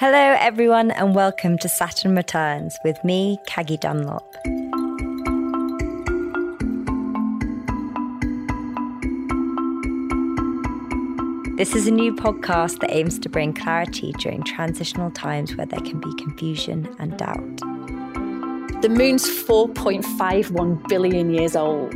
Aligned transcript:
Hello, 0.00 0.34
everyone, 0.38 0.92
and 0.92 1.14
welcome 1.14 1.58
to 1.58 1.68
Saturn 1.68 2.16
Returns 2.16 2.78
with 2.82 2.96
me, 3.04 3.38
Caggie 3.46 3.76
Dunlop. 3.76 4.32
This 11.58 11.74
is 11.76 11.86
a 11.86 11.90
new 11.90 12.14
podcast 12.14 12.78
that 12.78 12.88
aims 12.88 13.18
to 13.18 13.28
bring 13.28 13.52
clarity 13.52 14.12
during 14.12 14.42
transitional 14.42 15.10
times 15.10 15.54
where 15.54 15.66
there 15.66 15.80
can 15.80 16.00
be 16.00 16.14
confusion 16.14 16.88
and 16.98 17.18
doubt. 17.18 17.58
The 18.80 18.88
moon's 18.88 19.28
4.51 19.28 20.88
billion 20.88 21.34
years 21.34 21.54
old. 21.54 21.92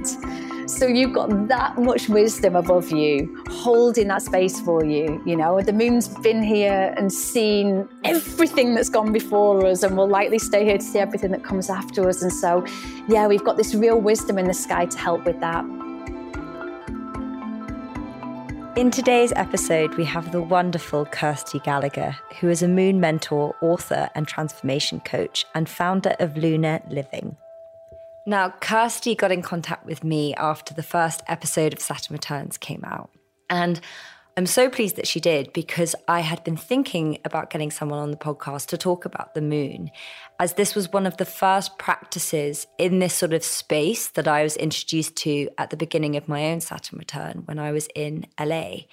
So 0.66 0.86
you've 0.86 1.12
got 1.12 1.48
that 1.48 1.76
much 1.78 2.08
wisdom 2.08 2.56
above 2.56 2.90
you, 2.90 3.42
holding 3.48 4.08
that 4.08 4.22
space 4.22 4.60
for 4.60 4.84
you. 4.84 5.22
You 5.26 5.36
know, 5.36 5.60
the 5.60 5.72
moon's 5.72 6.08
been 6.08 6.42
here 6.42 6.94
and 6.96 7.12
seen 7.12 7.86
everything 8.02 8.74
that's 8.74 8.88
gone 8.88 9.12
before 9.12 9.66
us, 9.66 9.82
and 9.82 9.96
will 9.96 10.08
likely 10.08 10.38
stay 10.38 10.64
here 10.64 10.78
to 10.78 10.84
see 10.84 10.98
everything 10.98 11.32
that 11.32 11.44
comes 11.44 11.68
after 11.68 12.08
us. 12.08 12.22
And 12.22 12.32
so, 12.32 12.64
yeah, 13.08 13.26
we've 13.26 13.44
got 13.44 13.58
this 13.58 13.74
real 13.74 14.00
wisdom 14.00 14.38
in 14.38 14.46
the 14.46 14.54
sky 14.54 14.86
to 14.86 14.98
help 14.98 15.26
with 15.26 15.38
that. 15.40 15.64
In 18.76 18.90
today's 18.90 19.32
episode, 19.36 19.94
we 19.94 20.04
have 20.04 20.32
the 20.32 20.42
wonderful 20.42 21.04
Kirsty 21.04 21.60
Gallagher, 21.60 22.16
who 22.40 22.48
is 22.48 22.62
a 22.62 22.68
moon 22.68 22.98
mentor, 23.00 23.54
author, 23.60 24.08
and 24.14 24.26
transformation 24.26 25.00
coach, 25.00 25.44
and 25.54 25.68
founder 25.68 26.16
of 26.18 26.36
Lunar 26.36 26.80
Living. 26.88 27.36
Now, 28.26 28.54
Kirsty 28.60 29.14
got 29.14 29.32
in 29.32 29.42
contact 29.42 29.84
with 29.84 30.02
me 30.02 30.34
after 30.36 30.72
the 30.72 30.82
first 30.82 31.22
episode 31.28 31.74
of 31.74 31.80
Saturn 31.80 32.14
Returns 32.14 32.56
came 32.56 32.82
out. 32.84 33.10
And 33.50 33.80
I'm 34.36 34.46
so 34.46 34.68
pleased 34.70 34.96
that 34.96 35.06
she 35.06 35.20
did 35.20 35.52
because 35.52 35.94
I 36.08 36.20
had 36.20 36.42
been 36.42 36.56
thinking 36.56 37.18
about 37.24 37.50
getting 37.50 37.70
someone 37.70 38.00
on 38.00 38.10
the 38.10 38.16
podcast 38.16 38.66
to 38.68 38.78
talk 38.78 39.04
about 39.04 39.34
the 39.34 39.42
moon, 39.42 39.90
as 40.40 40.54
this 40.54 40.74
was 40.74 40.92
one 40.92 41.06
of 41.06 41.18
the 41.18 41.26
first 41.26 41.78
practices 41.78 42.66
in 42.78 42.98
this 42.98 43.14
sort 43.14 43.34
of 43.34 43.44
space 43.44 44.08
that 44.08 44.26
I 44.26 44.42
was 44.42 44.56
introduced 44.56 45.16
to 45.16 45.50
at 45.58 45.68
the 45.68 45.76
beginning 45.76 46.16
of 46.16 46.26
my 46.26 46.46
own 46.46 46.60
Saturn 46.60 46.98
return 46.98 47.42
when 47.44 47.58
I 47.58 47.72
was 47.72 47.88
in 47.94 48.26
LA. 48.40 48.86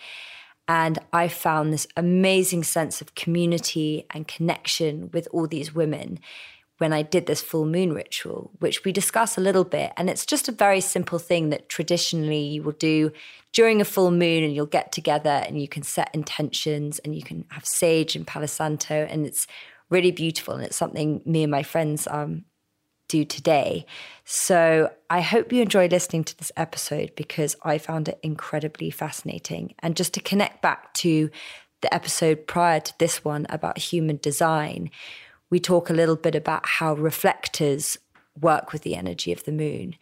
And 0.68 1.00
I 1.12 1.28
found 1.28 1.74
this 1.74 1.88
amazing 1.98 2.64
sense 2.64 3.02
of 3.02 3.16
community 3.16 4.06
and 4.12 4.28
connection 4.28 5.10
with 5.12 5.28
all 5.32 5.48
these 5.48 5.74
women 5.74 6.20
when 6.82 6.94
I 6.94 7.04
did 7.04 7.28
this 7.28 7.44
full 7.44 7.68
moon 7.68 7.94
ritual, 7.94 8.50
which 8.58 8.84
we 8.84 8.92
discuss 8.92 9.38
a 9.38 9.42
little 9.42 9.64
bit. 9.64 9.94
And 9.98 10.10
it's 10.10 10.26
just 10.26 10.50
a 10.50 10.52
very 10.52 10.82
simple 10.82 11.20
thing 11.20 11.52
that 11.52 11.70
traditionally 11.70 12.42
you 12.42 12.64
will 12.64 12.72
do 12.72 13.12
during 13.54 13.80
a 13.80 13.86
full 13.86 14.10
moon 14.10 14.44
and 14.44 14.56
you'll 14.56 14.66
get 14.66 14.92
together 14.92 15.44
and 15.46 15.62
you 15.62 15.68
can 15.68 15.84
set 15.84 16.10
intentions 16.12 16.98
and 16.98 17.14
you 17.14 17.22
can 17.22 17.46
have 17.52 17.68
sage 17.68 18.16
and 18.16 18.26
Palo 18.26 18.48
Santo. 18.48 18.96
And 18.96 19.28
it's 19.28 19.46
really 19.92 20.10
beautiful. 20.10 20.56
And 20.56 20.64
it's 20.64 20.76
something 20.76 21.22
me 21.24 21.44
and 21.44 21.52
my 21.52 21.62
friends 21.62 22.08
um, 22.10 22.46
do 23.08 23.26
today. 23.26 23.86
So 24.26 24.92
I 25.08 25.22
hope 25.22 25.54
you 25.54 25.62
enjoy 25.62 25.88
listening 25.88 26.24
to 26.24 26.38
this 26.40 26.52
episode 26.58 27.12
because 27.16 27.56
I 27.62 27.78
found 27.78 28.10
it 28.10 28.20
incredibly 28.24 28.90
fascinating. 28.90 29.76
And 29.80 29.96
just 29.96 30.16
to 30.16 30.20
connect 30.20 30.64
back 30.64 30.96
to 30.96 31.30
the 31.82 31.94
episode 31.94 32.48
prior 32.48 32.80
to 32.80 32.94
this 32.98 33.24
one 33.24 33.46
about 33.50 33.78
human 33.78 34.18
design, 34.18 34.90
we 35.52 35.60
talk 35.60 35.90
a 35.90 35.94
little 35.94 36.16
bit 36.16 36.34
about 36.34 36.68
how 36.68 36.96
reflectors 36.96 38.00
work 38.40 38.74
with 38.74 38.82
the 38.82 38.96
energy 38.96 39.32
of 39.32 39.44
the 39.44 39.52
moon. 39.52 39.96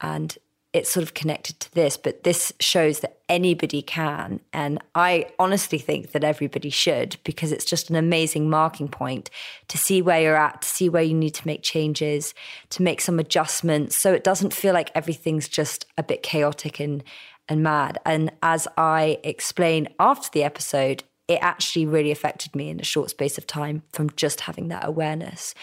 And 0.00 0.36
it's 0.72 0.90
sort 0.90 1.04
of 1.04 1.14
connected 1.14 1.58
to 1.60 1.72
this, 1.72 1.96
but 1.96 2.22
this 2.22 2.52
shows 2.60 3.00
that 3.00 3.16
anybody 3.30 3.80
can. 3.80 4.40
And 4.52 4.78
I 4.94 5.30
honestly 5.38 5.78
think 5.78 6.12
that 6.12 6.22
everybody 6.22 6.68
should 6.68 7.16
because 7.24 7.50
it's 7.50 7.64
just 7.64 7.88
an 7.88 7.96
amazing 7.96 8.50
marking 8.50 8.88
point 8.88 9.30
to 9.68 9.78
see 9.78 10.02
where 10.02 10.20
you're 10.20 10.36
at, 10.36 10.60
to 10.60 10.68
see 10.68 10.90
where 10.90 11.02
you 11.02 11.14
need 11.14 11.34
to 11.34 11.46
make 11.46 11.62
changes, 11.62 12.34
to 12.70 12.82
make 12.82 13.00
some 13.00 13.18
adjustments 13.18 13.96
so 13.96 14.12
it 14.12 14.22
doesn't 14.22 14.52
feel 14.52 14.74
like 14.74 14.90
everything's 14.94 15.48
just 15.48 15.86
a 15.96 16.02
bit 16.02 16.22
chaotic 16.22 16.78
and, 16.78 17.02
and 17.48 17.62
mad. 17.62 17.98
And 18.04 18.30
as 18.42 18.68
I 18.76 19.18
explain 19.24 19.88
after 19.98 20.28
the 20.30 20.42
episode, 20.42 21.04
it 21.28 21.38
actually 21.42 21.86
really 21.86 22.12
affected 22.12 22.54
me 22.54 22.70
in 22.70 22.78
a 22.78 22.84
short 22.84 23.10
space 23.10 23.36
of 23.36 23.46
time 23.46 23.82
from 23.92 24.10
just 24.10 24.42
having 24.42 24.68
that 24.68 24.86
awareness. 24.86 25.54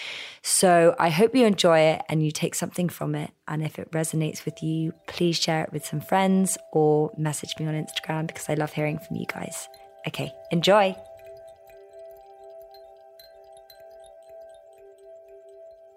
So 0.42 0.94
I 1.00 1.10
hope 1.10 1.34
you 1.34 1.46
enjoy 1.46 1.80
it 1.80 2.02
and 2.10 2.24
you 2.24 2.32
take 2.32 2.54
something 2.54 2.90
from 2.90 3.16
it. 3.16 3.32
And 3.48 3.64
if 3.64 3.80
it 3.80 3.90
resonates 3.92 4.44
with 4.44 4.62
you, 4.62 4.94
please 5.08 5.38
share 5.38 5.64
it 5.64 5.72
with 5.72 5.86
some 5.86 6.02
friends 6.02 6.58
or 6.74 7.12
message 7.18 7.54
me 7.60 7.66
on 7.66 7.76
Instagram 7.76 8.28
because 8.28 8.50
I 8.50 8.56
love 8.56 8.74
hearing 8.74 9.00
from 9.00 9.16
you 9.16 9.26
guys. 9.26 9.70
Okay, 10.06 10.34
enjoy. 10.52 10.96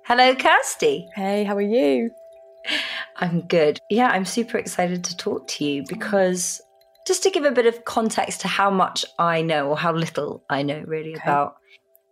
Hello, 0.04 0.36
Kirsty. 0.36 1.08
Hey, 1.16 1.42
how 1.42 1.56
are 1.56 1.60
you? 1.60 2.12
I'm 3.16 3.40
good. 3.40 3.80
Yeah, 3.90 4.08
I'm 4.08 4.24
super 4.24 4.58
excited 4.58 5.02
to 5.04 5.16
talk 5.16 5.48
to 5.48 5.64
you 5.64 5.82
because 5.88 6.60
just 7.06 7.22
to 7.22 7.30
give 7.30 7.44
a 7.44 7.52
bit 7.52 7.66
of 7.66 7.84
context 7.84 8.40
to 8.42 8.48
how 8.48 8.70
much 8.70 9.04
I 9.18 9.42
know 9.42 9.68
or 9.68 9.76
how 9.76 9.92
little 9.92 10.44
I 10.50 10.62
know 10.62 10.82
really 10.86 11.14
okay. 11.14 11.22
about 11.22 11.56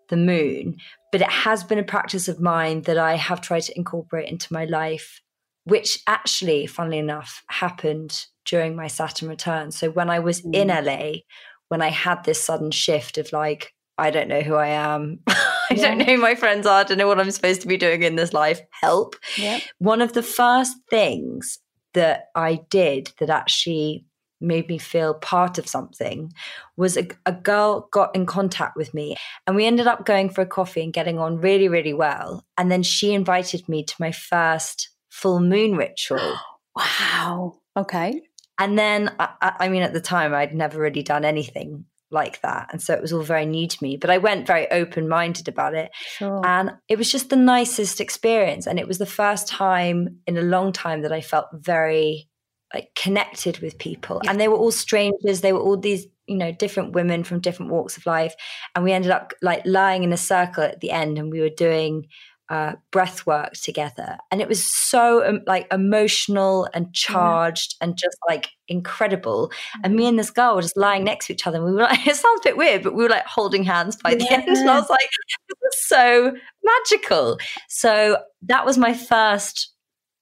the 0.09 0.17
moon, 0.17 0.77
but 1.13 1.21
it 1.21 1.31
has 1.31 1.65
been 1.65 1.79
a 1.79 1.85
practice 1.85 2.29
of 2.29 2.41
mine 2.41 2.83
that 2.83 2.99
I 2.99 3.17
have 3.17 3.41
tried 3.41 3.63
to 3.63 3.77
incorporate 3.77 4.29
into 4.29 4.53
my 4.53 4.65
life, 4.65 5.21
which 5.65 6.01
actually, 6.07 6.67
funnily 6.67 6.99
enough, 6.99 7.43
happened 7.49 8.27
during 8.45 8.77
my 8.77 8.87
Saturn 8.87 9.29
return. 9.29 9.71
So 9.71 9.91
when 9.91 10.11
I 10.11 10.19
was 10.19 10.43
mm. 10.43 10.55
in 10.55 10.69
LA, 10.69 11.21
when 11.69 11.83
I 11.83 11.89
had 11.89 12.25
this 12.25 12.43
sudden 12.43 12.71
shift 12.71 13.19
of 13.19 13.33
like, 13.33 13.73
I 13.97 14.11
don't 14.11 14.29
know 14.29 14.43
who 14.43 14.55
I 14.55 14.69
am. 14.69 15.21
I 15.29 15.67
yeah. 15.71 15.89
don't 15.89 15.99
know 15.99 16.05
who 16.05 16.19
my 16.19 16.35
friends 16.35 16.67
are. 16.67 16.81
I 16.81 16.85
don't 16.85 16.99
know 16.99 17.09
what 17.09 17.21
I'm 17.21 17.31
supposed 17.31 17.63
to 17.63 17.69
be 17.69 17.77
doing 17.77 18.03
in 18.03 18.17
this 18.17 18.33
life. 18.33 18.61
Help. 18.83 19.17
Yep. 19.39 19.63
One 19.79 20.03
of 20.03 20.13
the 20.13 20.23
first 20.23 20.77
things 20.91 21.59
that 21.95 22.27
I 22.35 22.61
did 22.71 23.13
that 23.19 23.31
actually 23.31 24.05
made 24.45 24.69
me 24.69 24.79
feel 24.79 25.15
part 25.15 25.59
of 25.59 25.67
something 25.69 26.33
was 26.77 26.97
a, 26.97 27.09
a, 27.27 27.33
girl 27.33 27.89
got 27.91 28.15
in 28.15 28.27
contact 28.27 28.77
with 28.77 28.95
me 28.95 29.17
and 29.47 29.57
we 29.57 29.67
ended 29.67 29.87
up 29.87 30.07
going 30.07 30.29
for 30.29 30.43
a 30.43 30.47
coffee 30.47 30.83
and 30.83 30.93
getting 30.93 31.19
on 31.19 31.41
really 31.41 31.69
really 31.69 31.95
well. 31.95 32.45
And 32.57 32.71
then 32.71 32.83
she 32.83 33.13
invited 33.13 33.69
me 33.69 33.85
to 33.85 33.95
my 33.99 34.13
first 34.13 34.91
full 35.11 35.41
moon 35.41 35.77
ritual. 35.77 36.37
Wow. 36.77 37.61
Okay. 37.77 38.21
And 38.59 38.77
then 38.77 39.15
I, 39.21 39.53
I 39.61 39.69
mean 39.69 39.83
at 39.83 39.93
the 39.93 40.01
time 40.01 40.35
i'd 40.35 40.53
never 40.53 40.81
really 40.81 41.05
done 41.05 41.25
anything 41.25 41.85
like 42.11 42.41
that 42.41 42.69
and 42.73 42.81
so 42.81 42.95
it 42.95 43.03
was 43.03 43.13
all 43.13 43.23
very 43.23 43.45
new 43.45 43.67
to 43.67 43.83
me 43.83 43.97
but 43.97 44.09
i 44.09 44.19
went 44.19 44.47
very 44.47 44.71
open 44.71 45.09
minded 45.09 45.49
about 45.49 45.75
it. 45.75 45.91
Sure. 46.17 46.41
and 46.47 46.71
it 46.89 46.97
was 46.97 47.11
just 47.11 47.29
the 47.29 47.37
nicest 47.37 48.01
experience 48.01 48.67
and 48.67 48.79
it 48.79 48.89
was 48.89 48.99
the 48.99 49.07
first 49.07 49.49
time 49.49 50.21
in 50.27 50.37
a 50.37 50.43
long 50.43 50.73
time 50.73 51.03
that 51.03 51.13
i 51.13 51.21
felt 51.21 51.47
very 51.53 52.29
like 52.75 52.95
connected 52.95 53.59
with 53.61 53.79
people. 53.79 54.21
Yeah. 54.25 54.33
and 54.33 54.41
they 54.41 54.49
were 54.49 54.57
all 54.57 54.73
strangers. 54.73 55.41
They 55.41 55.53
were 55.53 55.61
all 55.61 55.77
these 55.77 56.07
you 56.27 56.37
know 56.37 56.53
different 56.53 56.93
women 56.93 57.23
from 57.23 57.41
different 57.41 57.71
walks 57.71 57.97
of 57.97 58.07
life. 58.07 58.35
And 58.75 58.85
we 58.85 58.93
ended 58.93 59.11
up 59.11 59.33
like 59.43 59.63
lying 59.65 60.03
in 60.03 60.13
a 60.13 60.17
circle 60.17 60.65
at 60.65 60.81
the 60.81 60.91
end 60.91 61.19
and 61.19 61.31
we 61.31 61.41
were 61.41 61.49
doing 61.49 62.07
uh, 62.51 62.73
breath 62.91 63.27
work 63.27 63.53
together. 63.55 64.19
And 64.31 64.41
it 64.41 64.49
was 64.49 64.65
so 64.65 65.27
um, 65.27 65.41
like 65.47 65.67
emotional 65.73 66.69
and 66.75 66.93
charged 66.93 67.77
yeah. 67.81 67.87
and 67.87 67.97
just 67.97 68.17
like 68.29 68.51
incredible. 68.69 69.51
And 69.83 69.95
me 69.95 70.03
mm-hmm. 70.03 70.11
and 70.11 70.19
this 70.19 70.31
girl 70.31 70.57
were 70.57 70.63
just 70.63 70.77
lying 70.77 71.05
next 71.05 71.27
to 71.27 71.33
each 71.33 71.47
other 71.47 71.59
and 71.59 71.67
we 71.67 71.73
were 71.73 71.83
like 71.83 72.07
it 72.07 72.17
sounds 72.17 72.41
a 72.41 72.49
bit 72.49 72.57
weird 72.57 72.83
but 72.83 72.95
we 72.95 73.03
were 73.03 73.09
like 73.09 73.27
holding 73.27 73.65
hands 73.65 73.97
by 73.97 74.15
the 74.15 74.31
end. 74.31 74.45
And 74.49 74.71
i 74.71 74.79
was 74.79 74.91
like 74.91 75.09
this 75.49 75.59
was 75.63 75.89
so 75.89 76.37
magical. 76.63 77.39
So 77.69 78.19
that 78.43 78.67
was 78.67 78.77
my 78.77 78.95
first 78.95 79.74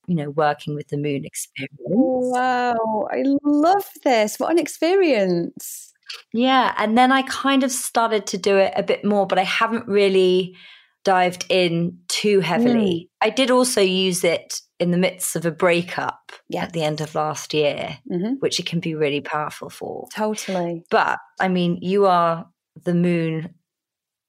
you 0.07 0.15
know, 0.15 0.29
working 0.29 0.75
with 0.75 0.89
the 0.89 0.97
moon 0.97 1.25
experience. 1.25 1.77
Wow, 1.79 3.07
I 3.11 3.23
love 3.43 3.85
this. 4.03 4.37
What 4.37 4.51
an 4.51 4.59
experience. 4.59 5.93
Yeah. 6.31 6.73
And 6.77 6.97
then 6.97 7.11
I 7.11 7.23
kind 7.23 7.63
of 7.63 7.71
started 7.71 8.27
to 8.27 8.37
do 8.37 8.57
it 8.57 8.73
a 8.75 8.83
bit 8.83 9.03
more, 9.03 9.25
but 9.25 9.39
I 9.39 9.43
haven't 9.43 9.87
really 9.87 10.55
dived 11.03 11.45
in 11.49 11.99
too 12.07 12.39
heavily. 12.39 13.09
Mm. 13.09 13.27
I 13.27 13.29
did 13.29 13.51
also 13.51 13.81
use 13.81 14.23
it 14.23 14.61
in 14.79 14.91
the 14.91 14.97
midst 14.97 15.35
of 15.35 15.45
a 15.45 15.51
breakup 15.51 16.31
yes. 16.49 16.65
at 16.65 16.73
the 16.73 16.83
end 16.83 17.01
of 17.01 17.15
last 17.15 17.53
year, 17.53 17.97
mm-hmm. 18.11 18.33
which 18.39 18.59
it 18.59 18.65
can 18.65 18.79
be 18.79 18.95
really 18.95 19.21
powerful 19.21 19.69
for. 19.69 20.07
Totally. 20.13 20.83
But 20.89 21.19
I 21.39 21.47
mean, 21.47 21.79
you 21.81 22.05
are 22.05 22.47
the 22.83 22.93
moon 22.93 23.53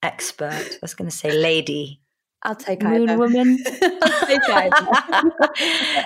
expert. 0.03 0.53
I 0.53 0.77
was 0.81 0.93
going 0.93 1.09
to 1.09 1.15
say 1.15 1.31
lady 1.31 2.01
I'll 2.45 2.55
take 2.55 2.83
Moon 2.83 3.09
either. 3.09 3.17
Woman. 3.17 3.57
take 3.63 4.49
either. 4.49 5.31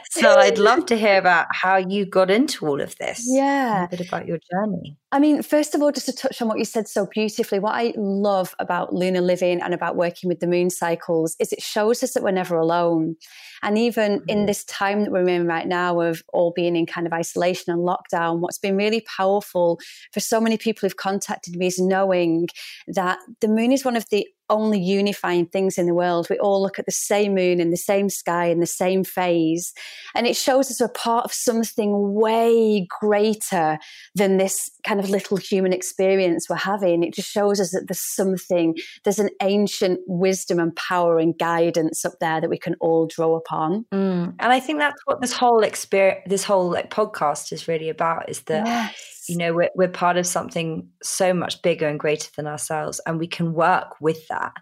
so 0.12 0.36
I'd 0.36 0.58
love 0.58 0.86
to 0.86 0.98
hear 0.98 1.18
about 1.18 1.48
how 1.52 1.76
you 1.76 2.06
got 2.06 2.32
into 2.32 2.66
all 2.66 2.80
of 2.80 2.96
this. 2.98 3.26
Yeah. 3.28 3.84
A 3.84 3.88
bit 3.90 4.08
about 4.08 4.26
your 4.26 4.40
journey. 4.50 4.98
I 5.12 5.20
mean, 5.20 5.42
first 5.44 5.76
of 5.76 5.82
all, 5.82 5.92
just 5.92 6.06
to 6.06 6.14
touch 6.14 6.42
on 6.42 6.48
what 6.48 6.58
you 6.58 6.66
said 6.66 6.88
so 6.88 7.08
beautifully, 7.08 7.60
what 7.60 7.76
I 7.76 7.94
love 7.98 8.56
about 8.60 8.94
lunar 8.94 9.22
living 9.22 9.62
and 9.62 9.74
about 9.74 9.98
working 9.98 10.30
with 10.30 10.40
the 10.40 10.48
moon 10.48 10.70
cycles 10.70 11.36
is 11.40 11.52
it 11.52 11.62
shows 11.62 12.04
us 12.04 12.14
that 12.14 12.24
we're 12.24 12.32
never 12.32 12.56
alone. 12.56 13.16
And 13.62 13.78
even 13.78 14.20
mm-hmm. 14.20 14.30
in 14.30 14.46
this 14.46 14.64
time 14.64 15.04
that 15.04 15.12
we're 15.12 15.28
in 15.28 15.46
right 15.46 15.68
now 15.68 16.00
of 16.00 16.24
all 16.32 16.54
being 16.56 16.78
in 16.78 16.86
kind 16.86 17.06
of 17.06 17.12
isolation 17.12 17.74
and 17.74 17.82
lockdown, 17.82 18.40
what's 18.40 18.60
been 18.60 18.78
really 18.78 19.02
powerful 19.02 19.80
for 20.14 20.22
so 20.22 20.40
many 20.40 20.58
people 20.58 20.88
who've 20.88 20.96
contacted 20.96 21.58
me 21.58 21.68
is 21.68 21.80
knowing 21.80 22.48
that 22.88 23.20
the 23.42 23.50
moon 23.50 23.74
is 23.74 23.84
one 23.84 23.98
of 23.98 24.08
the 24.10 24.26
only 24.50 24.80
unifying 24.80 25.46
things 25.46 25.78
in 25.78 25.86
the 25.86 25.94
world. 25.94 26.28
We 26.30 26.40
all 26.40 26.62
look 26.62 26.80
at 26.80 26.86
the 26.86 26.92
same 26.92 27.36
moon 27.36 27.60
in 27.60 27.72
the 27.72 27.78
same 27.78 28.10
sky 28.10 28.46
in 28.46 28.60
the 28.60 28.66
same 28.66 29.04
phase. 29.04 29.74
And 30.16 30.28
it 30.28 30.36
shows 30.36 30.70
us 30.70 30.80
we're 30.80 30.90
part 30.90 31.26
of 31.26 31.34
something 31.34 32.14
way 32.14 32.88
greater 33.00 33.78
than 34.16 34.38
this 34.38 34.70
kind 34.86 35.00
of 35.00 35.10
little 35.10 35.38
human 35.38 35.74
experience 35.74 36.48
we're 36.50 36.56
having. 36.58 37.04
It 37.04 37.14
just 37.14 37.30
shows 37.30 37.60
us 37.60 37.72
that 37.72 37.88
there's 37.88 38.16
something, 38.16 38.76
there's 39.04 39.20
an 39.20 39.30
ancient 39.42 40.00
wisdom 40.08 40.60
and 40.60 40.76
power 40.76 41.20
and 41.20 41.38
guidance 41.38 42.06
up 42.06 42.14
there 42.20 42.42
that 42.42 42.50
we 42.50 42.58
can 42.58 42.76
all 42.80 43.08
draw 43.08 43.36
upon. 43.36 43.86
Mm. 43.92 44.36
And 44.40 44.52
I 44.52 44.60
think 44.60 44.80
that's 44.80 45.02
what 45.06 45.22
this 45.22 45.34
whole 45.34 45.64
experience, 45.64 46.22
this 46.28 46.44
whole 46.44 46.70
like 46.70 46.90
podcast 46.90 47.52
is 47.52 47.68
really 47.68 47.90
about 47.90 48.30
is 48.30 48.42
that. 48.42 48.66
Yes 48.66 49.19
you 49.30 49.38
know 49.38 49.54
we're, 49.54 49.70
we're 49.76 49.88
part 49.88 50.18
of 50.18 50.26
something 50.26 50.90
so 51.02 51.34
much 51.34 51.62
bigger 51.62 51.88
and 51.88 52.00
greater 52.00 52.30
than 52.36 52.48
ourselves 52.48 53.00
and 53.06 53.20
we 53.20 53.28
can 53.28 53.54
work 53.54 54.00
with 54.02 54.28
that 54.28 54.54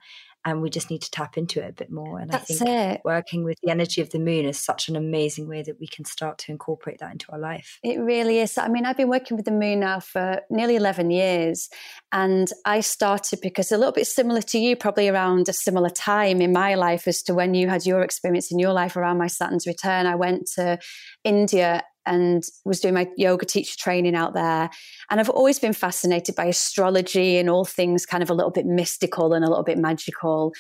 and 0.47 0.61
we 0.61 0.69
just 0.69 0.89
need 0.89 1.01
to 1.01 1.11
tap 1.11 1.37
into 1.37 1.61
it 1.61 1.69
a 1.69 1.73
bit 1.73 1.91
more. 1.91 2.19
And 2.19 2.31
That's 2.31 2.49
i 2.49 2.65
think 2.65 2.69
it. 2.69 3.01
working 3.03 3.43
with 3.43 3.57
the 3.61 3.69
energy 3.69 3.99
of 3.99 4.11
the 4.11 4.19
moon 4.19 4.45
is 4.45 4.57
such 4.57 4.87
an 4.87 4.95
amazing 4.95 5.49
way 5.49 5.61
that 5.61 5.77
we 5.77 5.87
can 5.87 6.05
start 6.05 6.37
to 6.39 6.53
incorporate 6.53 6.99
that 6.99 7.11
into 7.11 7.29
our 7.33 7.37
life. 7.37 7.79
It 7.83 7.99
really 7.99 8.39
is. 8.39 8.57
I 8.57 8.69
mean 8.69 8.85
i've 8.85 8.95
been 8.95 9.09
working 9.09 9.35
with 9.35 9.45
the 9.45 9.51
moon 9.51 9.81
now 9.81 9.99
for 9.99 10.41
nearly 10.49 10.77
11 10.77 11.11
years 11.11 11.69
and 12.13 12.49
i 12.65 12.79
started 12.79 13.39
because 13.41 13.71
a 13.71 13.77
little 13.77 13.91
bit 13.91 14.07
similar 14.07 14.41
to 14.41 14.57
you 14.57 14.77
probably 14.77 15.09
around 15.09 15.49
a 15.49 15.53
similar 15.53 15.89
time 15.89 16.41
in 16.41 16.53
my 16.53 16.75
life 16.75 17.07
as 17.07 17.21
to 17.23 17.33
when 17.33 17.53
you 17.53 17.67
had 17.67 17.85
your 17.85 18.01
experience 18.01 18.49
in 18.49 18.57
your 18.59 18.71
life 18.71 18.95
around 18.95 19.17
my 19.17 19.27
saturn's 19.27 19.67
return. 19.67 20.05
I 20.05 20.15
went 20.15 20.47
to 20.55 20.79
india 21.25 21.83
and 22.07 22.43
was 22.65 22.79
doing 22.79 22.93
my 22.93 23.07
yoga 23.17 23.45
teacher 23.45 23.75
training 23.77 24.15
out 24.15 24.33
there. 24.33 24.69
And 25.09 25.19
I've 25.19 25.29
always 25.29 25.59
been 25.59 25.73
fascinated 25.73 26.35
by 26.35 26.45
astrology 26.45 27.37
and 27.37 27.49
all 27.49 27.65
things 27.65 28.05
kind 28.05 28.23
of 28.23 28.29
a 28.29 28.33
little 28.33 28.51
bit 28.51 28.65
mystical 28.65 29.33
and 29.33 29.45
a 29.45 29.49
little 29.49 29.63
bit 29.63 29.77
magical. 29.77 30.53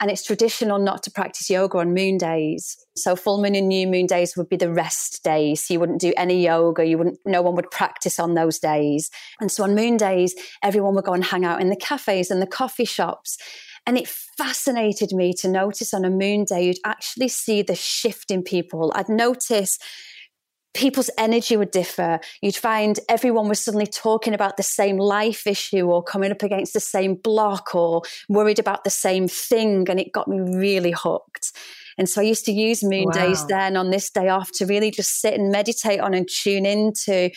And 0.00 0.10
it's 0.10 0.24
traditional 0.24 0.78
not 0.78 1.02
to 1.04 1.10
practice 1.10 1.48
yoga 1.48 1.78
on 1.78 1.94
moon 1.94 2.18
days. 2.18 2.76
So 2.96 3.14
full 3.14 3.40
moon 3.40 3.54
and 3.54 3.68
new 3.68 3.86
moon 3.86 4.06
days 4.06 4.36
would 4.36 4.48
be 4.48 4.56
the 4.56 4.72
rest 4.72 5.22
days. 5.22 5.70
You 5.70 5.78
wouldn't 5.78 6.00
do 6.00 6.12
any 6.16 6.42
yoga. 6.42 6.84
You 6.84 6.98
wouldn't, 6.98 7.18
no 7.24 7.42
one 7.42 7.54
would 7.54 7.70
practice 7.70 8.18
on 8.18 8.34
those 8.34 8.58
days. 8.58 9.10
And 9.40 9.52
so 9.52 9.62
on 9.62 9.74
moon 9.74 9.96
days, 9.96 10.34
everyone 10.62 10.94
would 10.96 11.04
go 11.04 11.12
and 11.12 11.24
hang 11.24 11.44
out 11.44 11.60
in 11.60 11.70
the 11.70 11.76
cafes 11.76 12.30
and 12.30 12.42
the 12.42 12.46
coffee 12.46 12.84
shops. 12.84 13.38
And 13.86 13.98
it 13.98 14.08
fascinated 14.08 15.12
me 15.12 15.32
to 15.34 15.48
notice 15.48 15.92
on 15.92 16.04
a 16.04 16.10
moon 16.10 16.44
day, 16.44 16.66
you'd 16.66 16.78
actually 16.84 17.28
see 17.28 17.62
the 17.62 17.74
shift 17.74 18.30
in 18.30 18.42
people. 18.42 18.92
I'd 18.94 19.08
notice 19.08 19.78
people's 20.74 21.10
energy 21.16 21.56
would 21.56 21.70
differ. 21.70 22.20
You'd 22.42 22.56
find 22.56 22.98
everyone 23.08 23.48
was 23.48 23.60
suddenly 23.60 23.86
talking 23.86 24.34
about 24.34 24.56
the 24.56 24.62
same 24.62 24.98
life 24.98 25.46
issue 25.46 25.86
or 25.86 26.02
coming 26.02 26.32
up 26.32 26.42
against 26.42 26.74
the 26.74 26.80
same 26.80 27.14
block 27.14 27.74
or 27.74 28.02
worried 28.28 28.58
about 28.58 28.84
the 28.84 28.90
same 28.90 29.28
thing. 29.28 29.88
And 29.88 29.98
it 30.00 30.12
got 30.12 30.28
me 30.28 30.40
really 30.40 30.92
hooked. 30.92 31.52
And 31.96 32.08
so 32.08 32.20
I 32.20 32.24
used 32.24 32.44
to 32.46 32.52
use 32.52 32.82
moon 32.82 33.06
wow. 33.06 33.12
days 33.12 33.46
then 33.46 33.76
on 33.76 33.90
this 33.90 34.10
day 34.10 34.28
off 34.28 34.50
to 34.54 34.66
really 34.66 34.90
just 34.90 35.20
sit 35.20 35.34
and 35.34 35.52
meditate 35.52 36.00
on 36.00 36.12
and 36.12 36.28
tune 36.28 36.66
into 36.66 37.30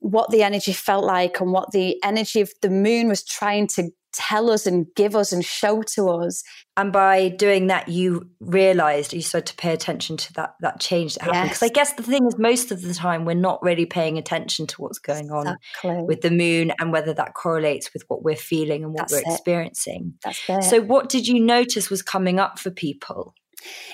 what 0.00 0.30
the 0.30 0.42
energy 0.42 0.72
felt 0.72 1.04
like 1.04 1.40
and 1.40 1.52
what 1.52 1.72
the 1.72 2.02
energy 2.04 2.40
of 2.40 2.52
the 2.62 2.70
moon 2.70 3.08
was 3.08 3.24
trying 3.24 3.66
to 3.66 3.90
tell 4.16 4.50
us 4.50 4.66
and 4.66 4.86
give 4.96 5.14
us 5.14 5.30
and 5.30 5.44
show 5.44 5.82
to 5.82 6.08
us. 6.08 6.42
And 6.76 6.92
by 6.92 7.28
doing 7.28 7.66
that, 7.66 7.88
you 7.88 8.28
realized 8.40 9.12
you 9.12 9.20
started 9.20 9.46
to 9.48 9.56
pay 9.56 9.72
attention 9.72 10.16
to 10.16 10.32
that 10.34 10.54
that 10.60 10.80
change 10.80 11.14
that 11.14 11.24
happened. 11.24 11.50
Because 11.50 11.62
yes. 11.62 11.70
I 11.70 11.72
guess 11.72 11.92
the 11.92 12.02
thing 12.02 12.26
is, 12.26 12.38
most 12.38 12.70
of 12.70 12.82
the 12.82 12.94
time, 12.94 13.24
we're 13.24 13.34
not 13.34 13.62
really 13.62 13.86
paying 13.86 14.18
attention 14.18 14.66
to 14.68 14.82
what's 14.82 14.98
going 14.98 15.30
on 15.30 15.46
exactly. 15.46 16.04
with 16.04 16.22
the 16.22 16.30
moon 16.30 16.72
and 16.80 16.92
whether 16.92 17.12
that 17.14 17.34
correlates 17.34 17.92
with 17.92 18.04
what 18.08 18.22
we're 18.22 18.36
feeling 18.36 18.84
and 18.84 18.92
what 18.92 19.08
That's 19.08 19.12
we're 19.12 19.30
it. 19.30 19.34
experiencing. 19.34 20.14
That's 20.24 20.40
it. 20.48 20.64
So, 20.64 20.80
what 20.80 21.08
did 21.08 21.28
you 21.28 21.40
notice 21.40 21.90
was 21.90 22.02
coming 22.02 22.38
up 22.38 22.58
for 22.58 22.70
people? 22.70 23.34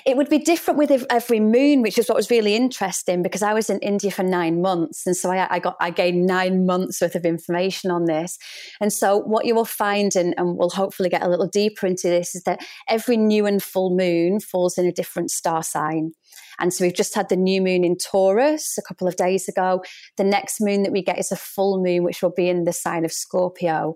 It 0.05 0.17
would 0.17 0.29
be 0.29 0.39
different 0.39 0.77
with 0.77 1.05
every 1.09 1.39
moon, 1.39 1.81
which 1.81 1.97
is 1.97 2.07
what 2.07 2.15
was 2.15 2.29
really 2.29 2.55
interesting 2.55 3.23
because 3.23 3.41
I 3.41 3.53
was 3.53 3.69
in 3.69 3.79
India 3.79 4.11
for 4.11 4.23
nine 4.23 4.61
months, 4.61 5.05
and 5.05 5.15
so 5.15 5.31
I, 5.31 5.47
I 5.49 5.59
got 5.59 5.75
I 5.79 5.91
gained 5.91 6.25
nine 6.25 6.65
months 6.65 7.01
worth 7.01 7.15
of 7.15 7.25
information 7.25 7.91
on 7.91 8.05
this. 8.05 8.37
And 8.81 8.91
so 8.91 9.17
what 9.17 9.45
you 9.45 9.55
will 9.55 9.65
find, 9.65 10.15
and, 10.15 10.33
and 10.37 10.57
we'll 10.57 10.69
hopefully 10.69 11.09
get 11.09 11.23
a 11.23 11.29
little 11.29 11.47
deeper 11.47 11.87
into 11.87 12.07
this, 12.07 12.35
is 12.35 12.43
that 12.43 12.65
every 12.87 13.17
new 13.17 13.45
and 13.45 13.61
full 13.61 13.95
moon 13.95 14.39
falls 14.39 14.77
in 14.77 14.85
a 14.85 14.91
different 14.91 15.31
star 15.31 15.63
sign. 15.63 16.11
And 16.59 16.73
so 16.73 16.83
we've 16.83 16.93
just 16.93 17.15
had 17.15 17.29
the 17.29 17.35
new 17.35 17.61
moon 17.61 17.83
in 17.83 17.97
Taurus 17.97 18.77
a 18.77 18.81
couple 18.81 19.07
of 19.07 19.15
days 19.15 19.47
ago. 19.47 19.83
The 20.17 20.23
next 20.23 20.61
moon 20.61 20.83
that 20.83 20.91
we 20.91 21.01
get 21.01 21.19
is 21.19 21.31
a 21.31 21.35
full 21.35 21.81
moon, 21.83 22.03
which 22.03 22.21
will 22.21 22.31
be 22.31 22.49
in 22.49 22.63
the 22.65 22.73
sign 22.73 23.05
of 23.05 23.11
Scorpio. 23.11 23.95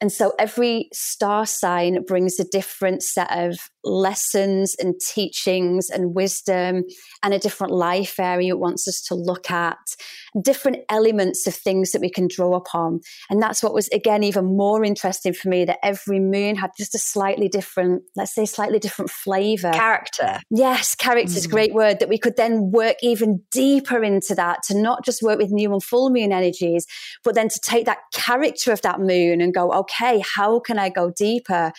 And 0.00 0.10
so 0.10 0.32
every 0.38 0.88
star 0.92 1.46
sign 1.46 2.02
brings 2.04 2.40
a 2.40 2.44
different 2.44 3.02
set 3.02 3.30
of 3.30 3.70
lessons 3.84 4.74
and 4.78 4.94
teachings 5.00 5.88
and 5.88 6.14
wisdom 6.14 6.84
and 7.22 7.34
a 7.34 7.38
different 7.38 7.72
life 7.72 8.18
area 8.20 8.50
it 8.50 8.58
wants 8.58 8.86
us 8.88 9.00
to 9.02 9.14
look 9.14 9.50
at, 9.50 9.78
different 10.42 10.78
elements 10.88 11.46
of 11.46 11.54
things 11.54 11.92
that 11.92 12.00
we 12.00 12.10
can 12.10 12.28
draw 12.28 12.54
upon. 12.54 13.00
And 13.30 13.40
that's 13.40 13.62
what 13.62 13.74
was, 13.74 13.88
again, 13.88 14.22
even 14.24 14.44
more 14.44 14.84
interesting 14.84 15.32
for 15.32 15.48
me 15.48 15.64
that 15.64 15.78
every 15.82 16.20
moon 16.20 16.56
had 16.56 16.70
just 16.76 16.94
a 16.94 16.98
slightly 16.98 17.48
different, 17.48 18.02
let's 18.16 18.34
say, 18.34 18.44
slightly 18.44 18.78
different 18.78 19.10
flavor. 19.10 19.70
Character. 19.70 20.40
Yes, 20.50 20.94
character 20.94 21.36
is 21.36 21.46
mm. 21.46 21.50
a 21.50 21.52
great 21.52 21.74
word 21.74 22.00
that 22.00 22.08
we 22.08 22.18
could 22.18 22.36
then 22.36 22.70
work 22.70 22.96
even 23.02 23.42
deeper 23.50 24.02
into 24.02 24.34
that 24.34 24.62
to 24.64 24.78
not 24.78 25.04
just 25.04 25.22
work 25.22 25.38
with 25.38 25.50
new 25.50 25.72
and 25.72 25.82
full 25.82 26.10
moon 26.10 26.32
energies, 26.32 26.86
but 27.24 27.34
then 27.34 27.48
to 27.48 27.60
take 27.60 27.86
that 27.86 27.98
character 28.12 28.72
of 28.72 28.82
that 28.82 29.00
moon 29.00 29.40
and 29.40 29.54
go, 29.54 29.70
okay, 29.72 30.02
okay, 30.02 30.22
how 30.34 30.60
can 30.60 30.78
I 30.78 30.88
go 30.88 31.10
deeper? 31.10 31.72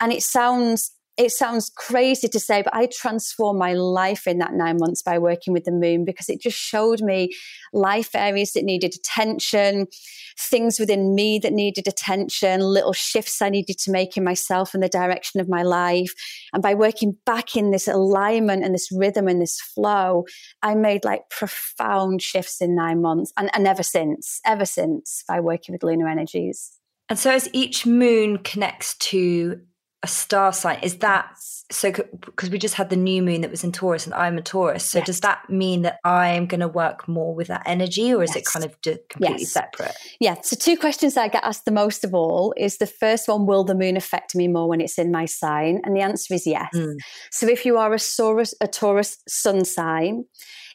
And 0.00 0.12
it 0.12 0.22
sounds 0.22 0.92
it 1.16 1.30
sounds 1.32 1.70
crazy 1.76 2.28
to 2.28 2.40
say, 2.40 2.62
but 2.62 2.74
I 2.74 2.86
transformed 2.86 3.58
my 3.58 3.74
life 3.74 4.26
in 4.26 4.38
that 4.38 4.54
nine 4.54 4.78
months 4.78 5.02
by 5.02 5.18
working 5.18 5.52
with 5.52 5.64
the 5.64 5.72
moon 5.72 6.04
because 6.04 6.28
it 6.28 6.40
just 6.40 6.56
showed 6.56 7.00
me 7.00 7.30
life 7.72 8.14
areas 8.14 8.52
that 8.52 8.64
needed 8.64 8.94
attention, 8.94 9.86
things 10.38 10.78
within 10.78 11.14
me 11.14 11.38
that 11.40 11.52
needed 11.52 11.86
attention, 11.86 12.60
little 12.60 12.92
shifts 12.92 13.42
I 13.42 13.50
needed 13.50 13.78
to 13.80 13.90
make 13.90 14.16
in 14.16 14.24
myself 14.24 14.72
and 14.72 14.82
the 14.82 14.88
direction 14.88 15.40
of 15.40 15.48
my 15.48 15.62
life. 15.62 16.14
And 16.52 16.62
by 16.62 16.74
working 16.74 17.16
back 17.26 17.56
in 17.56 17.70
this 17.70 17.88
alignment 17.88 18.64
and 18.64 18.74
this 18.74 18.88
rhythm 18.90 19.28
and 19.28 19.42
this 19.42 19.60
flow, 19.60 20.24
I 20.62 20.74
made 20.74 21.04
like 21.04 21.28
profound 21.28 22.22
shifts 22.22 22.60
in 22.60 22.74
nine 22.74 23.02
months 23.02 23.32
and, 23.36 23.50
and 23.54 23.66
ever 23.66 23.82
since, 23.82 24.40
ever 24.46 24.64
since 24.64 25.24
by 25.28 25.40
working 25.40 25.72
with 25.74 25.82
lunar 25.82 26.08
energies. 26.08 26.72
And 27.10 27.18
so, 27.18 27.32
as 27.32 27.48
each 27.52 27.84
moon 27.86 28.38
connects 28.38 28.96
to 28.98 29.60
a 30.02 30.06
star 30.06 30.52
sign, 30.52 30.78
is 30.82 30.96
that 30.98 31.30
so? 31.70 31.92
Because 31.92 32.48
we 32.48 32.58
just 32.58 32.74
had 32.74 32.88
the 32.88 32.96
new 32.96 33.22
moon 33.22 33.42
that 33.42 33.50
was 33.50 33.62
in 33.62 33.70
Taurus, 33.70 34.06
and 34.06 34.14
I'm 34.14 34.38
a 34.38 34.42
Taurus. 34.42 34.88
So, 34.88 34.98
yes. 34.98 35.06
does 35.06 35.20
that 35.20 35.50
mean 35.50 35.82
that 35.82 35.98
I 36.04 36.28
am 36.28 36.46
going 36.46 36.60
to 36.60 36.68
work 36.68 37.06
more 37.06 37.34
with 37.34 37.48
that 37.48 37.62
energy, 37.66 38.14
or 38.14 38.22
is 38.22 38.30
yes. 38.30 38.36
it 38.36 38.46
kind 38.46 38.64
of 38.64 38.80
completely 38.80 39.42
yes. 39.42 39.52
separate? 39.52 39.94
Yeah. 40.18 40.36
So, 40.42 40.56
two 40.56 40.78
questions 40.78 41.14
that 41.14 41.22
I 41.22 41.28
get 41.28 41.44
asked 41.44 41.66
the 41.66 41.70
most 41.70 42.02
of 42.02 42.14
all 42.14 42.54
is 42.56 42.78
the 42.78 42.86
first 42.86 43.28
one: 43.28 43.44
Will 43.44 43.62
the 43.62 43.74
moon 43.74 43.96
affect 43.96 44.34
me 44.34 44.48
more 44.48 44.68
when 44.68 44.80
it's 44.80 44.98
in 44.98 45.10
my 45.10 45.26
sign? 45.26 45.80
And 45.84 45.94
the 45.94 46.00
answer 46.00 46.32
is 46.32 46.46
yes. 46.46 46.70
Mm. 46.74 46.96
So, 47.30 47.46
if 47.46 47.66
you 47.66 47.76
are 47.76 47.92
a 47.92 47.98
Taurus, 47.98 48.54
a 48.60 48.68
Taurus 48.68 49.18
sun 49.28 49.66
sign, 49.66 50.24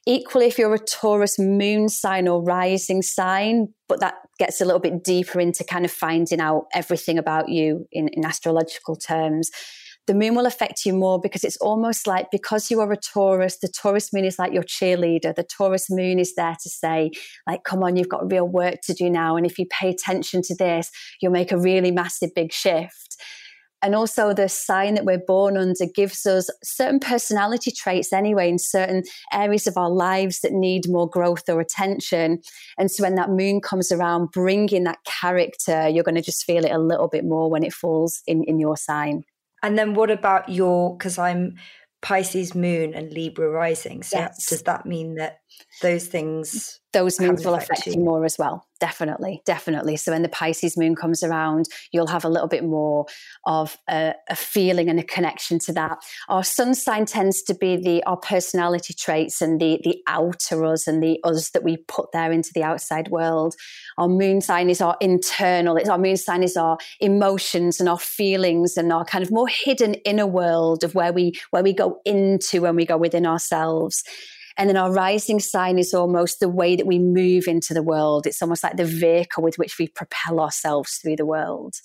Equally, 0.07 0.45
if 0.45 0.59
you're 0.59 0.73
a 0.73 0.79
Taurus 0.79 1.39
moon 1.39 1.89
sign 1.89 2.27
or 2.27 2.43
rising 2.43 3.01
sign, 3.01 3.69
but 3.87 3.99
that 4.01 4.15
gets 4.37 4.61
a 4.61 4.65
little 4.65 4.79
bit 4.79 5.03
deeper 5.03 5.39
into 5.39 5.63
kind 5.63 5.85
of 5.85 5.91
finding 5.91 6.39
out 6.39 6.65
everything 6.73 7.17
about 7.17 7.49
you 7.49 7.87
in, 7.91 8.07
in 8.09 8.25
astrological 8.25 8.95
terms 8.95 9.49
the 10.07 10.13
moon 10.13 10.35
will 10.35 10.45
affect 10.45 10.85
you 10.85 10.93
more 10.93 11.19
because 11.19 11.43
it's 11.43 11.57
almost 11.57 12.05
like 12.05 12.29
because 12.31 12.69
you 12.69 12.79
are 12.79 12.91
a 12.91 12.97
Taurus, 12.97 13.57
the 13.57 13.67
Taurus 13.67 14.13
moon 14.13 14.25
is 14.25 14.37
like 14.37 14.53
your 14.53 14.63
cheerleader. 14.63 15.33
The 15.33 15.43
Taurus 15.43 15.89
moon 15.89 16.19
is 16.19 16.35
there 16.35 16.55
to 16.61 16.69
say, 16.69 17.11
like, 17.47 17.63
come 17.63 17.83
on, 17.83 17.95
you've 17.95 18.09
got 18.09 18.31
real 18.31 18.47
work 18.47 18.81
to 18.83 18.93
do 18.93 19.09
now. 19.09 19.35
And 19.35 19.45
if 19.45 19.57
you 19.57 19.65
pay 19.69 19.89
attention 19.89 20.41
to 20.43 20.55
this, 20.55 20.91
you'll 21.21 21.31
make 21.31 21.51
a 21.51 21.57
really 21.57 21.91
massive 21.91 22.33
big 22.35 22.53
shift. 22.53 23.17
And 23.85 23.93
also, 23.93 24.33
the 24.33 24.49
sign 24.49 24.95
that 24.95 25.05
we're 25.05 25.19
born 25.19 25.57
under 25.57 25.85
gives 25.85 26.25
us 26.25 26.49
certain 26.63 26.99
personality 26.99 27.69
traits 27.69 28.11
anyway 28.11 28.49
in 28.49 28.57
certain 28.57 29.03
areas 29.31 29.67
of 29.67 29.77
our 29.77 29.91
lives 29.91 30.39
that 30.39 30.53
need 30.53 30.89
more 30.89 31.07
growth 31.07 31.47
or 31.47 31.61
attention. 31.61 32.41
And 32.79 32.89
so, 32.89 33.03
when 33.03 33.13
that 33.13 33.29
moon 33.29 33.61
comes 33.61 33.91
around, 33.91 34.31
bringing 34.31 34.85
that 34.85 34.97
character, 35.05 35.87
you're 35.87 36.03
going 36.03 36.15
to 36.15 36.23
just 36.23 36.45
feel 36.45 36.65
it 36.65 36.71
a 36.71 36.79
little 36.79 37.07
bit 37.07 37.25
more 37.25 37.47
when 37.47 37.63
it 37.63 37.73
falls 37.73 38.23
in, 38.25 38.43
in 38.45 38.57
your 38.57 38.75
sign. 38.75 39.23
And 39.61 39.77
then, 39.77 39.93
what 39.93 40.09
about 40.09 40.49
your, 40.49 40.97
because 40.97 41.19
I'm 41.19 41.53
Pisces 42.01 42.55
moon 42.55 42.95
and 42.95 43.11
Libra 43.11 43.49
rising. 43.49 44.01
So, 44.01 44.17
yes. 44.17 44.47
does 44.47 44.63
that 44.63 44.87
mean 44.87 45.15
that 45.15 45.41
those 45.81 46.07
things 46.07 46.79
those 46.93 47.19
moons 47.19 47.45
will 47.45 47.55
affect 47.55 47.85
you. 47.87 47.91
you 47.91 47.99
more 47.99 48.23
as 48.23 48.37
well. 48.37 48.65
Definitely 48.79 49.41
definitely. 49.45 49.97
So 49.97 50.13
when 50.13 50.21
the 50.21 50.29
pisces 50.29 50.77
moon 50.77 50.95
comes 50.95 51.23
around 51.23 51.65
you'll 51.91 52.07
have 52.07 52.23
a 52.23 52.29
little 52.29 52.47
bit 52.47 52.63
more 52.63 53.05
of 53.45 53.77
a, 53.89 54.13
a, 54.29 54.35
feeling 54.35 54.89
and 54.89 54.97
a 54.99 55.03
connection 55.03 55.59
to 55.59 55.73
that. 55.73 55.97
Our 56.29 56.43
sun 56.43 56.73
sign 56.73 57.05
tends 57.05 57.41
to 57.43 57.53
be 57.53 57.75
the 57.75 58.01
our 58.03 58.15
personality 58.15 58.93
traits 58.93 59.41
and 59.41 59.59
the 59.59 59.81
the 59.83 59.97
outer 60.07 60.63
us 60.63 60.87
and 60.87 61.03
the 61.03 61.19
us 61.25 61.49
that 61.49 61.63
we 61.63 61.77
put 61.77 62.11
there 62.13 62.31
into 62.31 62.51
the 62.53 62.63
outside 62.63 63.09
world. 63.09 63.55
Our 63.97 64.07
moon 64.07 64.39
sign 64.39 64.69
is 64.69 64.79
our 64.79 64.95
internal 65.01 65.75
it's 65.75 65.89
our 65.89 65.97
moon 65.97 66.17
sign 66.17 66.43
is 66.43 66.55
our 66.55 66.77
emotions 67.01 67.81
and 67.81 67.89
our 67.89 67.99
feelings 67.99 68.77
and 68.77 68.93
our 68.93 69.03
kind 69.03 69.23
of 69.23 69.31
more 69.31 69.49
hidden 69.49 69.95
inner 70.05 70.27
world 70.27 70.85
of 70.85 70.95
where 70.95 71.11
we 71.11 71.33
where 71.51 71.63
we 71.63 71.73
go 71.73 71.99
into 72.05 72.61
when 72.61 72.77
we 72.77 72.85
go 72.85 72.97
within 72.97 73.25
ourselves 73.25 74.03
and 74.57 74.69
then 74.69 74.77
our 74.77 74.91
rising 74.91 75.39
sign 75.39 75.77
is 75.77 75.93
almost 75.93 76.39
the 76.39 76.49
way 76.49 76.75
that 76.75 76.87
we 76.87 76.99
move 76.99 77.47
into 77.47 77.73
the 77.73 77.83
world. 77.83 78.25
It's 78.25 78.41
almost 78.41 78.63
like 78.63 78.77
the 78.77 78.85
vehicle 78.85 79.43
with 79.43 79.57
which 79.57 79.77
we 79.77 79.87
propel 79.87 80.39
ourselves 80.39 80.93
through 80.95 81.17
the 81.17 81.25
world. 81.25 81.75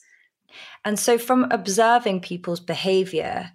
And 0.84 0.98
so, 0.98 1.18
from 1.18 1.46
observing 1.50 2.20
people's 2.20 2.60
behavior, 2.60 3.52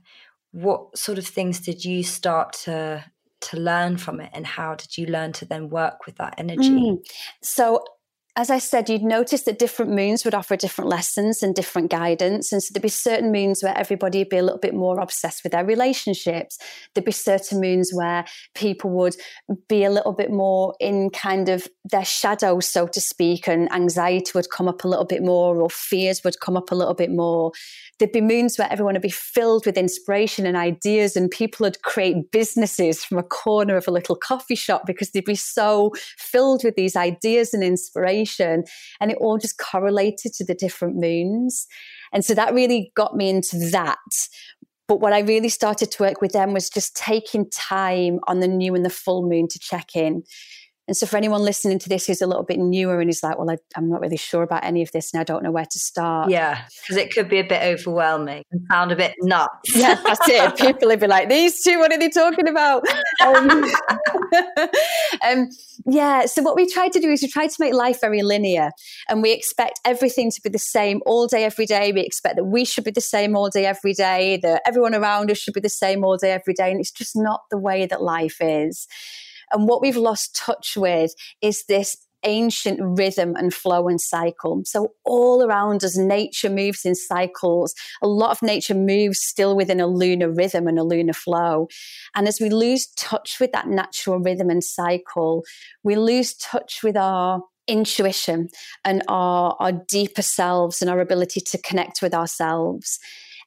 what 0.51 0.97
sort 0.97 1.17
of 1.17 1.27
things 1.27 1.59
did 1.59 1.83
you 1.83 2.03
start 2.03 2.53
to 2.63 3.03
to 3.41 3.57
learn 3.57 3.97
from 3.97 4.19
it 4.19 4.31
and 4.33 4.47
how 4.47 4.73
did 4.73 4.97
you 4.97 5.05
learn 5.05 5.31
to 5.33 5.45
then 5.45 5.69
work 5.69 6.05
with 6.05 6.15
that 6.15 6.33
energy 6.37 6.69
mm. 6.69 6.97
so 7.43 7.83
as 8.37 8.49
I 8.49 8.59
said, 8.59 8.89
you'd 8.89 9.01
notice 9.01 9.43
that 9.43 9.59
different 9.59 9.91
moons 9.91 10.25
would 10.25 10.35
offer 10.35 10.57
different 10.57 10.89
lessons 10.89 11.41
and 11.41 11.55
different 11.55 11.89
guidance. 11.89 12.51
And 12.51 12.61
so 12.61 12.73
there'd 12.73 12.81
be 12.81 12.89
certain 12.89 13.31
moons 13.31 13.63
where 13.63 13.77
everybody 13.77 14.17
would 14.17 14.29
be 14.29 14.37
a 14.37 14.43
little 14.43 14.59
bit 14.59 14.73
more 14.73 14.99
obsessed 14.99 15.43
with 15.43 15.53
their 15.53 15.63
relationships. 15.63 16.57
There'd 16.93 17.05
be 17.05 17.13
certain 17.13 17.61
moons 17.61 17.91
where 17.93 18.25
people 18.53 18.89
would 18.89 19.15
be 19.69 19.85
a 19.85 19.89
little 19.89 20.11
bit 20.11 20.31
more 20.31 20.75
in 20.81 21.11
kind 21.11 21.47
of 21.47 21.65
their 21.85 22.03
shadow, 22.03 22.59
so 22.59 22.87
to 22.87 22.99
speak, 22.99 23.47
and 23.47 23.71
anxiety 23.71 24.31
would 24.35 24.49
come 24.49 24.67
up 24.67 24.83
a 24.83 24.87
little 24.89 25.05
bit 25.05 25.23
more, 25.23 25.61
or 25.61 25.69
fears 25.69 26.21
would 26.25 26.41
come 26.41 26.57
up 26.57 26.71
a 26.71 26.75
little 26.75 26.93
bit 26.93 27.11
more. 27.11 27.53
There'd 27.99 28.11
be 28.11 28.19
moons 28.19 28.57
where 28.57 28.69
everyone 28.69 28.95
would 28.95 29.01
be 29.01 29.09
filled 29.09 29.65
with 29.65 29.77
inspiration 29.77 30.45
and 30.45 30.57
ideas, 30.57 31.15
and 31.15 31.31
people 31.31 31.63
would 31.63 31.81
create 31.83 32.31
businesses 32.31 33.01
from 33.01 33.17
a 33.17 33.23
corner 33.23 33.77
of 33.77 33.87
a 33.87 33.91
little 33.91 34.17
coffee 34.17 34.55
shop 34.55 34.85
because 34.85 35.11
they'd 35.11 35.23
be 35.23 35.35
so 35.35 35.93
filled 36.17 36.65
with 36.65 36.75
these 36.75 36.97
ideas 36.97 37.53
and 37.53 37.63
inspiration 37.63 38.24
and 38.99 39.11
it 39.11 39.17
all 39.19 39.37
just 39.37 39.57
correlated 39.57 40.33
to 40.33 40.45
the 40.45 40.55
different 40.55 40.95
moons. 40.95 41.67
And 42.13 42.23
so 42.23 42.33
that 42.33 42.53
really 42.53 42.91
got 42.95 43.15
me 43.15 43.29
into 43.29 43.57
that. 43.71 43.97
But 44.87 44.99
what 44.99 45.13
I 45.13 45.19
really 45.19 45.49
started 45.49 45.91
to 45.91 46.03
work 46.03 46.21
with 46.21 46.31
them 46.31 46.53
was 46.53 46.69
just 46.69 46.95
taking 46.95 47.49
time 47.49 48.19
on 48.27 48.39
the 48.39 48.47
new 48.47 48.75
and 48.75 48.85
the 48.85 48.89
full 48.89 49.27
moon 49.27 49.47
to 49.49 49.59
check 49.59 49.95
in. 49.95 50.23
And 50.87 50.95
so, 50.95 51.07
for 51.07 51.17
anyone 51.17 51.41
listening 51.41 51.79
to 51.79 51.89
this 51.89 52.05
who's 52.05 52.21
a 52.21 52.27
little 52.27 52.43
bit 52.43 52.59
newer 52.59 52.99
and 52.99 53.09
is 53.09 53.23
like, 53.23 53.39
well, 53.39 53.49
I, 53.49 53.57
am 53.75 53.89
not 53.89 54.01
really 54.01 54.17
sure 54.17 54.43
about 54.43 54.63
any 54.63 54.83
of 54.83 54.91
this 54.91 55.13
and 55.13 55.19
I 55.19 55.23
don't 55.23 55.43
know 55.43 55.51
where 55.51 55.65
to 55.65 55.79
start. 55.79 56.29
Yeah, 56.29 56.63
because 56.81 56.97
it 56.97 57.11
could 57.11 57.27
be 57.27 57.39
a 57.39 57.43
bit 57.43 57.63
overwhelming 57.63 58.43
and 58.51 58.61
sound 58.71 58.91
a 58.91 58.95
bit 58.95 59.15
nuts. 59.21 59.75
Yeah, 59.75 59.99
that's 60.03 60.27
it. 60.29 60.57
People 60.57 60.89
would 60.89 60.99
be 60.99 61.07
like, 61.07 61.27
these 61.29 61.63
two, 61.63 61.79
what 61.79 61.91
are 61.91 61.97
they 61.97 62.09
talking 62.09 62.47
about? 62.47 62.83
Um, 63.23 63.49
um, 65.27 65.49
yeah, 65.87 66.25
so 66.25 66.43
what 66.43 66.55
we 66.55 66.71
try 66.71 66.89
to 66.89 66.99
do 66.99 67.09
is 67.09 67.23
we 67.23 67.29
try 67.29 67.47
to 67.47 67.55
make 67.59 67.73
life 67.73 68.01
very 68.01 68.21
linear 68.21 68.69
and 69.09 69.23
we 69.23 69.31
expect 69.31 69.79
everything 69.85 70.29
to 70.31 70.41
be 70.41 70.49
the 70.49 70.59
same 70.59 71.01
all 71.07 71.25
day, 71.25 71.45
every 71.45 71.65
day. 71.65 71.91
We 71.93 72.01
expect 72.01 72.35
that 72.35 72.45
we 72.45 72.63
should 72.63 72.83
be 72.83 72.91
the 72.91 73.01
same 73.01 73.35
all 73.35 73.49
day, 73.49 73.65
every 73.65 73.93
day, 73.93 74.37
that 74.43 74.61
everyone 74.67 74.93
around 74.93 75.31
us 75.31 75.39
should 75.39 75.55
be 75.55 75.61
the 75.61 75.69
same 75.69 76.03
all 76.03 76.17
day, 76.17 76.31
every 76.31 76.53
day. 76.53 76.69
And 76.69 76.79
it's 76.79 76.91
just 76.91 77.15
not 77.15 77.41
the 77.49 77.57
way 77.57 77.87
that 77.87 78.03
life 78.03 78.37
is. 78.39 78.87
And 79.51 79.67
what 79.67 79.81
we've 79.81 79.95
lost 79.95 80.35
touch 80.35 80.75
with 80.75 81.13
is 81.41 81.65
this 81.67 81.97
ancient 82.25 82.79
rhythm 82.81 83.35
and 83.35 83.53
flow 83.53 83.87
and 83.87 84.01
cycle. 84.01 84.61
So 84.65 84.93
all 85.05 85.43
around 85.43 85.83
us, 85.83 85.95
nature 85.95 86.49
moves 86.49 86.83
in 86.83 86.95
cycles. 86.95 87.73
A 88.01 88.07
lot 88.07 88.31
of 88.31 88.41
nature 88.41 88.73
moves 88.73 89.19
still 89.21 89.55
within 89.55 89.79
a 89.79 89.87
lunar 89.87 90.31
rhythm 90.31 90.67
and 90.67 90.79
a 90.79 90.83
lunar 90.83 91.13
flow. 91.13 91.67
And 92.15 92.27
as 92.27 92.41
we 92.41 92.49
lose 92.49 92.87
touch 92.97 93.39
with 93.39 93.51
that 93.51 93.67
natural 93.67 94.19
rhythm 94.19 94.49
and 94.49 94.63
cycle, 94.63 95.43
we 95.83 95.95
lose 95.95 96.33
touch 96.35 96.81
with 96.83 96.97
our 96.97 97.41
intuition 97.67 98.49
and 98.83 99.01
our, 99.07 99.55
our 99.59 99.71
deeper 99.71 100.21
selves 100.21 100.81
and 100.81 100.89
our 100.89 100.99
ability 100.99 101.41
to 101.41 101.57
connect 101.59 102.01
with 102.01 102.13
ourselves. 102.13 102.99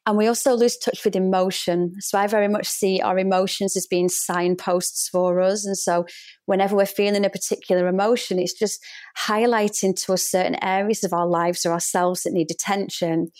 And 0.05 0.17
we 0.17 0.27
also 0.27 0.55
lose 0.55 0.77
touch 0.77 1.05
with 1.05 1.15
emotion. 1.15 1.93
So 1.99 2.17
I 2.17 2.25
very 2.25 2.47
much 2.47 2.67
see 2.67 2.99
our 2.99 3.19
emotions 3.19 3.77
as 3.77 3.85
being 3.85 4.09
signposts 4.09 5.07
for 5.07 5.39
us. 5.39 5.65
And 5.65 5.77
so 5.77 6.05
whenever 6.45 6.75
we're 6.75 6.87
feeling 6.87 7.25
a 7.25 7.29
particular 7.29 7.87
emotion, 7.87 8.39
it's 8.39 8.53
just 8.53 8.83
highlighting 9.17 9.95
to 10.03 10.13
us 10.13 10.23
certain 10.23 10.55
areas 10.63 11.03
of 11.03 11.13
our 11.13 11.27
lives 11.27 11.65
or 11.65 11.73
ourselves 11.73 12.23
that 12.23 12.33
need 12.33 12.49
attention. 12.49 13.31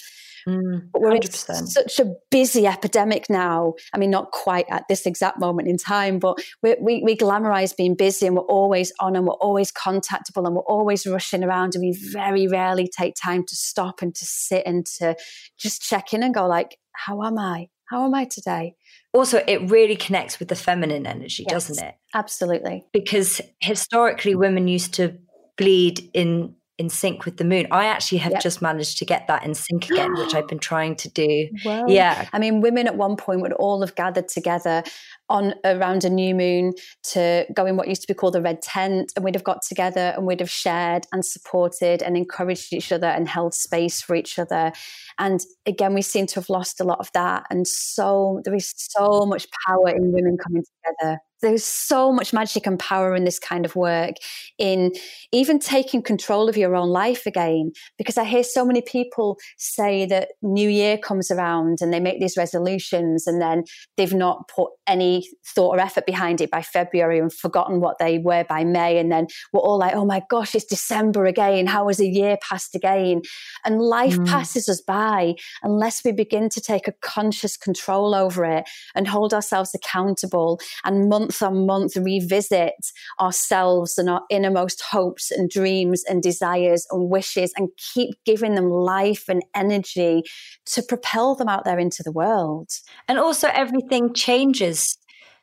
Mm, 0.47 0.89
but 0.91 1.01
we're 1.01 1.15
in 1.15 1.21
such 1.21 1.99
a 1.99 2.13
busy 2.31 2.67
epidemic 2.67 3.29
now. 3.29 3.73
I 3.93 3.97
mean, 3.97 4.09
not 4.09 4.31
quite 4.31 4.65
at 4.69 4.87
this 4.87 5.05
exact 5.05 5.39
moment 5.39 5.67
in 5.67 5.77
time, 5.77 6.19
but 6.19 6.39
we, 6.61 6.75
we, 6.79 7.03
we 7.03 7.17
glamorize 7.17 7.75
being 7.75 7.95
busy 7.95 8.27
and 8.27 8.35
we're 8.35 8.43
always 8.43 8.91
on 8.99 9.15
and 9.15 9.25
we're 9.25 9.33
always 9.33 9.71
contactable 9.71 10.45
and 10.45 10.55
we're 10.55 10.61
always 10.61 11.05
rushing 11.05 11.43
around 11.43 11.75
and 11.75 11.83
we 11.83 11.97
very 12.11 12.47
rarely 12.47 12.87
take 12.87 13.15
time 13.15 13.45
to 13.45 13.55
stop 13.55 14.01
and 14.01 14.15
to 14.15 14.25
sit 14.25 14.63
and 14.65 14.85
to 14.85 15.15
just 15.57 15.81
check 15.81 16.13
in 16.13 16.23
and 16.23 16.33
go 16.33 16.47
like, 16.47 16.77
how 16.93 17.23
am 17.23 17.37
I? 17.37 17.69
How 17.89 18.05
am 18.05 18.13
I 18.13 18.25
today? 18.25 18.75
Also, 19.13 19.43
it 19.47 19.69
really 19.71 19.95
connects 19.95 20.37
with 20.37 20.47
the 20.47 20.55
feminine 20.55 21.07
energy, 21.07 21.43
yes, 21.49 21.67
doesn't 21.67 21.83
it? 21.83 21.95
Absolutely. 22.13 22.85
Because 22.93 23.41
historically, 23.59 24.35
women 24.35 24.67
used 24.67 24.93
to 24.95 25.17
bleed 25.57 26.09
in 26.13 26.55
in 26.79 26.89
sync 26.89 27.25
with 27.25 27.37
the 27.37 27.43
moon. 27.43 27.67
I 27.71 27.85
actually 27.85 28.19
have 28.19 28.31
yep. 28.31 28.41
just 28.41 28.61
managed 28.61 28.97
to 28.99 29.05
get 29.05 29.27
that 29.27 29.43
in 29.43 29.53
sync 29.53 29.89
again, 29.89 30.13
which 30.13 30.33
I've 30.33 30.47
been 30.47 30.59
trying 30.59 30.95
to 30.95 31.09
do. 31.09 31.49
Well, 31.65 31.89
yeah. 31.89 32.27
I 32.31 32.39
mean, 32.39 32.61
women 32.61 32.87
at 32.87 32.95
one 32.95 33.17
point 33.17 33.41
would 33.41 33.53
all 33.53 33.81
have 33.81 33.95
gathered 33.95 34.29
together 34.29 34.83
on 35.29 35.53
around 35.65 36.05
a 36.05 36.09
new 36.09 36.33
moon 36.33 36.73
to 37.03 37.45
go 37.53 37.65
in 37.65 37.77
what 37.77 37.87
used 37.87 38.01
to 38.01 38.07
be 38.07 38.13
called 38.13 38.33
the 38.33 38.41
red 38.41 38.61
tent 38.61 39.11
and 39.15 39.23
we'd 39.23 39.35
have 39.35 39.43
got 39.43 39.61
together 39.61 40.13
and 40.15 40.25
we'd 40.25 40.39
have 40.39 40.49
shared 40.49 41.05
and 41.11 41.23
supported 41.23 42.01
and 42.01 42.17
encouraged 42.17 42.73
each 42.73 42.91
other 42.91 43.07
and 43.07 43.27
held 43.27 43.53
space 43.53 44.01
for 44.01 44.15
each 44.15 44.39
other 44.39 44.71
and 45.19 45.41
again 45.67 45.93
we 45.93 46.01
seem 46.01 46.25
to 46.25 46.35
have 46.35 46.49
lost 46.49 46.81
a 46.81 46.83
lot 46.83 46.99
of 46.99 47.11
that 47.13 47.45
and 47.51 47.67
so 47.67 48.41
there 48.43 48.55
is 48.55 48.73
so 48.75 49.25
much 49.27 49.45
power 49.67 49.89
in 49.89 50.11
women 50.11 50.35
coming 50.35 50.63
together 50.63 51.19
there's 51.41 51.63
so 51.63 52.11
much 52.11 52.33
magic 52.33 52.65
and 52.65 52.79
power 52.79 53.15
in 53.15 53.23
this 53.23 53.39
kind 53.39 53.65
of 53.65 53.75
work 53.75 54.15
in 54.57 54.91
even 55.31 55.59
taking 55.59 56.01
control 56.01 56.49
of 56.49 56.57
your 56.57 56.75
own 56.75 56.89
life 56.89 57.25
again 57.25 57.71
because 57.97 58.17
i 58.17 58.23
hear 58.23 58.43
so 58.43 58.65
many 58.65 58.81
people 58.81 59.37
say 59.57 60.05
that 60.05 60.29
new 60.41 60.69
year 60.69 60.97
comes 60.97 61.31
around 61.31 61.79
and 61.81 61.93
they 61.93 61.99
make 61.99 62.19
these 62.19 62.37
resolutions 62.37 63.27
and 63.27 63.41
then 63.41 63.63
they've 63.97 64.13
not 64.13 64.47
put 64.47 64.69
any 64.87 65.27
thought 65.45 65.75
or 65.75 65.79
effort 65.79 66.05
behind 66.05 66.41
it 66.41 66.51
by 66.51 66.61
february 66.61 67.19
and 67.19 67.33
forgotten 67.33 67.79
what 67.79 67.97
they 67.99 68.19
were 68.19 68.43
by 68.43 68.63
may 68.63 68.97
and 68.97 69.11
then 69.11 69.27
we're 69.53 69.61
all 69.61 69.77
like 69.77 69.95
oh 69.95 70.05
my 70.05 70.21
gosh 70.29 70.55
it's 70.55 70.65
december 70.65 71.25
again 71.25 71.67
how 71.67 71.87
has 71.87 71.99
a 71.99 72.07
year 72.07 72.37
passed 72.41 72.75
again 72.75 73.21
and 73.65 73.81
life 73.81 74.17
mm. 74.17 74.27
passes 74.27 74.67
us 74.67 74.81
by 74.81 75.33
unless 75.63 76.03
we 76.03 76.11
begin 76.11 76.49
to 76.49 76.59
take 76.59 76.87
a 76.87 76.93
conscious 77.01 77.55
control 77.55 78.13
over 78.13 78.43
it 78.43 78.67
and 78.95 79.07
hold 79.07 79.33
ourselves 79.33 79.73
accountable 79.73 80.59
and 80.83 81.09
month 81.09 81.28
month 81.29 81.41
on 81.41 81.65
month 81.65 81.95
revisit 81.95 82.73
ourselves 83.19 83.97
and 83.97 84.09
our 84.09 84.21
innermost 84.29 84.81
hopes 84.81 85.31
and 85.31 85.49
dreams 85.49 86.03
and 86.09 86.21
desires 86.23 86.87
and 86.91 87.09
wishes 87.09 87.53
and 87.57 87.69
keep 87.93 88.15
giving 88.25 88.55
them 88.55 88.69
life 88.69 89.25
and 89.29 89.43
energy 89.55 90.23
to 90.65 90.81
propel 90.81 91.35
them 91.35 91.49
out 91.49 91.65
there 91.65 91.79
into 91.79 92.03
the 92.03 92.11
world. 92.11 92.69
And 93.07 93.17
also, 93.17 93.49
everything 93.49 94.13
changes 94.13 94.97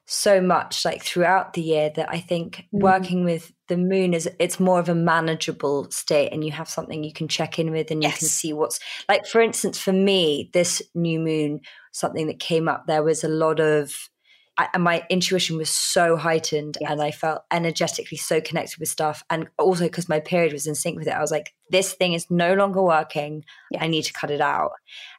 so 0.08 0.40
much 0.40 0.84
like 0.84 1.02
throughout 1.02 1.54
the 1.54 1.60
year 1.60 1.90
that 1.96 2.08
I 2.08 2.20
think 2.20 2.64
mm. 2.72 2.80
working 2.80 3.24
with 3.24 3.52
the 3.66 3.76
moon 3.76 4.14
is 4.14 4.28
it's 4.38 4.60
more 4.60 4.78
of 4.78 4.88
a 4.88 4.94
manageable 4.94 5.90
state 5.90 6.32
and 6.32 6.44
you 6.44 6.52
have 6.52 6.68
something 6.68 7.02
you 7.02 7.12
can 7.12 7.26
check 7.26 7.58
in 7.58 7.72
with 7.72 7.90
and 7.90 8.04
you 8.04 8.10
can 8.10 8.28
see 8.28 8.52
what's 8.52 8.78
like 9.08 9.26
for 9.26 9.40
instance 9.40 9.80
for 9.80 9.92
me 9.92 10.48
this 10.52 10.80
new 10.94 11.18
moon 11.18 11.60
something 11.90 12.28
that 12.28 12.38
came 12.38 12.68
up 12.68 12.86
there 12.86 13.02
was 13.02 13.24
a 13.24 13.28
lot 13.28 13.58
of 13.58 14.08
I, 14.58 14.78
my 14.78 15.04
intuition 15.10 15.56
was 15.56 15.68
so 15.68 16.16
heightened 16.16 16.78
yes. 16.80 16.90
and 16.90 17.02
I 17.02 17.10
felt 17.10 17.42
energetically 17.50 18.16
so 18.16 18.40
connected 18.40 18.78
with 18.78 18.88
stuff. 18.88 19.22
And 19.28 19.48
also 19.58 19.84
because 19.84 20.08
my 20.08 20.20
period 20.20 20.52
was 20.52 20.66
in 20.66 20.74
sync 20.74 20.98
with 20.98 21.08
it, 21.08 21.14
I 21.14 21.20
was 21.20 21.30
like, 21.30 21.52
this 21.70 21.92
thing 21.92 22.14
is 22.14 22.30
no 22.30 22.54
longer 22.54 22.82
working. 22.82 23.44
Yes. 23.70 23.82
I 23.82 23.86
need 23.88 24.02
to 24.02 24.12
cut 24.12 24.30
it 24.30 24.40
out. 24.40 24.72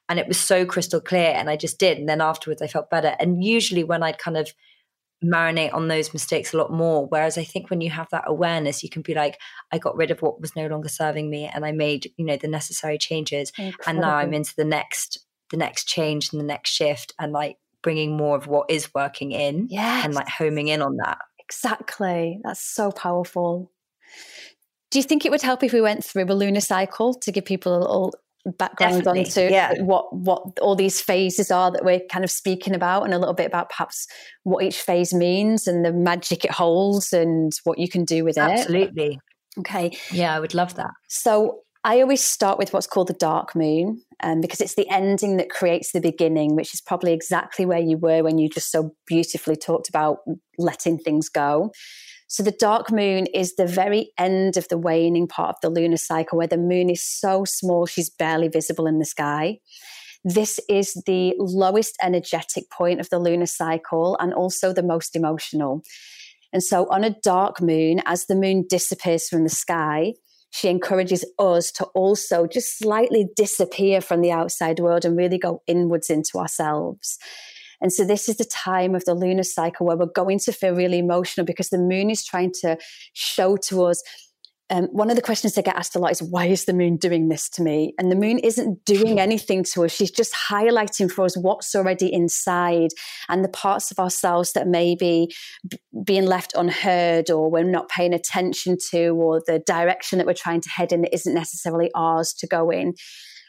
And 0.10 0.20
it 0.20 0.28
was 0.28 0.40
so 0.40 0.66
crystal 0.66 1.02
clear. 1.02 1.34
And 1.36 1.50
I 1.50 1.56
just 1.56 1.78
did. 1.80 1.98
And 1.98 2.10
then 2.10 2.22
afterwards, 2.22 2.62
I 2.62 2.68
felt 2.68 2.90
better. 2.90 3.16
And 3.20 3.44
usually, 3.44 3.84
when 3.84 4.04
I'd 4.04 4.18
kind 4.18 4.38
of 4.38 4.52
marinate 5.24 5.74
on 5.74 5.88
those 5.88 6.14
mistakes 6.14 6.54
a 6.54 6.58
lot 6.58 6.72
more. 6.72 7.08
Whereas 7.08 7.38
I 7.38 7.44
think 7.44 7.70
when 7.70 7.82
you 7.82 7.90
have 7.90 8.08
that 8.12 8.26
awareness, 8.28 8.84
you 8.84 8.90
can 8.90 9.02
be 9.02 9.14
like, 9.14 9.40
I 9.72 9.80
got 9.80 9.96
rid 9.96 10.12
of 10.12 10.22
what 10.22 10.40
was 10.40 10.56
no 10.56 10.68
longer 10.68 10.90
serving 10.90 11.30
me 11.30 11.50
and 11.52 11.66
I 11.66 11.72
made, 11.72 12.12
you 12.18 12.26
know, 12.26 12.38
the 12.38 12.48
necessary 12.48 12.98
changes. 12.98 13.52
Incredible. 13.58 13.84
And 13.88 14.00
now 14.00 14.16
I'm 14.16 14.34
into 14.34 14.54
the 14.56 14.66
next, 14.66 15.26
the 15.50 15.58
next 15.58 15.86
change 15.86 16.32
and 16.32 16.40
the 16.40 16.46
next 16.46 16.70
shift. 16.70 17.14
And 17.20 17.32
like 17.32 17.58
bringing 17.88 18.18
more 18.18 18.36
of 18.36 18.48
what 18.48 18.70
is 18.70 18.94
working 18.94 19.32
in 19.32 19.66
yes. 19.70 20.04
and 20.04 20.14
like 20.14 20.28
homing 20.28 20.68
in 20.68 20.82
on 20.82 20.98
that. 20.98 21.20
Exactly. 21.40 22.42
That's 22.44 22.60
so 22.60 22.92
powerful. 22.92 23.72
Do 24.92 25.00
you 25.00 25.04
think 25.04 25.26
it 25.26 25.32
would 25.32 25.42
help 25.42 25.64
if 25.64 25.72
we 25.72 25.80
went 25.80 26.04
through 26.04 26.26
a 26.26 26.34
lunar 26.34 26.60
cycle 26.60 27.14
to 27.14 27.32
give 27.32 27.46
people 27.46 27.78
a 27.78 27.80
little 27.80 28.14
background 28.58 29.04
Definitely, 29.06 29.22
onto 29.22 29.42
yeah. 29.54 29.82
what 29.82 30.14
what 30.14 30.60
all 30.60 30.76
these 30.76 31.00
phases 31.00 31.50
are 31.50 31.72
that 31.72 31.86
we're 31.86 32.02
kind 32.12 32.26
of 32.26 32.32
speaking 32.32 32.76
about 32.76 33.04
and 33.04 33.14
a 33.14 33.20
little 33.20 33.34
bit 33.34 33.48
about 33.48 33.70
perhaps 33.70 34.06
what 34.44 34.66
each 34.66 34.82
phase 34.82 35.14
means 35.14 35.66
and 35.68 35.86
the 35.86 35.94
magic 35.94 36.44
it 36.44 36.52
holds 36.52 37.14
and 37.14 37.54
what 37.64 37.78
you 37.78 37.88
can 37.90 38.04
do 38.04 38.24
with 38.26 38.38
it 38.38 38.42
Absolutely. 38.42 39.20
okay 39.60 39.92
Yeah, 40.12 40.36
I 40.36 40.40
would 40.42 40.54
love 40.54 40.76
that. 40.76 40.92
so 41.08 41.60
I 41.88 42.02
always 42.02 42.22
start 42.22 42.60
with 42.60 42.74
what's 42.74 42.86
called 42.86 43.08
the 43.08 43.14
dark 43.14 43.56
moon 43.56 44.02
um, 44.22 44.42
because 44.42 44.60
it's 44.60 44.76
the 44.76 44.90
ending 44.90 45.38
that 45.38 45.50
creates 45.50 45.94
the 45.94 46.02
beginning, 46.02 46.54
which 46.54 46.74
is 46.74 46.82
probably 46.82 47.14
exactly 47.14 47.66
where 47.66 47.80
you 47.80 47.98
were 47.98 48.24
when 48.24 48.38
you 48.38 48.50
just 48.50 48.74
so 48.74 48.94
beautifully 49.06 49.56
talked 49.56 49.88
about 49.88 50.18
letting 50.58 50.98
things 50.98 51.30
go. 51.30 51.72
So 52.28 52.44
the 52.44 52.52
dark 52.52 52.92
moon 52.92 53.28
is 53.28 53.56
the 53.56 53.66
very 53.66 54.12
end 54.18 54.58
of 54.58 54.68
the 54.68 54.78
waning 54.78 55.30
part 55.30 55.56
of 55.56 55.62
the 55.62 55.70
lunar 55.70 55.96
cycle 55.96 56.38
where 56.38 56.46
the 56.46 56.58
moon 56.58 56.90
is 56.90 57.02
so 57.02 57.46
small 57.46 57.86
she's 57.86 58.10
barely 58.10 58.50
visible 58.50 58.86
in 58.86 59.00
the 59.00 59.06
sky. 59.06 59.60
This 60.26 60.60
is 60.68 61.02
the 61.06 61.36
lowest 61.40 61.96
energetic 62.04 62.70
point 62.70 63.00
of 63.00 63.10
the 63.10 63.20
lunar 63.20 63.46
cycle 63.46 64.18
and 64.20 64.34
also 64.34 64.74
the 64.74 64.84
most 64.84 65.16
emotional. 65.16 65.84
And 66.52 66.62
so 66.62 66.86
on 66.90 67.06
a 67.06 67.16
dark 67.24 67.62
moon, 67.62 68.02
as 68.06 68.26
the 68.26 68.36
moon 68.36 68.66
disappears 68.70 69.30
from 69.30 69.46
the 69.46 69.50
sky, 69.50 70.16
she 70.58 70.70
encourages 70.70 71.24
us 71.38 71.72
to 71.74 71.86
also 71.94 72.48
just 72.48 72.80
slightly 72.80 73.28
disappear 73.36 74.02
from 74.02 74.22
the 74.22 74.32
outside 74.32 74.80
world 74.80 75.06
and 75.06 75.16
really 75.16 75.38
go 75.38 75.62
inwards 75.68 76.10
into 76.10 76.40
ourselves. 76.40 77.20
And 77.80 77.94
so 77.94 78.04
this 78.04 78.28
is 78.28 78.38
the 78.38 78.44
time 78.46 78.96
of 78.96 79.06
the 79.06 79.14
lunar 79.14 79.44
cycle 79.44 79.86
where 79.86 79.96
we're 79.96 80.08
going 80.08 80.40
to 80.40 80.52
feel 80.52 80.74
really 80.74 80.98
emotional 80.98 81.46
because 81.46 81.70
the 81.70 81.78
moon 81.78 82.10
is 82.10 82.26
trying 82.26 82.54
to 82.62 82.76
show 83.14 83.56
to 83.68 83.84
us. 83.84 84.02
Um, 84.70 84.86
one 84.88 85.10
of 85.10 85.16
the 85.16 85.22
questions 85.22 85.58
I 85.58 85.62
get 85.62 85.78
asked 85.78 85.96
a 85.96 86.00
lot 86.00 86.12
is, 86.12 86.22
why 86.22 86.46
is 86.46 86.66
the 86.66 86.74
moon 86.74 86.98
doing 86.98 87.30
this 87.30 87.48
to 87.52 87.62
me? 87.62 87.94
And 87.98 88.12
the 88.12 88.16
moon 88.16 88.38
isn't 88.40 88.84
doing 88.84 89.20
anything 89.28 89.64
to 89.66 89.86
us. 89.86 89.92
She's 89.92 90.12
just 90.12 90.34
highlighting 90.34 91.10
for 91.10 91.24
us 91.26 91.38
what's 91.38 91.74
already 91.74 92.12
inside 92.12 92.90
and 93.30 93.44
the 93.44 93.50
parts 93.50 93.92
of 93.92 94.00
ourselves 94.00 94.54
that 94.54 94.68
may 94.68 94.96
be 94.96 95.34
b- 95.68 95.78
being 96.04 96.26
left 96.26 96.54
unheard 96.56 97.30
or 97.30 97.50
we're 97.50 97.64
not 97.64 97.90
paying 97.90 98.14
attention 98.14 98.78
to, 98.92 99.10
or 99.10 99.42
the 99.46 99.60
direction 99.66 100.18
that 100.18 100.28
we're 100.28 100.34
trying 100.34 100.62
to 100.62 100.70
head 100.70 100.92
in 100.92 101.02
that 101.02 101.14
isn't 101.14 101.34
necessarily 101.34 101.90
ours 101.96 102.34
to 102.34 102.48
go 102.48 102.70
in. 102.70 102.94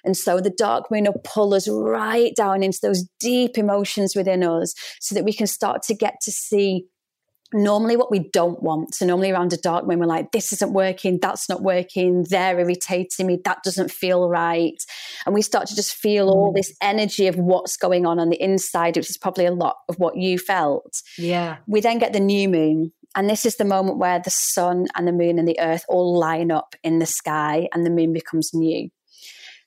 And 0.05 0.17
so 0.17 0.41
the 0.41 0.51
dark 0.51 0.91
moon 0.91 1.05
will 1.05 1.21
pull 1.25 1.55
us 1.55 1.69
right 1.69 2.35
down 2.37 2.63
into 2.63 2.79
those 2.81 3.05
deep 3.19 3.59
emotions 3.59 4.15
within 4.15 4.45
us 4.45 4.75
so 5.01 5.15
that 5.15 5.25
we 5.25 5.33
can 5.33 5.47
start 5.47 5.83
to 5.83 5.95
get 5.95 6.21
to 6.23 6.31
see 6.31 6.87
normally 7.53 7.97
what 7.97 8.11
we 8.11 8.29
don't 8.31 8.63
want. 8.63 8.95
So 8.95 9.07
normally 9.07 9.31
around 9.31 9.53
a 9.53 9.57
dark 9.57 9.87
moon, 9.87 9.99
we're 9.99 10.07
like, 10.07 10.33
this 10.33 10.53
isn't 10.53 10.73
working, 10.73 11.19
that's 11.21 11.49
not 11.49 11.63
working, 11.63 12.25
they're 12.29 12.59
irritating 12.59 13.27
me, 13.27 13.39
that 13.45 13.63
doesn't 13.63 13.91
feel 13.91 14.29
right. 14.29 14.83
And 15.27 15.35
we 15.35 15.43
start 15.43 15.67
to 15.69 15.77
just 15.77 15.95
feel 15.95 16.29
all 16.29 16.53
mm. 16.53 16.57
this 16.57 16.73
energy 16.83 17.27
of 17.27 17.37
what's 17.37 17.77
going 17.77 18.07
on 18.07 18.19
on 18.19 18.31
the 18.31 18.41
inside, 18.41 18.97
which 18.97 19.11
is 19.11 19.19
probably 19.19 19.47
a 19.47 19.53
lot 19.53 19.77
of 19.89 19.97
what 19.99 20.17
you 20.17 20.39
felt. 20.39 21.03
Yeah. 21.17 21.59
We 21.67 21.81
then 21.81 21.99
get 21.99 22.13
the 22.13 22.21
new 22.21 22.49
moon. 22.49 22.93
And 23.15 23.29
this 23.29 23.47
is 23.47 23.57
the 23.57 23.65
moment 23.65 23.99
where 23.99 24.21
the 24.21 24.31
sun 24.31 24.87
and 24.95 25.09
the 25.09 25.13
moon 25.13 25.39
and 25.39 25.49
the 25.49 25.59
earth 25.61 25.85
all 25.89 26.19
line 26.19 26.51
up 26.51 26.77
in 26.85 26.99
the 26.99 27.07
sky 27.07 27.69
and 27.73 27.85
the 27.85 27.91
moon 27.91 28.13
becomes 28.13 28.51
new. 28.53 28.91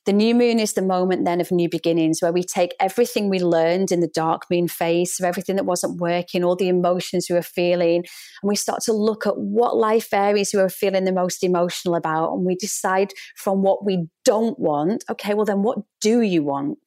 The 0.05 0.13
new 0.13 0.33
moon 0.33 0.59
is 0.59 0.73
the 0.73 0.81
moment 0.81 1.25
then 1.25 1.39
of 1.39 1.51
new 1.51 1.69
beginnings 1.69 2.21
where 2.21 2.33
we 2.33 2.43
take 2.43 2.73
everything 2.79 3.29
we 3.29 3.39
learned 3.39 3.91
in 3.91 3.99
the 3.99 4.07
dark 4.07 4.43
moon 4.49 4.67
phase, 4.67 5.15
so 5.15 5.27
everything 5.27 5.57
that 5.57 5.65
wasn't 5.65 6.01
working, 6.01 6.43
all 6.43 6.55
the 6.55 6.69
emotions 6.69 7.27
we 7.29 7.35
were 7.35 7.43
feeling, 7.43 7.97
and 7.97 8.49
we 8.49 8.55
start 8.55 8.81
to 8.85 8.93
look 8.93 9.27
at 9.27 9.37
what 9.37 9.77
life 9.77 10.11
areas 10.11 10.51
we 10.53 10.61
were 10.61 10.69
feeling 10.69 11.05
the 11.05 11.11
most 11.11 11.43
emotional 11.43 11.93
about. 11.93 12.33
And 12.33 12.45
we 12.45 12.55
decide 12.55 13.13
from 13.35 13.61
what 13.61 13.85
we 13.85 14.07
don't 14.25 14.57
want, 14.57 15.03
okay, 15.09 15.35
well, 15.35 15.45
then 15.45 15.61
what 15.61 15.77
do 15.99 16.21
you 16.21 16.41
want? 16.41 16.79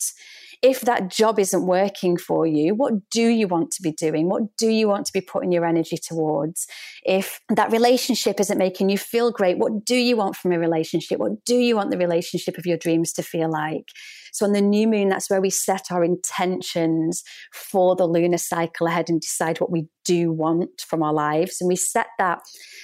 If 0.62 0.82
that 0.82 1.11
job 1.11 1.38
isn't 1.38 1.66
working 1.66 2.16
for 2.16 2.46
you, 2.46 2.75
what 2.75 2.92
do 3.11 3.26
you 3.26 3.49
want 3.49 3.70
to 3.73 3.82
be 3.82 3.92
doing? 3.92 4.28
What 4.28 4.56
do 4.56 4.68
you 4.68 4.88
want 4.88 5.06
to 5.06 5.12
be 5.12 5.20
putting 5.20 5.52
your 5.52 5.64
energy 5.64 5.96
towards? 5.96 6.66
If 7.04 7.40
that 7.49 7.73
relationship 7.73 8.40
isn't 8.40 8.58
making 8.58 8.88
you 8.88 8.99
feel 8.99 9.30
great, 9.30 9.58
what 9.58 9.84
do 9.84 9.96
you 9.96 10.16
want 10.16 10.37
from 10.37 10.52
a 10.52 10.58
relationship? 10.58 11.18
What 11.18 11.44
do 11.44 11.56
you 11.56 11.76
want 11.76 11.90
the 11.90 11.99
relationship 11.99 12.58
of 12.58 12.66
your 12.66 12.78
dreams 12.78 13.12
to 13.14 13.23
feel 13.23 13.50
like? 13.50 13.88
So 14.34 14.44
on 14.44 14.52
the 14.52 14.60
new 14.60 14.88
moon, 14.88 15.08
that's 15.08 15.30
where 15.30 15.40
we 15.40 15.48
set 15.48 15.92
our 15.92 16.02
intentions 16.02 17.22
for 17.52 17.94
the 17.94 18.06
lunar 18.06 18.37
cycle 18.37 18.88
ahead 18.88 19.09
and 19.09 19.20
decide 19.20 19.61
what 19.61 19.70
we 19.70 19.87
do 20.04 20.32
want 20.32 20.82
from 20.87 21.04
our 21.04 21.12
lives. 21.12 21.61
And 21.61 21.68
we 21.68 21.76
set 21.76 22.09
that. 22.18 22.42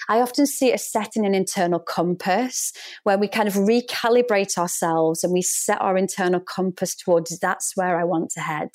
I 0.08 0.20
often 0.20 0.46
see 0.46 0.68
it 0.68 0.74
as 0.74 0.90
setting 0.90 1.26
an 1.26 1.34
internal 1.34 1.80
compass 1.80 2.72
where 3.02 3.18
we 3.18 3.26
kind 3.26 3.48
of 3.48 3.54
recalibrate 3.54 4.56
ourselves 4.56 5.24
and 5.24 5.32
we 5.32 5.42
set 5.42 5.80
our 5.80 5.98
internal 5.98 6.40
compass 6.40 6.94
towards 6.94 7.36
that's 7.40 7.72
where 7.76 7.98
I 7.98 8.04
want 8.04 8.30
to 8.30 8.40
head. 8.40 8.70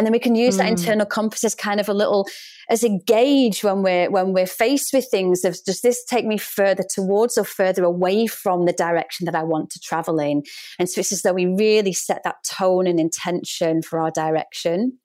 And 0.00 0.06
then 0.06 0.12
we 0.12 0.18
can 0.18 0.34
use 0.34 0.54
mm. 0.54 0.58
that 0.60 0.68
internal 0.70 1.04
compass 1.04 1.44
as 1.44 1.54
kind 1.54 1.78
of 1.78 1.86
a 1.86 1.92
little 1.92 2.26
as 2.70 2.82
a 2.82 2.98
gauge 3.06 3.62
when 3.62 3.82
we're 3.82 4.10
when 4.10 4.32
we're 4.32 4.46
faced 4.46 4.94
with 4.94 5.06
things 5.10 5.44
of 5.44 5.62
does 5.66 5.82
this 5.82 6.02
take 6.06 6.24
me 6.24 6.38
further 6.38 6.82
towards 6.88 7.36
or 7.36 7.44
further 7.44 7.84
away 7.84 8.26
from 8.26 8.64
the 8.64 8.72
direction 8.72 9.26
that 9.26 9.34
I 9.34 9.42
want 9.42 9.68
to 9.72 9.78
travel 9.78 10.18
in? 10.18 10.42
And 10.78 10.88
so 10.88 11.00
it's 11.00 11.12
as 11.12 11.20
though 11.20 11.34
we 11.34 11.44
really 11.44 11.92
set 11.92 12.22
that 12.24 12.36
tone 12.44 12.86
and 12.86 12.98
intention 12.98 13.82
for 13.82 14.00
our 14.00 14.10
direction. 14.10 14.96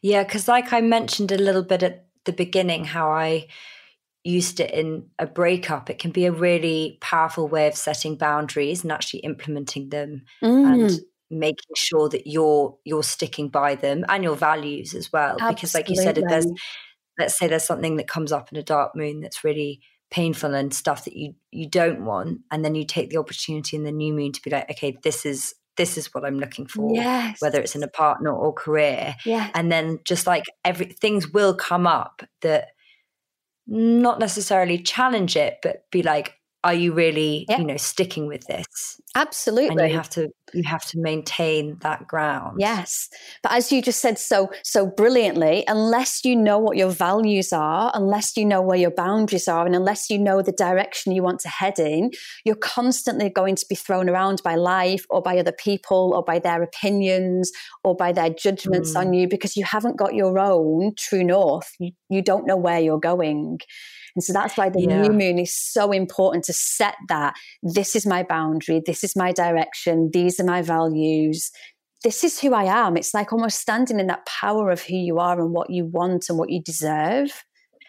Yeah, 0.00 0.24
because 0.24 0.48
like 0.48 0.72
I 0.72 0.80
mentioned 0.80 1.30
a 1.30 1.36
little 1.36 1.62
bit 1.62 1.82
at 1.82 2.06
the 2.24 2.32
beginning, 2.32 2.86
how 2.86 3.10
I 3.10 3.48
used 4.22 4.60
it 4.60 4.70
in 4.70 5.10
a 5.18 5.26
breakup, 5.26 5.90
it 5.90 5.98
can 5.98 6.10
be 6.10 6.24
a 6.24 6.32
really 6.32 6.96
powerful 7.02 7.48
way 7.48 7.66
of 7.66 7.74
setting 7.74 8.16
boundaries 8.16 8.82
and 8.82 8.90
actually 8.90 9.20
implementing 9.20 9.90
them 9.90 10.22
mm. 10.42 10.72
and 10.72 11.00
making 11.30 11.74
sure 11.76 12.08
that 12.08 12.26
you're 12.26 12.76
you're 12.84 13.02
sticking 13.02 13.48
by 13.48 13.74
them 13.74 14.04
and 14.08 14.22
your 14.22 14.36
values 14.36 14.94
as 14.94 15.12
well 15.12 15.32
Absolutely. 15.32 15.54
because 15.54 15.74
like 15.74 15.88
you 15.88 15.96
said 15.96 16.18
if 16.18 16.24
there's 16.28 16.46
let's 17.18 17.38
say 17.38 17.46
there's 17.46 17.64
something 17.64 17.96
that 17.96 18.08
comes 18.08 18.30
up 18.30 18.52
in 18.52 18.58
a 18.58 18.62
dark 18.62 18.94
moon 18.94 19.20
that's 19.20 19.42
really 19.42 19.80
painful 20.10 20.54
and 20.54 20.72
stuff 20.72 21.04
that 21.04 21.16
you 21.16 21.34
you 21.50 21.68
don't 21.68 22.04
want 22.04 22.40
and 22.50 22.64
then 22.64 22.74
you 22.74 22.84
take 22.84 23.10
the 23.10 23.16
opportunity 23.16 23.76
in 23.76 23.84
the 23.84 23.92
new 23.92 24.12
moon 24.12 24.32
to 24.32 24.42
be 24.42 24.50
like 24.50 24.70
okay 24.70 24.96
this 25.02 25.24
is 25.24 25.54
this 25.76 25.98
is 25.98 26.12
what 26.14 26.24
I'm 26.24 26.38
looking 26.38 26.66
for, 26.66 26.94
yes. 26.94 27.40
whether 27.40 27.60
it's 27.60 27.74
in 27.74 27.82
a 27.82 27.88
partner 27.88 28.32
or 28.32 28.52
career. 28.52 29.16
Yeah. 29.24 29.50
And 29.54 29.72
then 29.72 30.00
just 30.04 30.26
like 30.26 30.44
every 30.64 30.86
things 30.86 31.28
will 31.32 31.54
come 31.54 31.86
up 31.86 32.22
that 32.42 32.68
not 33.66 34.18
necessarily 34.18 34.78
challenge 34.78 35.36
it, 35.36 35.58
but 35.62 35.84
be 35.90 36.02
like, 36.02 36.34
are 36.64 36.74
you 36.74 36.94
really, 36.94 37.44
you 37.48 37.64
know, 37.64 37.76
sticking 37.76 38.26
with 38.26 38.46
this? 38.46 39.00
Absolutely. 39.14 39.84
And 39.84 39.90
you 39.90 39.96
have 39.96 40.08
to 40.10 40.28
you 40.54 40.62
have 40.64 40.84
to 40.86 41.00
maintain 41.00 41.76
that 41.80 42.06
ground. 42.06 42.56
Yes. 42.58 43.08
But 43.42 43.52
as 43.52 43.70
you 43.70 43.82
just 43.82 44.00
said 44.00 44.18
so 44.18 44.50
so 44.62 44.86
brilliantly, 44.86 45.64
unless 45.68 46.24
you 46.24 46.34
know 46.34 46.58
what 46.58 46.76
your 46.76 46.88
values 46.88 47.52
are, 47.52 47.92
unless 47.94 48.36
you 48.36 48.44
know 48.44 48.62
where 48.62 48.78
your 48.78 48.90
boundaries 48.90 49.46
are, 49.46 49.66
and 49.66 49.74
unless 49.74 50.08
you 50.10 50.18
know 50.18 50.42
the 50.42 50.52
direction 50.52 51.12
you 51.12 51.22
want 51.22 51.40
to 51.40 51.48
head 51.48 51.78
in, 51.78 52.10
you're 52.44 52.56
constantly 52.56 53.28
going 53.28 53.56
to 53.56 53.66
be 53.68 53.74
thrown 53.74 54.08
around 54.08 54.42
by 54.42 54.54
life 54.54 55.04
or 55.10 55.20
by 55.20 55.38
other 55.38 55.52
people 55.52 56.12
or 56.14 56.24
by 56.24 56.38
their 56.38 56.62
opinions 56.62 57.52
or 57.84 57.94
by 57.94 58.10
their 58.10 58.30
judgments 58.30 58.94
mm. 58.94 59.00
on 59.00 59.12
you 59.12 59.28
because 59.28 59.56
you 59.56 59.64
haven't 59.64 59.96
got 59.96 60.14
your 60.14 60.38
own 60.38 60.92
true 60.96 61.24
north. 61.24 61.70
You, 61.78 61.92
you 62.08 62.22
don't 62.22 62.46
know 62.46 62.56
where 62.56 62.80
you're 62.80 62.98
going. 62.98 63.58
And 64.14 64.22
so 64.22 64.32
that's 64.32 64.56
why 64.56 64.68
the 64.68 64.80
yeah. 64.80 65.02
new 65.02 65.12
moon 65.12 65.38
is 65.38 65.54
so 65.54 65.92
important 65.92 66.44
to 66.44 66.52
set 66.52 66.94
that 67.08 67.34
this 67.62 67.96
is 67.96 68.06
my 68.06 68.22
boundary, 68.22 68.82
this 68.84 69.02
is 69.02 69.16
my 69.16 69.32
direction, 69.32 70.10
these 70.12 70.38
are 70.38 70.44
my 70.44 70.62
values. 70.62 71.50
This 72.02 72.22
is 72.22 72.38
who 72.38 72.52
I 72.52 72.64
am. 72.64 72.96
It's 72.96 73.14
like 73.14 73.32
almost 73.32 73.60
standing 73.60 73.98
in 73.98 74.08
that 74.08 74.26
power 74.26 74.70
of 74.70 74.82
who 74.82 74.94
you 74.96 75.18
are 75.18 75.40
and 75.40 75.52
what 75.52 75.70
you 75.70 75.86
want 75.86 76.28
and 76.28 76.38
what 76.38 76.50
you 76.50 76.62
deserve. 76.62 77.44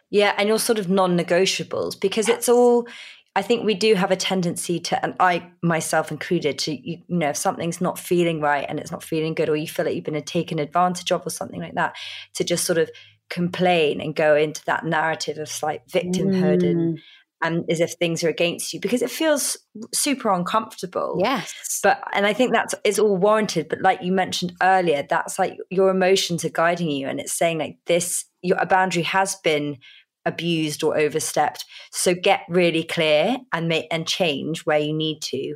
Yeah, 0.09 0.33
and 0.37 0.47
your 0.47 0.59
sort 0.59 0.79
of 0.79 0.89
non 0.89 1.17
negotiables 1.17 1.99
because 1.99 2.29
yes. 2.29 2.37
it's 2.37 2.49
all, 2.49 2.87
I 3.35 3.41
think 3.41 3.65
we 3.65 3.73
do 3.73 3.95
have 3.95 4.11
a 4.11 4.15
tendency 4.15 4.79
to, 4.79 5.03
and 5.03 5.13
I 5.19 5.51
myself 5.61 6.09
included, 6.09 6.57
to, 6.59 6.73
you 6.73 7.03
know, 7.09 7.29
if 7.29 7.37
something's 7.37 7.81
not 7.81 7.99
feeling 7.99 8.39
right 8.39 8.65
and 8.69 8.79
it's 8.79 8.91
not 8.91 9.03
feeling 9.03 9.33
good 9.33 9.49
or 9.49 9.57
you 9.57 9.67
feel 9.67 9.83
like 9.85 9.95
you've 9.95 10.05
been 10.05 10.23
taken 10.23 10.57
advantage 10.59 11.11
of 11.11 11.27
or 11.27 11.29
something 11.29 11.59
like 11.59 11.75
that, 11.75 11.95
to 12.35 12.45
just 12.45 12.63
sort 12.63 12.77
of 12.77 12.89
complain 13.29 14.01
and 14.01 14.15
go 14.15 14.35
into 14.35 14.63
that 14.65 14.85
narrative 14.85 15.37
of 15.37 15.51
like 15.63 15.87
victimhood 15.87 16.61
mm. 16.61 16.69
and 16.69 16.99
and 17.41 17.65
as 17.69 17.79
if 17.79 17.93
things 17.93 18.23
are 18.23 18.29
against 18.29 18.73
you 18.73 18.79
because 18.79 19.01
it 19.01 19.11
feels 19.11 19.57
super 19.93 20.31
uncomfortable. 20.31 21.17
Yes. 21.19 21.79
But 21.83 22.01
and 22.13 22.25
I 22.25 22.33
think 22.33 22.53
that's 22.53 22.73
is 22.83 22.97
all 22.97 23.17
warranted. 23.17 23.67
But 23.69 23.81
like 23.81 24.01
you 24.01 24.11
mentioned 24.11 24.53
earlier, 24.61 25.05
that's 25.07 25.37
like 25.37 25.57
your 25.69 25.89
emotions 25.89 26.45
are 26.45 26.49
guiding 26.49 26.89
you 26.89 27.07
and 27.07 27.19
it's 27.19 27.33
saying 27.33 27.59
like 27.59 27.77
this 27.85 28.25
your 28.41 28.57
a 28.59 28.65
boundary 28.65 29.03
has 29.03 29.35
been 29.43 29.77
abused 30.25 30.83
or 30.83 30.97
overstepped. 30.97 31.65
So 31.91 32.15
get 32.15 32.41
really 32.49 32.83
clear 32.83 33.37
and 33.53 33.67
make 33.67 33.87
and 33.91 34.07
change 34.07 34.65
where 34.65 34.79
you 34.79 34.93
need 34.93 35.21
to 35.23 35.55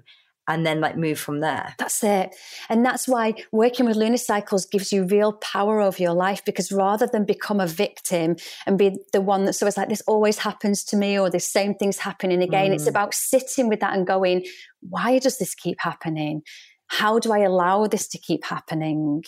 and 0.50 0.66
then 0.66 0.82
like 0.82 0.98
move 0.98 1.20
from 1.20 1.40
there. 1.40 1.76
That's 1.78 2.04
it. 2.04 2.36
And 2.68 2.84
that's 2.84 3.08
why 3.08 3.36
working 3.52 3.86
with 3.86 3.96
lunar 3.96 4.18
cycles 4.18 4.66
gives 4.66 4.92
you 4.92 5.06
real 5.06 5.34
power 5.34 5.80
over 5.80 6.02
your 6.02 6.14
life 6.14 6.44
because 6.44 6.72
rather 6.72 7.08
than 7.08 7.24
become 7.24 7.60
a 7.60 7.68
victim 7.68 8.36
and 8.66 8.78
be 8.78 8.98
the 9.14 9.22
one 9.22 9.46
that's 9.46 9.62
always 9.62 9.78
like, 9.78 9.90
this 9.90 10.02
always 10.08 10.40
happens 10.40 10.84
to 10.86 10.98
me 10.98 11.18
or 11.18 11.30
the 11.30 11.40
same 11.40 11.76
thing's 11.76 12.00
happening 12.00 12.42
again, 12.42 12.72
mm. 12.72 12.74
it's 12.74 12.88
about 12.88 13.14
sitting 13.14 13.70
with 13.70 13.80
that 13.80 13.96
and 13.96 14.08
going, 14.08 14.46
why 14.82 15.20
does 15.20 15.38
this 15.38 15.54
keep 15.54 15.80
happening? 15.80 16.42
How 16.88 17.20
do 17.20 17.32
I 17.32 17.40
allow 17.40 17.86
this 17.86 18.08
to 18.10 18.18
keep 18.18 18.44
happening? 18.44 19.24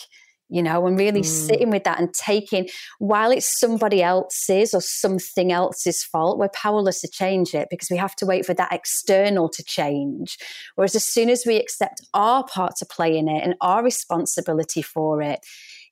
You 0.52 0.62
know, 0.62 0.86
and 0.86 1.00
really 1.00 1.22
mm. 1.22 1.26
sitting 1.26 1.72
with 1.72 1.86
that 1.86 2.00
and 2.00 2.14
taking, 2.14 2.68
while 3.00 3.32
it's 3.32 3.60
somebody 3.60 4.04
else's 4.04 4.74
or 4.74 4.82
something 4.82 5.52
else's 5.52 6.04
fault, 6.04 6.38
we're 6.38 6.50
powerless 6.50 7.02
to 7.02 7.08
change 7.08 7.56
it 7.56 7.70
because 7.72 7.90
we 7.90 7.98
have 7.98 8.16
to 8.18 8.26
wait 8.26 8.46
for 8.46 8.54
that 8.54 8.74
external 8.74 9.48
to 9.50 9.64
change. 9.64 10.38
Whereas 10.76 10.94
as 10.94 11.06
soon 11.06 11.30
as 11.30 11.44
we 11.48 11.56
accept 11.56 12.02
our 12.14 12.46
part 12.46 12.76
to 12.78 12.86
play 12.86 13.18
in 13.18 13.30
it 13.30 13.44
and 13.44 13.56
our 13.62 13.82
responsibility 13.82 14.82
for 14.82 15.22
it, 15.22 15.40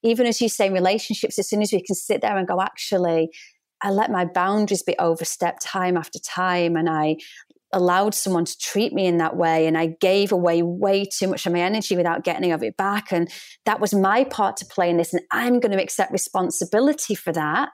even 0.03 0.27
as 0.27 0.41
you 0.41 0.49
say, 0.49 0.69
relationships, 0.69 1.39
as 1.39 1.49
soon 1.49 1.61
as 1.61 1.71
we 1.71 1.81
can 1.81 1.95
sit 1.95 2.21
there 2.21 2.37
and 2.37 2.47
go, 2.47 2.61
actually, 2.61 3.29
I 3.81 3.91
let 3.91 4.11
my 4.11 4.25
boundaries 4.25 4.83
be 4.83 4.97
overstepped 4.99 5.61
time 5.61 5.95
after 5.95 6.19
time 6.19 6.75
and 6.75 6.89
I 6.89 7.15
allowed 7.71 8.15
someone 8.15 8.45
to 8.45 8.57
treat 8.57 8.93
me 8.93 9.05
in 9.05 9.17
that 9.17 9.35
way 9.35 9.67
and 9.67 9.77
I 9.77 9.95
gave 9.99 10.31
away 10.31 10.61
way 10.61 11.05
too 11.05 11.27
much 11.27 11.45
of 11.45 11.53
my 11.53 11.59
energy 11.59 11.95
without 11.95 12.23
getting 12.23 12.51
of 12.51 12.63
it 12.63 12.77
back. 12.77 13.11
And 13.11 13.29
that 13.65 13.79
was 13.79 13.93
my 13.93 14.23
part 14.23 14.57
to 14.57 14.65
play 14.65 14.89
in 14.89 14.97
this. 14.97 15.13
And 15.13 15.21
I'm 15.31 15.59
going 15.59 15.71
to 15.71 15.81
accept 15.81 16.11
responsibility 16.11 17.15
for 17.15 17.31
that. 17.33 17.69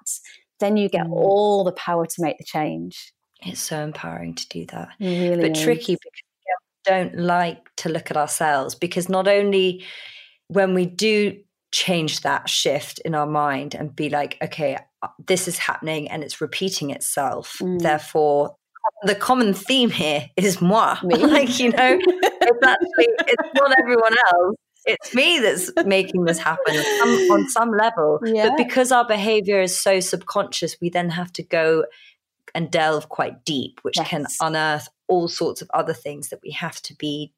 Then 0.60 0.78
you 0.78 0.90
get 0.90 1.08
mm. 1.08 1.14
all 1.14 1.64
the 1.64 1.72
power 1.72 2.06
to 2.06 2.22
make 2.22 2.38
the 2.38 2.44
change. 2.44 3.14
It's 3.42 3.62
so 3.62 3.84
empowering 3.84 4.36
to 4.36 4.48
do 4.50 4.66
that. 4.68 4.90
Really 5.00 5.50
but 5.50 5.58
is. 5.58 5.64
tricky 5.64 5.96
because 5.96 6.22
we 6.24 6.92
don't 6.92 7.18
like 7.18 7.74
to 7.78 7.90
look 7.90 8.12
at 8.12 8.18
ourselves 8.18 8.76
because 8.76 9.10
not 9.10 9.28
only 9.28 9.84
when 10.48 10.74
we 10.74 10.86
do 10.86 11.38
change 11.72 12.22
that 12.22 12.50
shift 12.50 13.00
in 13.00 13.14
our 13.14 13.28
mind 13.28 13.76
and 13.76 13.96
be 13.96 14.10
like, 14.10 14.38
okay, 14.42 14.78
uh, 15.02 15.08
this 15.28 15.48
is 15.48 15.58
happening 15.58 16.10
and 16.10 16.24
it's 16.24 16.40
repeating 16.40 16.90
itself. 16.90 17.58
Mm. 17.62 17.82
Therefore, 17.82 18.56
the 19.04 19.16
common 19.16 19.54
theme 19.54 19.90
here 19.90 20.30
is 20.36 20.62
moi. 20.62 20.98
Me. 21.04 21.16
like, 21.26 21.60
you 21.60 21.72
know, 21.72 22.00
it's 22.00 22.66
actually 22.66 23.08
it's 23.28 23.54
not 23.56 23.74
everyone 23.80 24.16
else. 24.34 24.56
It's 24.88 25.16
me 25.16 25.40
that's 25.40 25.72
making 25.88 26.26
this 26.26 26.38
happen 26.38 26.76
some, 27.00 27.10
on 27.32 27.50
some 27.50 27.72
level. 27.72 28.20
Yeah. 28.24 28.50
But 28.50 28.58
because 28.58 28.92
our 28.92 29.08
behavior 29.08 29.60
is 29.60 29.76
so 29.76 30.00
subconscious, 30.00 30.78
we 30.80 30.92
then 30.92 31.10
have 31.10 31.34
to 31.34 31.44
go 31.44 31.86
and 32.54 32.70
delve 32.70 33.10
quite 33.10 33.44
deep, 33.44 33.80
which 33.82 33.98
yes. 33.98 34.08
can 34.08 34.28
unearth 34.40 34.88
all 35.08 35.28
sorts 35.28 35.64
of 35.64 35.72
other 35.74 35.94
things 35.94 36.30
that 36.30 36.40
we 36.44 36.52
have 36.52 36.80
to 36.84 36.96
be 36.96 37.34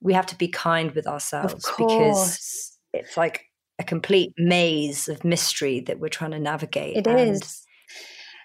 we 0.00 0.12
have 0.12 0.26
to 0.26 0.36
be 0.36 0.48
kind 0.48 0.90
with 0.92 1.06
ourselves 1.06 1.64
because 1.78 2.76
it's 2.92 3.16
like 3.16 3.44
a 3.78 3.84
complete 3.84 4.32
maze 4.36 5.08
of 5.08 5.24
mystery 5.24 5.80
that 5.80 6.00
we're 6.00 6.08
trying 6.08 6.32
to 6.32 6.40
navigate. 6.40 6.96
It 6.96 7.06
is. 7.06 7.64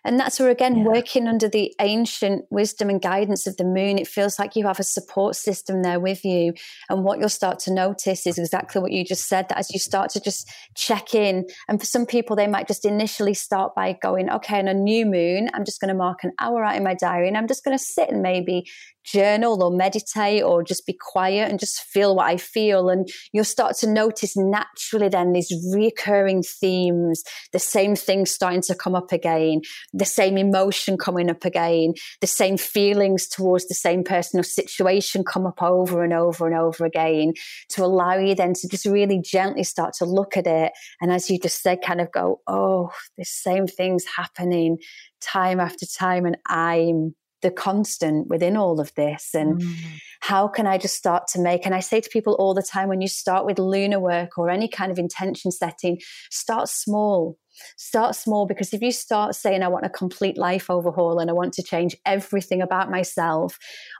And 0.04 0.20
that's 0.20 0.40
where, 0.40 0.50
again, 0.50 0.78
yeah. 0.78 0.84
working 0.84 1.28
under 1.28 1.50
the 1.50 1.74
ancient 1.80 2.46
wisdom 2.50 2.90
and 2.90 3.02
guidance 3.02 3.48
of 3.48 3.58
the 3.58 3.64
moon, 3.64 3.98
it 3.98 4.08
feels 4.08 4.40
like 4.40 4.56
you 4.56 4.66
have 4.68 4.80
a 4.80 4.84
support 4.84 5.36
system 5.36 5.82
there 5.82 6.00
with 6.00 6.24
you. 6.24 6.54
And 6.90 7.04
what 7.04 7.20
you'll 7.20 7.30
start 7.30 7.60
to 7.60 7.74
notice 7.74 8.26
is 8.26 8.38
exactly 8.38 8.82
what 8.82 8.92
you 8.92 9.04
just 9.04 9.28
said 9.28 9.50
that 9.50 9.58
as 9.58 9.72
you 9.72 9.80
start 9.80 10.10
to 10.12 10.20
just 10.20 10.50
check 10.76 11.14
in, 11.14 11.46
and 11.68 11.80
for 11.80 11.86
some 11.86 12.06
people, 12.06 12.36
they 12.36 12.48
might 12.48 12.68
just 12.68 12.86
initially 12.86 13.34
start 13.34 13.76
by 13.76 13.98
going, 14.02 14.30
okay, 14.30 14.60
on 14.60 14.68
a 14.68 14.74
new 14.74 15.06
moon, 15.06 15.50
I'm 15.54 15.66
just 15.66 15.82
going 15.82 15.90
to 15.90 15.96
mark 15.96 16.24
an 16.24 16.32
hour 16.40 16.64
out 16.64 16.76
in 16.76 16.84
my 16.84 16.94
diary 16.94 17.28
and 17.28 17.38
I'm 17.38 17.48
just 17.48 17.64
going 17.64 17.78
to 17.78 17.84
sit 17.84 18.10
and 18.10 18.22
maybe 18.22 18.66
journal 19.12 19.64
or 19.64 19.72
meditate 19.72 20.44
or 20.44 20.64
just 20.64 20.86
be 20.86 20.94
quiet 20.94 21.50
and 21.50 21.60
just 21.60 21.82
feel 21.82 22.16
what 22.16 22.28
I 22.28 22.38
feel. 22.38 22.90
And 22.90 23.08
you'll 23.32 23.46
start 23.46 23.78
to 23.78 23.88
notice 23.88 24.36
naturally 24.36 25.10
then 25.10 25.34
these 25.34 25.54
recurring 25.74 26.44
themes, 26.44 27.24
the 27.54 27.60
same 27.60 27.96
things 27.96 28.32
starting 28.32 28.62
to 28.64 28.76
come 28.76 28.96
up 28.96 29.12
again, 29.12 29.62
the 29.94 30.06
same 30.06 30.38
emotion 30.38 30.98
coming 30.98 31.30
up 31.30 31.46
again, 31.46 31.94
the 32.22 32.28
same 32.28 32.58
feelings 32.58 33.28
towards 33.28 33.68
the 33.68 33.76
same 33.76 34.04
person 34.04 34.40
or 34.40 34.44
situation 34.44 35.24
come 35.24 35.46
up 35.46 35.62
over 35.62 36.04
and 36.04 36.14
over 36.14 36.46
and 36.46 36.56
over 36.56 36.86
again 36.86 37.34
to 37.70 37.84
allow 37.84 38.18
you 38.18 38.36
then 38.36 38.54
to 38.54 38.68
just 38.68 38.86
really 38.86 39.22
gently 39.22 39.64
start 39.64 39.94
to 39.94 40.06
look 40.06 40.36
at 40.36 40.48
it. 40.48 40.74
And 41.02 41.12
as 41.12 41.30
you 41.30 41.40
just 41.40 41.62
said, 41.62 41.82
kind 41.82 42.02
of 42.02 42.12
go, 42.12 42.42
oh, 42.48 42.92
the 43.18 43.26
same 43.26 43.68
thing's 43.68 44.06
happening 44.06 44.78
time 45.22 45.60
after 45.60 45.86
time. 45.86 46.26
And 46.26 46.38
I'm 46.46 47.16
the 47.42 47.52
constant 47.52 48.28
within 48.28 48.58
all 48.58 48.80
of 48.80 48.94
this 48.96 49.34
and 49.34 49.62
mm. 49.62 49.76
how 50.22 50.48
can 50.48 50.66
i 50.66 50.78
just 50.78 50.96
start 50.96 51.28
to 51.28 51.40
make 51.40 51.66
and 51.66 51.76
i 51.76 51.80
say 51.80 52.02
to 52.02 52.10
people 52.10 52.36
all 52.40 52.54
the 52.54 52.64
time 52.64 52.90
when 52.90 53.02
you 53.02 53.08
start 53.08 53.46
with 53.46 53.60
lunar 53.60 54.00
work 54.00 54.38
or 54.38 54.50
any 54.50 54.68
kind 54.68 54.92
of 54.92 54.98
intention 54.98 55.52
setting 55.52 56.00
start 56.32 56.68
small 56.68 57.38
start 57.76 58.16
small 58.16 58.46
because 58.46 58.74
if 58.74 58.82
you 58.82 58.92
start 58.92 59.36
saying 59.36 59.62
i 59.62 59.68
want 59.68 59.86
a 59.86 59.90
complete 59.90 60.38
life 60.38 60.70
overhaul 60.70 61.20
and 61.20 61.30
i 61.30 61.34
want 61.34 61.54
to 61.54 61.64
change 61.64 61.96
everything 62.06 62.62
about 62.62 62.90
myself 62.90 63.58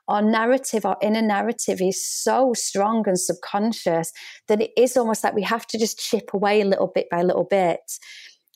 our 0.08 0.22
narrative 0.22 0.86
our 0.86 0.98
inner 1.02 1.22
narrative 1.22 1.82
is 1.82 2.04
so 2.06 2.54
strong 2.54 3.04
and 3.08 3.20
subconscious 3.20 4.12
that 4.48 4.62
it 4.62 4.72
is 4.78 4.98
almost 4.98 5.24
like 5.24 5.34
we 5.34 5.44
have 5.44 5.66
to 5.68 5.78
just 5.78 6.00
chip 6.00 6.34
away 6.34 6.62
a 6.62 6.66
little 6.66 6.92
bit 6.94 7.08
by 7.10 7.22
little 7.22 7.46
bit 7.46 7.80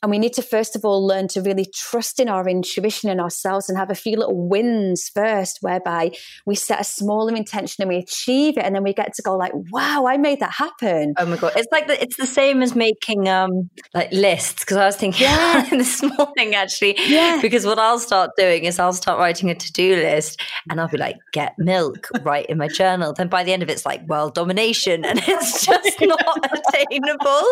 and 0.01 0.09
we 0.09 0.17
need 0.17 0.33
to 0.33 0.41
first 0.41 0.75
of 0.75 0.83
all 0.83 1.05
learn 1.05 1.27
to 1.29 1.41
really 1.41 1.65
trust 1.73 2.19
in 2.19 2.27
our 2.27 2.47
intuition 2.47 3.09
and 3.09 3.21
ourselves 3.21 3.69
and 3.69 3.77
have 3.77 3.89
a 3.89 3.95
few 3.95 4.17
little 4.17 4.47
wins 4.47 5.09
first, 5.13 5.59
whereby 5.61 6.11
we 6.45 6.55
set 6.55 6.81
a 6.81 6.83
smaller 6.83 7.35
intention 7.35 7.81
and 7.81 7.89
we 7.89 7.97
achieve 7.97 8.57
it. 8.57 8.63
And 8.63 8.75
then 8.75 8.83
we 8.83 8.93
get 8.93 9.13
to 9.15 9.21
go 9.21 9.37
like, 9.37 9.51
wow, 9.71 10.05
I 10.07 10.17
made 10.17 10.39
that 10.39 10.51
happen. 10.51 11.13
Oh 11.17 11.25
my 11.25 11.37
God. 11.37 11.53
It's 11.55 11.67
like, 11.71 11.87
the, 11.87 12.01
it's 12.01 12.17
the 12.17 12.25
same 12.25 12.61
as 12.63 12.75
making 12.75 13.29
um 13.29 13.69
like 13.93 14.11
lists. 14.11 14.65
Cause 14.65 14.77
I 14.77 14.85
was 14.85 14.95
thinking 14.95 15.21
yeah. 15.27 15.67
this 15.69 16.01
morning 16.01 16.55
actually, 16.55 16.95
yeah. 17.07 17.39
because 17.41 17.65
what 17.65 17.77
I'll 17.77 17.99
start 17.99 18.31
doing 18.37 18.63
is 18.63 18.79
I'll 18.79 18.93
start 18.93 19.19
writing 19.19 19.49
a 19.49 19.55
to-do 19.55 19.95
list 19.97 20.41
and 20.69 20.81
I'll 20.81 20.87
be 20.87 20.97
like, 20.97 21.17
get 21.31 21.53
milk, 21.57 22.09
write 22.23 22.47
in 22.47 22.57
my 22.57 22.67
journal. 22.67 23.13
Then 23.13 23.27
by 23.27 23.43
the 23.43 23.53
end 23.53 23.61
of 23.61 23.69
it, 23.69 23.73
it's 23.73 23.85
like 23.85 24.07
world 24.07 24.33
domination 24.33 25.05
and 25.05 25.19
it's 25.27 25.65
just 25.65 25.95
not 26.01 26.51
attainable. 26.51 27.43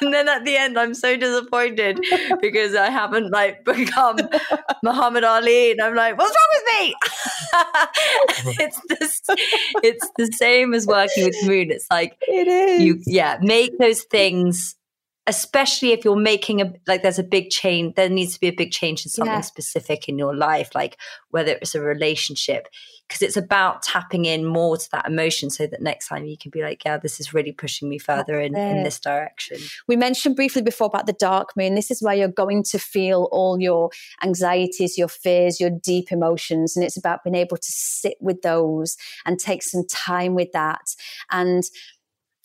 And 0.00 0.12
then 0.12 0.28
at 0.28 0.44
the 0.44 0.56
end, 0.56 0.78
I'm 0.78 0.94
so 0.94 1.16
disappointed 1.16 1.91
because 2.40 2.74
I 2.74 2.90
haven't 2.90 3.30
like 3.30 3.64
become 3.64 4.18
Muhammad 4.82 5.24
Ali, 5.24 5.72
and 5.72 5.80
I'm 5.80 5.94
like, 5.94 6.18
what's 6.18 6.34
wrong 6.34 6.48
with 6.54 6.64
me? 6.80 6.94
it's 8.64 8.80
this, 8.88 9.22
it's 9.82 10.10
the 10.16 10.26
same 10.32 10.74
as 10.74 10.86
working 10.86 11.24
with 11.24 11.36
Moon. 11.44 11.70
It's 11.70 11.86
like 11.90 12.16
it 12.22 12.48
is. 12.48 12.82
You 12.82 13.00
yeah, 13.06 13.38
make 13.40 13.78
those 13.78 14.02
things 14.04 14.76
especially 15.26 15.92
if 15.92 16.04
you're 16.04 16.16
making 16.16 16.60
a 16.60 16.72
like 16.86 17.02
there's 17.02 17.18
a 17.18 17.24
big 17.24 17.50
change 17.50 17.94
there 17.94 18.08
needs 18.08 18.34
to 18.34 18.40
be 18.40 18.48
a 18.48 18.52
big 18.52 18.72
change 18.72 19.04
in 19.04 19.10
something 19.10 19.32
yeah. 19.32 19.40
specific 19.40 20.08
in 20.08 20.18
your 20.18 20.34
life 20.34 20.70
like 20.74 20.98
whether 21.30 21.52
it's 21.52 21.74
a 21.74 21.80
relationship 21.80 22.66
because 23.06 23.22
it's 23.22 23.36
about 23.36 23.82
tapping 23.82 24.24
in 24.24 24.44
more 24.44 24.76
to 24.76 24.88
that 24.90 25.06
emotion 25.06 25.50
so 25.50 25.66
that 25.66 25.82
next 25.82 26.08
time 26.08 26.24
you 26.24 26.36
can 26.36 26.50
be 26.50 26.62
like 26.62 26.84
yeah 26.84 26.96
this 26.96 27.20
is 27.20 27.32
really 27.32 27.52
pushing 27.52 27.88
me 27.88 27.98
further 27.98 28.40
in, 28.40 28.56
in 28.56 28.82
this 28.82 28.98
direction. 28.98 29.58
We 29.86 29.96
mentioned 29.96 30.36
briefly 30.36 30.62
before 30.62 30.86
about 30.86 31.06
the 31.06 31.12
dark 31.12 31.50
moon. 31.56 31.74
This 31.74 31.90
is 31.90 32.02
where 32.02 32.14
you're 32.14 32.28
going 32.28 32.62
to 32.64 32.78
feel 32.78 33.28
all 33.30 33.60
your 33.60 33.90
anxieties 34.22 34.98
your 34.98 35.08
fears 35.08 35.60
your 35.60 35.70
deep 35.70 36.10
emotions 36.10 36.76
and 36.76 36.84
it's 36.84 36.96
about 36.96 37.22
being 37.24 37.36
able 37.36 37.56
to 37.56 37.72
sit 37.72 38.16
with 38.20 38.42
those 38.42 38.96
and 39.24 39.38
take 39.38 39.62
some 39.62 39.86
time 39.88 40.34
with 40.34 40.52
that. 40.52 40.94
And 41.30 41.64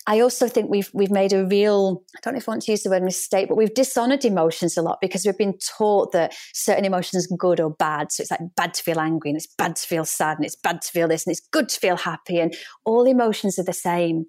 I 0.09 0.21
also 0.21 0.47
think 0.47 0.69
we've 0.69 0.89
we've 0.93 1.11
made 1.11 1.33
a 1.33 1.45
real 1.45 2.01
I 2.15 2.19
don't 2.23 2.33
know 2.33 2.37
if 2.37 2.47
I 2.47 2.53
want 2.53 2.61
to 2.63 2.71
use 2.71 2.83
the 2.83 2.89
word 2.89 3.03
mistake, 3.03 3.49
but 3.49 3.57
we've 3.57 3.73
dishonored 3.73 4.23
emotions 4.23 4.77
a 4.77 4.81
lot 4.81 4.99
because 5.01 5.25
we've 5.25 5.37
been 5.37 5.57
taught 5.57 6.13
that 6.13 6.33
certain 6.53 6.85
emotions 6.85 7.29
are 7.29 7.35
good 7.35 7.59
or 7.59 7.71
bad. 7.71 8.13
So 8.13 8.21
it's 8.21 8.31
like 8.31 8.39
bad 8.55 8.73
to 8.75 8.83
feel 8.83 9.01
angry 9.01 9.29
and 9.29 9.37
it's 9.37 9.53
bad 9.57 9.75
to 9.75 9.85
feel 9.85 10.05
sad 10.05 10.37
and 10.37 10.45
it's 10.45 10.55
bad 10.55 10.81
to 10.81 10.91
feel 10.91 11.09
this 11.09 11.27
and 11.27 11.31
it's 11.31 11.45
good 11.51 11.67
to 11.67 11.79
feel 11.79 11.97
happy 11.97 12.39
and 12.39 12.55
all 12.85 13.05
emotions 13.05 13.59
are 13.59 13.65
the 13.65 13.73
same. 13.73 14.25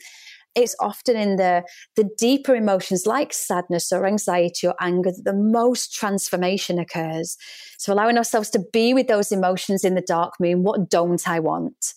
It's 0.57 0.75
often 0.81 1.17
in 1.17 1.37
the 1.37 1.63
the 1.95 2.11
deeper 2.19 2.57
emotions 2.57 3.07
like 3.07 3.33
sadness 3.33 3.93
or 3.93 4.05
anxiety 4.05 4.67
or 4.67 4.75
anger 4.81 5.13
that 5.13 5.23
the 5.25 5.33
most 5.33 5.95
transformation 5.95 6.81
occurs. 6.81 7.37
So 7.79 7.93
allowing 7.93 8.19
ourselves 8.19 8.51
to 8.51 8.65
be 8.73 8.95
with 8.95 9.07
those 9.07 9.31
emotions 9.31 9.85
in 9.85 9.95
the 9.95 10.03
dark 10.05 10.35
moon, 10.41 10.65
what 10.65 10.91
don't 10.91 11.29
I 11.29 11.39
want? 11.39 11.95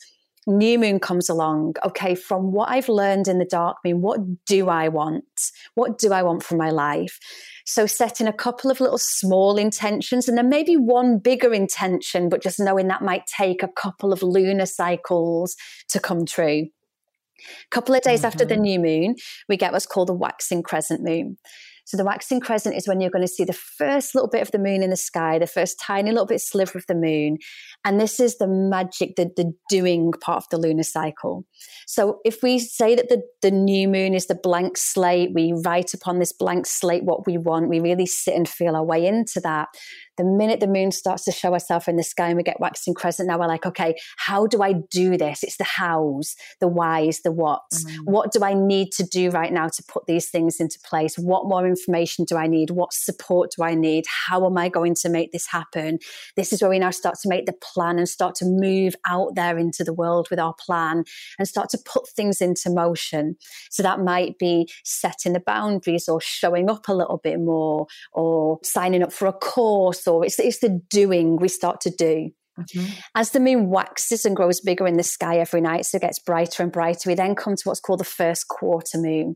New 0.47 0.79
moon 0.79 0.99
comes 0.99 1.29
along 1.29 1.75
okay 1.85 2.15
from 2.15 2.51
what 2.51 2.69
i've 2.69 2.89
learned 2.89 3.27
in 3.27 3.37
the 3.37 3.45
dark 3.45 3.77
moon 3.85 4.01
what 4.01 4.19
do 4.45 4.69
i 4.69 4.87
want 4.87 5.23
what 5.75 5.99
do 5.99 6.11
i 6.11 6.23
want 6.23 6.41
from 6.41 6.57
my 6.57 6.71
life 6.71 7.19
so 7.65 7.85
setting 7.85 8.27
a 8.27 8.33
couple 8.33 8.71
of 8.71 8.79
little 8.79 8.97
small 8.97 9.57
intentions 9.57 10.27
and 10.27 10.37
then 10.37 10.49
maybe 10.49 10.75
one 10.75 11.19
bigger 11.19 11.53
intention 11.53 12.27
but 12.27 12.41
just 12.41 12.59
knowing 12.59 12.87
that 12.87 13.03
might 13.03 13.25
take 13.27 13.61
a 13.61 13.67
couple 13.67 14.11
of 14.11 14.23
lunar 14.23 14.65
cycles 14.65 15.55
to 15.87 15.99
come 15.99 16.25
true 16.25 16.65
a 16.67 17.69
couple 17.69 17.93
of 17.93 18.01
days 18.01 18.19
mm-hmm. 18.19 18.27
after 18.27 18.45
the 18.45 18.55
mm-hmm. 18.55 18.63
new 18.63 18.79
moon 18.79 19.15
we 19.47 19.57
get 19.57 19.71
what's 19.71 19.85
called 19.85 20.09
the 20.09 20.13
waxing 20.13 20.63
crescent 20.63 21.03
moon 21.03 21.37
So 21.91 21.97
the 21.97 22.05
waxing 22.05 22.39
crescent 22.39 22.77
is 22.77 22.87
when 22.87 23.01
you're 23.01 23.09
going 23.09 23.21
to 23.21 23.27
see 23.27 23.43
the 23.43 23.51
first 23.51 24.15
little 24.15 24.29
bit 24.29 24.41
of 24.41 24.51
the 24.51 24.59
moon 24.59 24.81
in 24.81 24.91
the 24.91 24.95
sky, 24.95 25.37
the 25.37 25.45
first 25.45 25.77
tiny 25.77 26.09
little 26.09 26.25
bit 26.25 26.39
sliver 26.39 26.77
of 26.77 26.85
the 26.87 26.95
moon. 26.95 27.37
And 27.83 27.99
this 27.99 28.17
is 28.17 28.37
the 28.37 28.47
magic, 28.47 29.17
the, 29.17 29.29
the 29.35 29.53
doing 29.69 30.13
part 30.21 30.37
of 30.37 30.49
the 30.51 30.57
lunar 30.57 30.83
cycle. 30.83 31.45
So 31.87 32.19
if 32.23 32.41
we 32.41 32.59
say 32.59 32.95
that 32.95 33.09
the, 33.09 33.21
the 33.41 33.51
new 33.51 33.89
moon 33.89 34.13
is 34.13 34.27
the 34.27 34.39
blank 34.41 34.77
slate, 34.77 35.31
we 35.33 35.51
write 35.65 35.93
upon 35.93 36.19
this 36.19 36.31
blank 36.31 36.65
slate 36.65 37.03
what 37.03 37.27
we 37.27 37.37
want, 37.37 37.67
we 37.67 37.81
really 37.81 38.05
sit 38.05 38.35
and 38.35 38.47
feel 38.47 38.77
our 38.77 38.85
way 38.85 39.05
into 39.05 39.41
that 39.41 39.67
the 40.21 40.27
minute 40.27 40.59
the 40.59 40.67
moon 40.67 40.91
starts 40.91 41.25
to 41.25 41.31
show 41.31 41.51
herself 41.51 41.87
in 41.87 41.95
the 41.95 42.03
sky 42.03 42.27
and 42.27 42.37
we 42.37 42.43
get 42.43 42.59
waxing 42.59 42.93
crescent, 42.93 43.27
now 43.27 43.39
we're 43.39 43.47
like, 43.47 43.65
okay, 43.65 43.95
how 44.17 44.45
do 44.45 44.61
I 44.61 44.73
do 44.91 45.17
this? 45.17 45.41
It's 45.41 45.57
the 45.57 45.63
hows, 45.63 46.35
the 46.59 46.67
whys, 46.67 47.21
the 47.21 47.31
whats. 47.31 47.83
Mm. 47.83 48.05
What 48.05 48.31
do 48.31 48.43
I 48.43 48.53
need 48.53 48.91
to 48.93 49.03
do 49.03 49.31
right 49.31 49.51
now 49.51 49.67
to 49.67 49.83
put 49.87 50.05
these 50.05 50.29
things 50.29 50.59
into 50.59 50.77
place? 50.83 51.17
What 51.17 51.47
more 51.47 51.65
information 51.65 52.25
do 52.25 52.37
I 52.37 52.45
need? 52.45 52.69
What 52.69 52.93
support 52.93 53.51
do 53.57 53.63
I 53.63 53.73
need? 53.73 54.05
How 54.27 54.45
am 54.45 54.59
I 54.59 54.69
going 54.69 54.93
to 55.01 55.09
make 55.09 55.31
this 55.31 55.47
happen? 55.47 55.97
This 56.35 56.53
is 56.53 56.61
where 56.61 56.69
we 56.69 56.77
now 56.77 56.91
start 56.91 57.15
to 57.23 57.29
make 57.29 57.47
the 57.47 57.53
plan 57.53 57.97
and 57.97 58.07
start 58.07 58.35
to 58.35 58.45
move 58.45 58.95
out 59.07 59.33
there 59.35 59.57
into 59.57 59.83
the 59.83 59.93
world 59.93 60.27
with 60.29 60.39
our 60.39 60.53
plan 60.53 61.03
and 61.39 61.47
start 61.47 61.69
to 61.69 61.79
put 61.83 62.07
things 62.09 62.41
into 62.41 62.69
motion. 62.69 63.37
So 63.71 63.81
that 63.81 63.99
might 63.99 64.37
be 64.37 64.69
setting 64.83 65.33
the 65.33 65.39
boundaries 65.39 66.07
or 66.07 66.21
showing 66.21 66.69
up 66.69 66.87
a 66.87 66.93
little 66.93 67.17
bit 67.23 67.39
more 67.39 67.87
or 68.13 68.59
signing 68.63 69.01
up 69.01 69.11
for 69.11 69.27
a 69.27 69.33
course 69.33 70.07
or 70.11 70.25
it's, 70.25 70.39
it's 70.39 70.59
the 70.59 70.81
doing 70.89 71.37
we 71.37 71.47
start 71.47 71.81
to 71.81 71.89
do. 71.89 72.31
Mm-hmm. 72.59 72.85
As 73.15 73.31
the 73.31 73.39
moon 73.39 73.69
waxes 73.69 74.25
and 74.25 74.35
grows 74.35 74.59
bigger 74.59 74.87
in 74.87 74.97
the 74.97 75.03
sky 75.03 75.37
every 75.37 75.61
night, 75.61 75.85
so 75.85 75.97
it 75.97 76.01
gets 76.01 76.19
brighter 76.19 76.63
and 76.63 76.71
brighter, 76.71 77.09
we 77.09 77.15
then 77.15 77.35
come 77.35 77.55
to 77.55 77.63
what's 77.63 77.79
called 77.79 77.99
the 77.99 78.05
first 78.05 78.47
quarter 78.47 78.97
moon. 78.97 79.35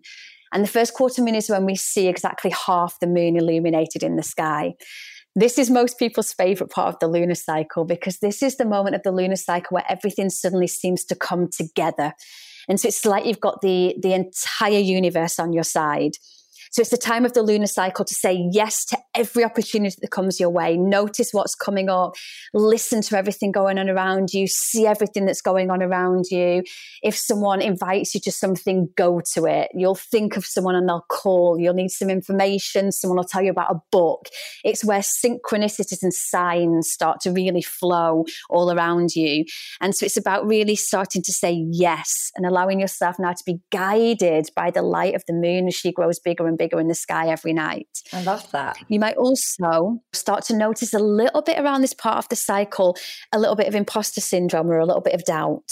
And 0.54 0.64
the 0.64 0.70
first 0.70 0.94
quarter 0.94 1.22
moon 1.22 1.36
is 1.36 1.50
when 1.50 1.66
we 1.66 1.76
see 1.76 2.08
exactly 2.08 2.52
half 2.66 3.00
the 3.00 3.08
moon 3.08 3.36
illuminated 3.36 4.04
in 4.04 4.16
the 4.16 4.24
sky. 4.24 4.74
This 5.36 5.58
is 5.58 5.70
most 5.70 6.00
people's 6.00 6.32
favorite 6.32 6.70
part 6.70 6.94
of 6.94 7.00
the 7.00 7.08
lunar 7.08 7.36
cycle 7.36 7.84
because 7.84 8.20
this 8.20 8.42
is 8.42 8.56
the 8.56 8.66
moment 8.66 8.96
of 8.96 9.04
the 9.04 9.12
lunar 9.12 9.36
cycle 9.36 9.76
where 9.76 9.84
everything 9.90 10.30
suddenly 10.30 10.68
seems 10.68 11.04
to 11.06 11.16
come 11.16 11.50
together. 11.50 12.14
And 12.70 12.80
so 12.80 12.88
it's 12.88 13.06
like 13.06 13.26
you've 13.26 13.42
got 13.42 13.62
the, 13.62 13.96
the 14.02 14.14
entire 14.14 14.80
universe 14.80 15.38
on 15.38 15.52
your 15.52 15.64
side. 15.64 16.14
So 16.76 16.82
it's 16.82 16.92
the 16.92 16.98
time 16.98 17.24
of 17.24 17.32
the 17.32 17.42
lunar 17.42 17.68
cycle 17.68 18.04
to 18.04 18.14
say 18.14 18.50
yes 18.52 18.84
to 18.88 18.98
every 19.16 19.46
opportunity 19.46 19.96
that 20.02 20.12
comes 20.12 20.42
your 20.42 20.50
way. 20.50 20.76
Notice 20.76 21.30
what's 21.32 21.56
coming 21.56 21.88
up, 21.88 22.16
listen 22.54 23.02
to 23.04 23.18
everything 23.18 23.54
going 23.54 23.80
on 23.80 23.90
around 23.90 24.34
you, 24.34 24.46
see 24.46 24.86
everything 24.86 25.26
that's 25.26 25.40
going 25.40 25.72
on 25.72 25.82
around 25.82 26.26
you. 26.30 26.64
If 27.02 27.16
someone 27.16 27.62
invites 27.62 28.14
you 28.14 28.20
to 28.20 28.32
something, 28.34 28.90
go 28.98 29.22
to 29.36 29.46
it. 29.46 29.72
You'll 29.74 29.96
think 29.96 30.36
of 30.36 30.46
someone 30.46 30.76
and 30.76 30.90
they'll 30.90 31.06
call. 31.10 31.58
You'll 31.58 31.76
need 31.76 31.92
some 31.92 32.10
information. 32.10 32.92
Someone 32.92 33.16
will 33.16 33.24
tell 33.24 33.42
you 33.42 33.52
about 33.52 33.72
a 33.72 33.80
book. 33.90 34.28
It's 34.66 34.84
where 34.84 35.00
synchronicities 35.00 36.04
and 36.04 36.14
signs 36.14 36.92
start 36.92 37.22
to 37.22 37.32
really 37.32 37.62
flow 37.62 38.26
all 38.50 38.70
around 38.70 39.16
you. 39.16 39.46
And 39.80 39.96
so 39.96 40.06
it's 40.06 40.18
about 40.18 40.46
really 40.46 40.76
starting 40.76 41.22
to 41.22 41.32
say 41.32 41.54
yes 41.72 42.34
and 42.36 42.46
allowing 42.46 42.82
yourself 42.82 43.18
now 43.18 43.32
to 43.32 43.44
be 43.46 43.62
guided 43.72 44.50
by 44.58 44.72
the 44.72 44.82
light 44.82 45.16
of 45.16 45.24
the 45.26 45.34
moon 45.34 45.70
as 45.70 45.76
she 45.76 45.94
grows 45.94 46.20
bigger 46.20 46.46
and 46.46 46.58
bigger 46.58 46.64
bigger 46.65 46.80
in 46.80 46.88
the 46.88 46.95
sky 46.95 47.28
every 47.28 47.54
night. 47.54 47.88
I 48.12 48.23
love 48.23 48.49
that. 48.51 48.78
You 48.88 48.99
might 48.99 49.17
also 49.17 50.01
start 50.13 50.43
to 50.45 50.56
notice 50.56 50.93
a 50.93 50.99
little 50.99 51.41
bit 51.41 51.60
around 51.60 51.82
this 51.82 51.93
part 51.93 52.17
of 52.17 52.30
the 52.30 52.36
cycle, 52.36 52.97
a 53.32 53.39
little 53.39 53.56
bit 53.56 53.67
of 53.67 53.75
imposter 53.75 54.21
syndrome 54.21 54.69
or 54.69 54.80
a 54.80 54.86
little 54.86 55.01
bit 55.01 55.13
of 55.13 55.23
doubt. 55.25 55.71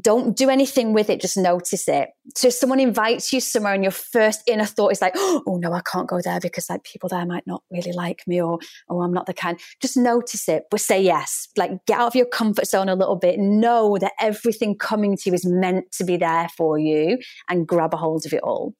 Don't 0.00 0.36
do 0.36 0.50
anything 0.50 0.92
with 0.92 1.08
it 1.08 1.20
just 1.20 1.36
notice 1.36 1.86
it. 1.86 2.08
So 2.34 2.48
if 2.48 2.54
someone 2.54 2.80
invites 2.80 3.32
you 3.32 3.40
somewhere 3.40 3.74
and 3.74 3.84
your 3.84 3.92
first 3.92 4.42
inner 4.48 4.64
thought 4.64 4.90
is 4.90 5.00
like 5.00 5.12
oh 5.14 5.58
no 5.60 5.72
i 5.72 5.80
can't 5.92 6.08
go 6.08 6.20
there 6.20 6.40
because 6.40 6.68
like 6.68 6.82
people 6.82 7.08
there 7.08 7.24
might 7.24 7.46
not 7.46 7.62
really 7.70 7.92
like 7.92 8.26
me 8.26 8.42
or 8.42 8.58
oh 8.88 9.02
i'm 9.02 9.12
not 9.12 9.26
the 9.26 9.34
kind 9.34 9.60
just 9.80 9.96
notice 9.96 10.48
it 10.48 10.64
but 10.68 10.80
say 10.80 11.00
yes. 11.00 11.46
Like 11.56 11.86
get 11.86 12.00
out 12.00 12.08
of 12.08 12.16
your 12.16 12.26
comfort 12.26 12.66
zone 12.66 12.88
a 12.88 12.96
little 12.96 13.14
bit. 13.14 13.38
Know 13.38 13.96
that 14.00 14.14
everything 14.18 14.76
coming 14.76 15.16
to 15.16 15.30
you 15.30 15.34
is 15.34 15.46
meant 15.46 15.92
to 15.92 16.04
be 16.04 16.16
there 16.16 16.48
for 16.56 16.76
you 16.76 17.18
and 17.48 17.68
grab 17.68 17.94
a 17.94 17.96
hold 17.96 18.26
of 18.26 18.32
it 18.32 18.42
all 18.42 18.74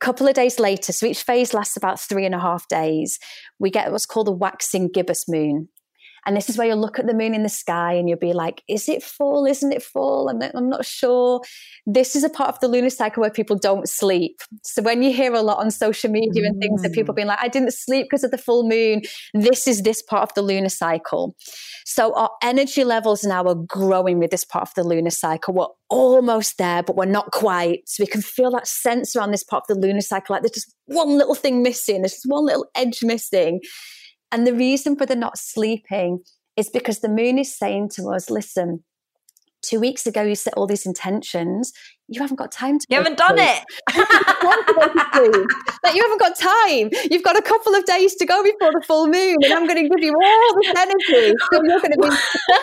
couple 0.00 0.26
of 0.26 0.34
days 0.34 0.58
later, 0.58 0.92
so 0.92 1.06
each 1.06 1.22
phase 1.22 1.54
lasts 1.54 1.76
about 1.76 2.00
three 2.00 2.26
and 2.26 2.34
a 2.34 2.40
half 2.40 2.66
days, 2.68 3.18
we 3.58 3.70
get 3.70 3.92
what's 3.92 4.06
called 4.06 4.26
the 4.26 4.32
waxing 4.32 4.88
gibbous 4.88 5.28
moon. 5.28 5.68
And 6.26 6.36
this 6.36 6.48
is 6.48 6.58
where 6.58 6.66
you'll 6.66 6.80
look 6.80 6.98
at 6.98 7.06
the 7.06 7.14
moon 7.14 7.34
in 7.34 7.42
the 7.42 7.48
sky 7.48 7.94
and 7.94 8.08
you'll 8.08 8.18
be 8.18 8.32
like, 8.32 8.62
is 8.68 8.88
it 8.88 9.02
full? 9.02 9.46
Isn't 9.46 9.72
it 9.72 9.82
full? 9.82 10.28
I'm, 10.28 10.42
I'm 10.54 10.68
not 10.68 10.84
sure. 10.84 11.40
This 11.86 12.14
is 12.14 12.24
a 12.24 12.30
part 12.30 12.50
of 12.50 12.60
the 12.60 12.68
lunar 12.68 12.90
cycle 12.90 13.20
where 13.20 13.30
people 13.30 13.56
don't 13.56 13.88
sleep. 13.88 14.40
So 14.62 14.82
when 14.82 15.02
you 15.02 15.12
hear 15.12 15.32
a 15.34 15.42
lot 15.42 15.58
on 15.58 15.70
social 15.70 16.10
media 16.10 16.44
and 16.46 16.60
things 16.60 16.82
that 16.82 16.92
people 16.92 17.14
mm. 17.14 17.16
being 17.16 17.28
like, 17.28 17.38
I 17.40 17.48
didn't 17.48 17.72
sleep 17.72 18.06
because 18.06 18.24
of 18.24 18.30
the 18.30 18.38
full 18.38 18.68
moon, 18.68 19.02
this 19.34 19.66
is 19.66 19.82
this 19.82 20.02
part 20.02 20.22
of 20.22 20.34
the 20.34 20.42
lunar 20.42 20.68
cycle. 20.68 21.34
So 21.84 22.14
our 22.14 22.30
energy 22.42 22.84
levels 22.84 23.24
now 23.24 23.44
are 23.44 23.54
growing 23.54 24.18
with 24.18 24.30
this 24.30 24.44
part 24.44 24.68
of 24.68 24.74
the 24.74 24.84
lunar 24.84 25.10
cycle. 25.10 25.54
We're 25.54 25.66
almost 25.88 26.58
there, 26.58 26.82
but 26.82 26.96
we're 26.96 27.04
not 27.06 27.32
quite. 27.32 27.88
So 27.88 28.02
we 28.02 28.06
can 28.06 28.22
feel 28.22 28.50
that 28.52 28.68
sense 28.68 29.16
around 29.16 29.32
this 29.32 29.44
part 29.44 29.64
of 29.68 29.74
the 29.74 29.86
lunar 29.86 30.00
cycle, 30.00 30.34
like 30.34 30.42
there's 30.42 30.52
just 30.52 30.74
one 30.86 31.18
little 31.18 31.34
thing 31.34 31.62
missing, 31.62 32.02
there's 32.02 32.12
just 32.12 32.26
one 32.28 32.46
little 32.46 32.66
edge 32.74 33.02
missing. 33.02 33.60
And 34.32 34.46
the 34.46 34.54
reason 34.54 34.96
for 34.96 35.06
the 35.06 35.16
not 35.16 35.38
sleeping 35.38 36.20
is 36.56 36.68
because 36.68 37.00
the 37.00 37.08
moon 37.08 37.38
is 37.38 37.56
saying 37.56 37.90
to 37.94 38.10
us, 38.10 38.30
listen, 38.30 38.84
two 39.62 39.80
weeks 39.80 40.06
ago 40.06 40.22
you 40.22 40.34
set 40.34 40.54
all 40.54 40.66
these 40.66 40.86
intentions. 40.86 41.72
You 42.08 42.20
haven't 42.20 42.36
got 42.36 42.50
time 42.50 42.78
to 42.78 42.86
you 42.90 42.96
haven't 42.96 43.18
done 43.18 43.38
it. 43.38 43.64
Like 45.82 45.94
you 45.94 46.02
haven't 46.02 46.20
got 46.20 46.36
time. 46.36 46.90
You've 47.10 47.22
got 47.22 47.38
a 47.38 47.42
couple 47.42 47.74
of 47.74 47.84
days 47.86 48.14
to 48.16 48.26
go 48.26 48.42
before 48.42 48.70
the 48.72 48.82
full 48.86 49.06
moon 49.06 49.36
and 49.42 49.52
i'm 49.52 49.66
going 49.66 49.82
to 49.82 49.88
give 49.88 50.04
you 50.04 50.14
all 50.14 50.54
this 50.60 50.74
energy. 50.76 51.34
So 51.52 51.62
you're 51.64 51.80
going 51.80 51.92
to 51.92 51.98
be 51.98 52.08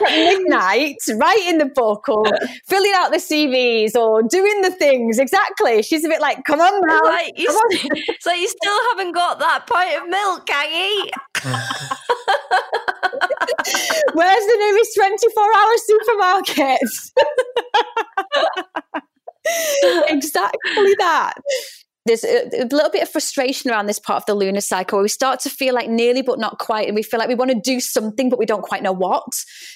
at 0.05 0.11
midnight 0.11 0.95
writing 1.15 1.57
the 1.57 1.65
book 1.73 2.07
or 2.09 2.25
filling 2.65 2.91
out 2.95 3.11
the 3.11 3.17
cvs 3.17 3.95
or 3.95 4.21
doing 4.23 4.61
the 4.61 4.71
things. 4.71 5.17
Exactly. 5.17 5.81
She's 5.81 6.05
a 6.05 6.09
bit 6.09 6.21
like 6.21 6.43
come 6.45 6.61
on 6.61 6.81
now. 6.87 7.01
like 7.03 7.37
you, 7.37 7.47
st- 7.49 7.91
on. 7.91 7.97
so 8.19 8.31
you 8.33 8.47
still 8.47 8.79
haven't 8.91 9.13
got 9.13 9.39
that 9.39 9.65
pint 9.67 10.01
of 10.01 10.09
milk 10.09 10.45
Caggie 10.45 11.11
where's 14.13 14.45
the 14.45 14.57
nearest 14.59 14.95
24 14.95 15.43
hour 15.43 15.77
supermarket? 15.77 16.79
Exactly 20.09 20.95
that. 20.99 21.33
There's 22.05 22.23
a, 22.23 22.47
a, 22.61 22.65
little 22.71 22.89
bit 22.89 23.03
of 23.03 23.09
frustration 23.09 23.69
around 23.69 23.87
this 23.87 23.99
part 23.99 24.21
of 24.21 24.25
the 24.25 24.33
lunar 24.33 24.61
cycle 24.61 24.97
where 24.97 25.03
we 25.03 25.09
start 25.09 25.41
to 25.41 25.49
feel 25.49 25.73
like 25.73 25.89
nearly 25.89 26.21
but 26.21 26.39
not 26.39 26.57
quite 26.57 26.87
and 26.87 26.95
we 26.95 27.03
feel 27.03 27.19
like 27.19 27.27
we 27.27 27.35
want 27.35 27.51
to 27.51 27.59
do 27.59 27.81
something 27.81 28.29
but 28.29 28.39
we 28.39 28.45
don't 28.45 28.61
quite 28.61 28.81
know 28.81 28.93
what. 28.93 29.27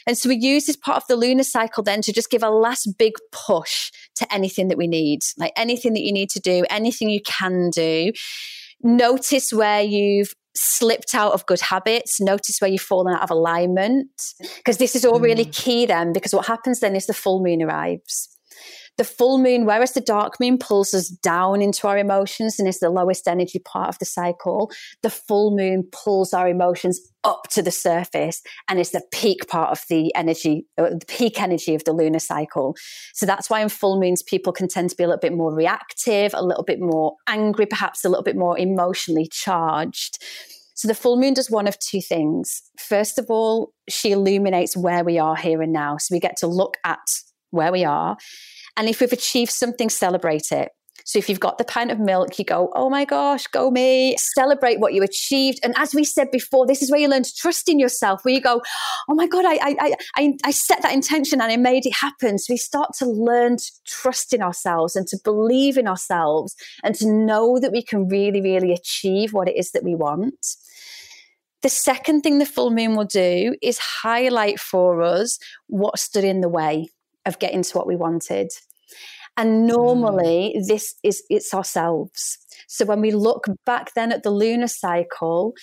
And 0.07 0.17
so 0.17 0.29
we 0.29 0.37
use 0.37 0.65
this 0.65 0.77
part 0.77 0.97
of 0.97 1.07
the 1.09 1.17
lunar 1.17 1.43
cycle 1.43 1.83
then 1.83 2.01
to 2.03 2.13
just 2.13 2.29
give 2.29 2.41
a 2.41 2.49
last 2.49 2.97
big 2.97 3.13
push 3.33 3.91
to 4.15 4.33
anything 4.33 4.69
that 4.69 4.77
we 4.77 4.87
need 4.87 5.19
like 5.37 5.51
anything 5.57 5.93
that 5.93 6.03
you 6.03 6.13
need 6.13 6.29
to 6.29 6.39
do 6.39 6.63
anything 6.69 7.09
you 7.09 7.21
can 7.21 7.69
do. 7.69 8.13
Notice 8.81 9.51
where 9.51 9.81
you've 9.81 10.33
slipped 10.55 11.15
out 11.15 11.33
of 11.33 11.45
good 11.45 11.61
habits 11.61 12.19
notice 12.19 12.57
where 12.59 12.69
you've 12.69 12.81
fallen 12.81 13.13
out 13.13 13.21
of 13.21 13.31
alignment 13.31 14.09
because 14.57 14.77
this 14.77 14.95
is 14.95 15.05
all 15.05 15.19
really 15.19 15.45
mm. 15.45 15.55
key 15.55 15.85
then 15.85 16.11
because 16.11 16.33
what 16.33 16.45
happens 16.45 16.79
then 16.81 16.95
is 16.95 17.05
the 17.05 17.13
full 17.13 17.41
moon 17.41 17.61
arrives 17.61 18.30
the 19.01 19.05
full 19.05 19.39
moon, 19.39 19.65
whereas 19.65 19.93
the 19.93 19.99
dark 19.99 20.39
moon 20.39 20.59
pulls 20.59 20.93
us 20.93 21.09
down 21.09 21.59
into 21.59 21.87
our 21.87 21.97
emotions 21.97 22.59
and 22.59 22.67
is 22.67 22.77
the 22.77 22.91
lowest 22.91 23.27
energy 23.27 23.57
part 23.57 23.89
of 23.89 23.97
the 23.97 24.05
cycle, 24.05 24.69
the 25.01 25.09
full 25.09 25.57
moon 25.57 25.83
pulls 25.91 26.35
our 26.35 26.47
emotions 26.47 27.01
up 27.23 27.47
to 27.49 27.63
the 27.63 27.71
surface 27.71 28.43
and 28.67 28.79
is 28.79 28.91
the 28.91 29.01
peak 29.11 29.47
part 29.47 29.71
of 29.71 29.83
the 29.89 30.13
energy, 30.13 30.67
uh, 30.77 30.91
the 30.91 31.05
peak 31.07 31.41
energy 31.41 31.73
of 31.73 31.83
the 31.83 31.93
lunar 31.93 32.19
cycle. 32.19 32.75
So 33.15 33.25
that's 33.25 33.49
why 33.49 33.63
in 33.63 33.69
full 33.69 33.99
moons, 33.99 34.21
people 34.21 34.53
can 34.53 34.67
tend 34.67 34.91
to 34.91 34.95
be 34.95 35.03
a 35.03 35.07
little 35.07 35.19
bit 35.19 35.33
more 35.33 35.51
reactive, 35.51 36.35
a 36.35 36.45
little 36.45 36.63
bit 36.63 36.79
more 36.79 37.15
angry, 37.27 37.65
perhaps 37.65 38.05
a 38.05 38.09
little 38.09 38.23
bit 38.23 38.35
more 38.37 38.55
emotionally 38.55 39.27
charged. 39.31 40.23
So 40.75 40.87
the 40.87 40.93
full 40.93 41.19
moon 41.19 41.33
does 41.33 41.49
one 41.49 41.67
of 41.67 41.79
two 41.79 42.01
things. 42.01 42.61
First 42.77 43.17
of 43.17 43.31
all, 43.31 43.73
she 43.89 44.11
illuminates 44.11 44.77
where 44.77 45.03
we 45.03 45.17
are 45.17 45.35
here 45.35 45.63
and 45.63 45.73
now. 45.73 45.97
So 45.97 46.13
we 46.13 46.19
get 46.19 46.37
to 46.37 46.45
look 46.45 46.77
at 46.85 46.99
where 47.49 47.71
we 47.71 47.83
are. 47.83 48.15
And 48.77 48.87
if 48.87 49.01
we've 49.01 49.13
achieved 49.13 49.51
something, 49.51 49.89
celebrate 49.89 50.51
it. 50.51 50.69
So 51.05 51.19
if 51.19 51.29
you've 51.29 51.39
got 51.39 51.57
the 51.57 51.63
pint 51.63 51.91
of 51.91 51.99
milk, 51.99 52.37
you 52.37 52.45
go, 52.45 52.71
oh 52.75 52.89
my 52.89 53.05
gosh, 53.05 53.47
go 53.47 53.71
me. 53.71 54.15
Celebrate 54.17 54.79
what 54.79 54.93
you 54.93 55.03
achieved. 55.03 55.59
And 55.63 55.73
as 55.77 55.93
we 55.93 56.03
said 56.03 56.31
before, 56.31 56.65
this 56.65 56.81
is 56.81 56.91
where 56.91 56.99
you 56.99 57.07
learn 57.07 57.23
to 57.23 57.35
trust 57.35 57.69
in 57.69 57.79
yourself, 57.79 58.23
where 58.23 58.33
you 58.33 58.41
go, 58.41 58.61
oh 59.09 59.15
my 59.15 59.27
God, 59.27 59.45
I, 59.45 59.55
I, 59.61 59.95
I, 60.15 60.33
I 60.45 60.51
set 60.51 60.81
that 60.81 60.93
intention 60.93 61.41
and 61.41 61.51
I 61.51 61.57
made 61.57 61.85
it 61.85 61.95
happen. 61.95 62.37
So 62.37 62.53
we 62.53 62.57
start 62.57 62.93
to 62.99 63.05
learn 63.05 63.57
to 63.57 63.71
trust 63.85 64.33
in 64.33 64.41
ourselves 64.41 64.95
and 64.95 65.07
to 65.07 65.17
believe 65.23 65.77
in 65.77 65.87
ourselves 65.87 66.55
and 66.83 66.95
to 66.95 67.11
know 67.11 67.59
that 67.59 67.71
we 67.71 67.81
can 67.81 68.07
really, 68.07 68.41
really 68.41 68.71
achieve 68.71 69.33
what 69.33 69.47
it 69.47 69.57
is 69.57 69.71
that 69.71 69.83
we 69.83 69.95
want. 69.95 70.55
The 71.61 71.69
second 71.69 72.21
thing 72.21 72.39
the 72.39 72.45
full 72.45 72.71
moon 72.71 72.95
will 72.95 73.05
do 73.05 73.55
is 73.61 73.77
highlight 73.77 74.59
for 74.59 75.01
us 75.01 75.37
what 75.67 75.99
stood 75.99 76.23
in 76.23 76.41
the 76.41 76.49
way 76.49 76.87
of 77.25 77.39
getting 77.39 77.63
to 77.63 77.77
what 77.77 77.87
we 77.87 77.95
wanted. 77.95 78.49
And 79.37 79.65
normally, 79.65 80.55
mm. 80.57 80.67
this 80.67 80.95
is 81.03 81.23
it's 81.29 81.53
ourselves. 81.53 82.37
So 82.67 82.85
when 82.85 83.01
we 83.01 83.11
look 83.11 83.45
back 83.65 83.93
then 83.95 84.11
at 84.11 84.23
the 84.23 84.29
lunar 84.29 84.67
cycle, 84.67 85.53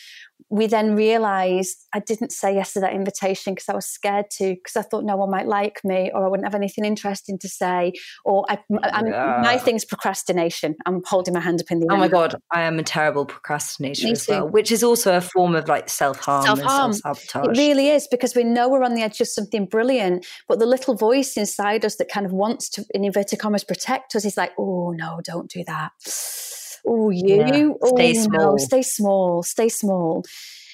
we 0.50 0.66
then 0.66 0.94
realized 0.94 1.86
I 1.92 2.00
didn't 2.00 2.32
say 2.32 2.54
yes 2.54 2.72
to 2.72 2.80
that 2.80 2.94
invitation 2.94 3.54
because 3.54 3.68
I 3.68 3.74
was 3.74 3.86
scared 3.86 4.30
to, 4.32 4.54
because 4.54 4.76
I 4.76 4.82
thought 4.82 5.04
no 5.04 5.16
one 5.16 5.30
might 5.30 5.46
like 5.46 5.80
me 5.84 6.10
or 6.14 6.24
I 6.24 6.28
wouldn't 6.28 6.46
have 6.46 6.54
anything 6.54 6.84
interesting 6.84 7.38
to 7.38 7.48
say. 7.48 7.92
Or 8.24 8.46
I, 8.48 8.58
yeah. 8.70 9.40
my 9.42 9.58
thing's 9.58 9.84
procrastination. 9.84 10.76
I'm 10.86 11.02
holding 11.04 11.34
my 11.34 11.40
hand 11.40 11.60
up 11.60 11.70
in 11.70 11.80
the 11.80 11.86
air. 11.90 11.96
Oh 11.96 12.00
my 12.00 12.08
God, 12.08 12.34
I 12.50 12.62
am 12.62 12.78
a 12.78 12.82
terrible 12.82 13.26
procrastinator 13.26 14.08
as 14.08 14.26
well, 14.26 14.48
which 14.48 14.72
is 14.72 14.82
also 14.82 15.16
a 15.16 15.20
form 15.20 15.54
of 15.54 15.68
like 15.68 15.88
self 15.90 16.18
harm 16.18 16.44
self 16.92 17.26
harm. 17.30 17.50
It 17.50 17.58
really 17.58 17.88
is 17.88 18.08
because 18.08 18.34
we 18.34 18.44
know 18.44 18.68
we're 18.68 18.84
on 18.84 18.94
the 18.94 19.02
edge 19.02 19.20
of 19.20 19.28
something 19.28 19.66
brilliant, 19.66 20.26
but 20.48 20.58
the 20.58 20.66
little 20.66 20.94
voice 20.94 21.36
inside 21.36 21.84
us 21.84 21.96
that 21.96 22.08
kind 22.08 22.24
of 22.24 22.32
wants 22.32 22.68
to, 22.70 22.84
in 22.94 23.04
inverted 23.04 23.38
commas, 23.38 23.64
protect 23.64 24.14
us 24.14 24.24
is 24.24 24.36
like, 24.36 24.52
oh 24.58 24.92
no, 24.92 25.20
don't 25.24 25.50
do 25.50 25.62
that 25.64 25.92
oh, 26.88 27.10
you, 27.10 27.36
yeah. 27.36 27.68
oh, 27.82 27.96
stay 27.96 28.14
small, 28.14 28.52
no, 28.52 28.56
stay 28.56 28.82
small, 28.82 29.42
stay 29.42 29.68
small. 29.68 30.24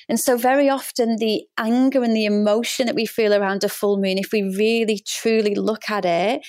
And 0.09 0.21
so, 0.21 0.37
very 0.37 0.69
often, 0.69 1.17
the 1.17 1.45
anger 1.59 2.03
and 2.03 2.15
the 2.15 2.27
emotion 2.27 2.87
that 2.87 2.95
we 2.95 3.07
feel 3.07 3.33
around 3.33 3.65
a 3.65 3.69
full 3.69 3.97
moon, 3.97 4.19
if 4.19 4.33
we 4.33 4.43
really 4.43 5.01
truly 5.07 5.55
look 5.55 5.91
at 5.91 6.05
it, 6.05 6.43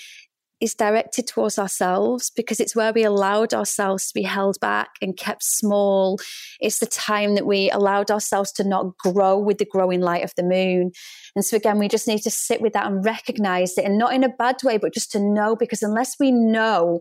is 0.61 0.73
directed 0.73 1.27
towards 1.27 1.59
ourselves 1.59 2.31
because 2.35 2.59
it's 2.59 2.75
where 2.75 2.93
we 2.93 3.03
allowed 3.03 3.53
ourselves 3.53 4.07
to 4.07 4.13
be 4.13 4.23
held 4.23 4.57
back 4.61 4.89
and 5.01 5.17
kept 5.17 5.43
small. 5.43 6.17
It's 6.59 6.79
the 6.79 6.85
time 6.85 7.35
that 7.35 7.45
we 7.45 7.69
allowed 7.71 8.09
ourselves 8.09 8.51
to 8.53 8.63
not 8.63 8.97
grow 8.97 9.37
with 9.37 9.57
the 9.57 9.65
growing 9.65 10.01
light 10.01 10.23
of 10.23 10.33
the 10.35 10.43
moon. 10.43 10.91
And 11.35 11.43
so, 11.43 11.57
again, 11.57 11.77
we 11.77 11.87
just 11.87 12.07
need 12.07 12.23
to 12.23 12.31
sit 12.31 12.61
with 12.61 12.73
that 12.73 12.87
and 12.87 13.03
recognize 13.05 13.77
it 13.77 13.85
and 13.85 13.97
not 13.97 14.13
in 14.13 14.23
a 14.23 14.29
bad 14.29 14.57
way, 14.63 14.77
but 14.77 14.93
just 14.93 15.11
to 15.11 15.19
know 15.19 15.55
because 15.55 15.83
unless 15.83 16.15
we 16.19 16.31
know 16.31 16.99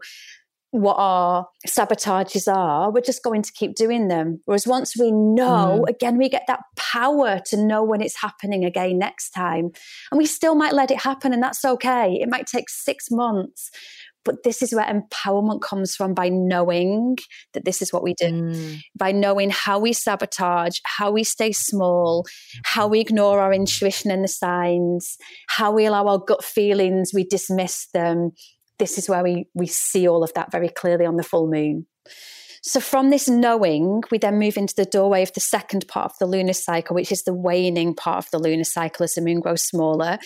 what 0.75 0.97
our 0.99 1.47
sabotages 1.69 2.53
are, 2.53 2.91
we're 2.91 3.01
just 3.01 3.23
going 3.23 3.43
to 3.43 3.53
keep 3.53 3.77
doing 3.77 4.09
them. 4.09 4.41
Whereas 4.45 4.67
once 4.67 4.99
we 4.99 5.13
know, 5.13 5.85
mm. 5.85 5.89
again, 5.89 6.19
we 6.19 6.29
get 6.29 6.43
that 6.49 6.65
power 6.75 7.41
to 7.47 7.57
know 7.57 7.85
when 7.85 8.01
it's 8.01 8.21
happening 8.21 8.65
again 8.65 8.99
next 8.99 9.31
time. 9.31 9.71
And 10.11 10.19
we 10.19 10.27
still 10.27 10.57
might 10.57 10.73
let 10.73 10.91
it 10.91 11.01
happen, 11.01 11.33
and 11.33 11.41
that's 11.41 11.65
okay. 11.65 12.19
It 12.21 12.29
might 12.29 12.49
take 12.49 12.69
six 12.69 13.07
months. 13.09 13.71
But 14.25 14.43
this 14.43 14.63
is 14.63 14.75
where 14.75 14.87
empowerment 14.87 15.61
comes 15.61 15.95
from 15.95 16.13
by 16.13 16.29
knowing 16.29 17.19
that 17.53 17.65
this 17.65 17.81
is 17.81 17.93
what 17.93 18.03
we 18.03 18.15
do, 18.15 18.33
mm. 18.33 18.81
by 18.99 19.13
knowing 19.13 19.51
how 19.51 19.79
we 19.79 19.93
sabotage, 19.93 20.79
how 20.85 21.13
we 21.13 21.23
stay 21.23 21.53
small, 21.53 22.27
how 22.65 22.89
we 22.89 22.99
ignore 22.99 23.39
our 23.39 23.53
intuition 23.53 24.11
and 24.11 24.25
the 24.25 24.29
signs, 24.29 25.19
how 25.47 25.71
we 25.71 25.87
allow 25.87 26.09
our 26.09 26.19
gut 26.19 26.43
feelings, 26.43 27.13
we 27.15 27.23
dismiss 27.23 27.87
them, 27.93 28.33
this 28.85 28.99
is 28.99 29.09
where 29.09 29.23
we, 29.23 29.49
we 29.55 29.67
see 29.67 30.07
all 30.07 30.23
of 30.23 30.35
that 30.35 30.53
very 30.53 30.69
clearly 30.69 31.07
on 31.07 31.17
the 31.17 31.23
full 31.23 31.51
moon. 31.51 31.87
So, 32.63 32.81
from 32.81 33.09
this 33.09 33.31
knowing, 33.31 34.03
we 34.11 34.19
then 34.19 34.39
move 34.39 34.59
into 34.59 34.75
the 34.75 34.85
doorway 34.85 35.23
of 35.23 35.33
the 35.33 35.41
second 35.41 35.89
part 35.89 36.13
of 36.13 36.19
the 36.19 36.27
lunar 36.27 36.53
cycle, 36.53 36.95
which 36.95 37.11
is 37.11 37.25
the 37.25 37.33
waning 37.33 37.95
part 37.95 38.25
of 38.27 38.31
the 38.31 38.39
lunar 38.39 38.65
cycle 38.65 39.05
as 39.05 39.15
the 39.15 39.23
moon 39.23 39.41
grows 39.41 39.63
smaller. 39.63 40.19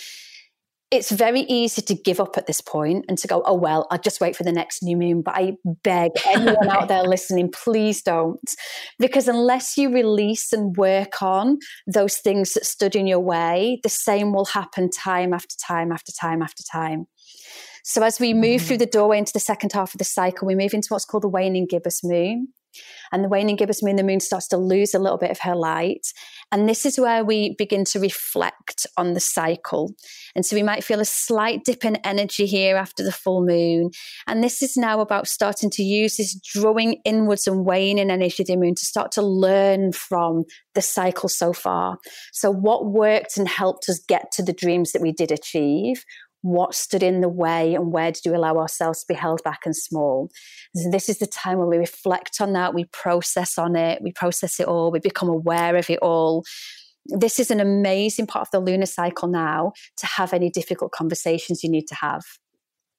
It's 0.91 1.13
very 1.13 1.41
easy 1.43 1.83
to 1.83 1.95
give 1.95 2.19
up 2.19 2.37
at 2.37 2.47
this 2.47 2.61
point 2.61 3.05
and 3.09 3.17
to 3.19 3.29
go, 3.29 3.43
oh, 3.45 3.55
well, 3.55 3.87
I'll 3.93 4.01
just 4.01 4.21
wait 4.21 4.35
for 4.35 4.43
the 4.43 4.53
next 4.53 4.83
new 4.83 4.97
moon. 4.97 5.23
But 5.23 5.35
I 5.37 5.53
beg 5.85 6.13
anyone 6.27 6.69
out 6.69 6.89
there 6.89 7.05
listening, 7.05 7.53
please 7.53 8.03
don't. 8.03 8.55
Because 8.99 9.29
unless 9.29 9.77
you 9.77 9.93
release 9.93 10.53
and 10.53 10.77
work 10.77 11.23
on 11.23 11.59
those 11.87 12.17
things 12.17 12.55
that 12.55 12.67
stood 12.67 12.97
in 12.97 13.07
your 13.07 13.21
way, 13.21 13.79
the 13.85 13.89
same 13.89 14.33
will 14.33 14.47
happen 14.47 14.91
time 14.91 15.33
after 15.33 15.55
time 15.65 15.93
after 15.93 16.11
time 16.11 16.43
after 16.43 16.65
time. 16.65 17.07
So 17.89 18.03
as 18.03 18.21
we 18.21 18.35
move 18.35 18.61
through 18.61 18.77
mm-hmm. 18.77 18.81
the 18.81 18.87
doorway 18.87 19.17
into 19.17 19.33
the 19.33 19.41
second 19.41 19.73
half 19.73 19.95
of 19.95 19.99
the 19.99 20.05
cycle, 20.05 20.47
we 20.47 20.55
move 20.55 20.75
into 20.75 20.89
what's 20.91 21.07
called 21.07 21.23
the 21.23 21.29
waning 21.29 21.67
gibbous 21.67 22.05
moon. 22.05 22.49
And 23.11 23.25
the 23.25 23.31
waning 23.31 23.57
gibbous 23.57 23.83
moon, 23.83 23.97
the 23.97 24.05
moon 24.05 24.21
starts 24.21 24.47
to 24.49 24.59
lose 24.59 24.93
a 24.93 24.99
little 24.99 25.17
bit 25.17 25.31
of 25.31 25.41
her 25.41 25.57
light. 25.57 26.07
And 26.53 26.69
this 26.69 26.85
is 26.85 27.01
where 27.01 27.25
we 27.25 27.55
begin 27.57 27.87
to 27.87 27.99
reflect 27.99 28.87
on 28.99 29.15
the 29.15 29.21
cycle. 29.21 29.95
And 30.37 30.45
so 30.45 30.55
we 30.55 30.63
might 30.63 30.85
feel 30.85 31.01
a 31.01 31.07
slight 31.07 31.65
dip 31.65 31.83
in 31.83 31.97
energy 32.05 32.45
here 32.45 32.77
after 32.77 33.03
the 33.03 33.11
full 33.11 33.43
moon. 33.43 33.91
And 34.27 34.45
this 34.45 34.63
is 34.63 34.77
now 34.77 35.01
about 35.01 35.27
starting 35.27 35.71
to 35.71 35.83
use 35.83 36.19
this 36.19 36.35
drawing 36.35 37.01
inwards 37.07 37.47
and 37.47 37.65
waning 37.65 38.11
energy 38.11 38.43
of 38.43 38.49
the 38.49 38.57
moon 38.57 38.75
to 38.75 38.85
start 38.85 39.13
to 39.13 39.23
learn 39.23 39.93
from 39.93 40.45
the 40.75 40.83
cycle 40.83 41.31
so 41.31 41.55
far. 41.55 41.97
So, 42.33 42.51
what 42.51 42.93
worked 42.93 43.39
and 43.39 43.49
helped 43.49 43.89
us 43.89 43.99
get 44.07 44.31
to 44.33 44.43
the 44.43 44.53
dreams 44.53 44.93
that 44.93 45.03
we 45.03 45.13
did 45.13 45.33
achieve? 45.33 46.05
What 46.43 46.75
stood 46.75 47.03
in 47.03 47.21
the 47.21 47.29
way 47.29 47.75
and 47.75 47.93
where 47.93 48.13
did 48.13 48.23
we 48.27 48.35
allow 48.35 48.57
ourselves 48.57 49.01
to 49.01 49.07
be 49.09 49.15
held 49.15 49.43
back 49.43 49.61
and 49.65 49.77
small. 49.77 50.31
This 50.91 51.09
is 51.09 51.19
the 51.19 51.27
time 51.27 51.59
where 51.59 51.67
we 51.67 51.79
reflect 51.79 52.41
on 52.41 52.53
that, 52.53 52.75
we 52.75 52.85
process 52.85 53.59
on 53.59 53.77
it, 53.77 54.03
we 54.03 54.13
process 54.13 54.61
it 54.61 54.67
all, 54.67 54.91
we 54.91 55.01
become 55.01 55.29
aware 55.29 55.77
of 55.77 55.91
it 55.91 55.99
all. 56.01 56.45
This 57.07 57.41
is 57.41 57.51
an 57.51 57.61
amazing 57.61 58.27
part 58.27 58.47
of 58.47 58.51
the 58.51 58.61
lunar 58.61 58.87
cycle 58.87 59.29
now 59.29 59.73
to 59.97 60.07
have 60.07 60.33
any 60.33 60.51
difficult 60.51 60.93
conversations 60.93 61.65
you 61.65 61.71
need 61.71 61.89
to 61.89 61.95
have. 61.95 62.23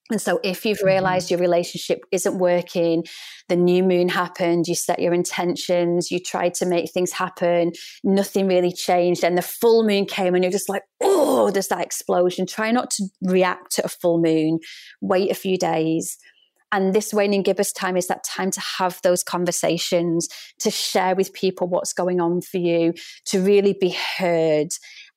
And 0.10 0.20
so, 0.20 0.40
if 0.44 0.66
you've 0.66 0.80
mm-hmm. 0.80 0.88
realized 0.88 1.30
your 1.30 1.40
relationship 1.40 2.00
isn't 2.12 2.40
working, 2.40 3.04
the 3.48 3.56
new 3.56 3.84
moon 3.84 4.10
happened, 4.10 4.68
you 4.68 4.76
set 4.76 5.00
your 5.00 5.14
intentions, 5.14 6.10
you 6.10 6.20
tried 6.20 6.56
to 6.56 6.66
make 6.66 6.92
things 6.92 7.12
happen, 7.12 7.72
nothing 8.04 8.48
really 8.48 8.72
changed, 8.72 9.24
and 9.24 9.38
the 9.38 9.44
full 9.44 9.84
moon 9.84 10.06
came, 10.06 10.34
and 10.34 10.44
you're 10.44 10.52
just 10.52 10.70
like, 10.70 10.84
oh, 11.02 11.52
there's 11.52 11.68
that 11.68 11.86
explosion. 11.86 12.46
Try 12.48 12.72
not 12.72 12.90
to 12.92 13.06
react 13.22 13.72
to 13.74 13.86
a 13.86 13.90
full 13.90 14.20
moon, 14.20 14.60
wait 15.02 15.30
a 15.30 15.36
few 15.36 15.58
days. 15.58 16.18
And 16.72 16.94
this 16.94 17.14
waning 17.14 17.42
gibbous 17.42 17.74
time 17.74 17.98
is 17.98 18.08
that 18.08 18.24
time 18.24 18.52
to 18.52 18.62
have 18.78 19.00
those 19.02 19.24
conversations, 19.24 20.28
to 20.60 20.70
share 20.70 21.16
with 21.16 21.34
people 21.34 21.68
what's 21.68 21.94
going 21.94 22.22
on 22.22 22.42
for 22.42 22.58
you, 22.58 22.94
to 23.26 23.42
really 23.42 23.76
be 23.80 23.90
heard 24.18 24.70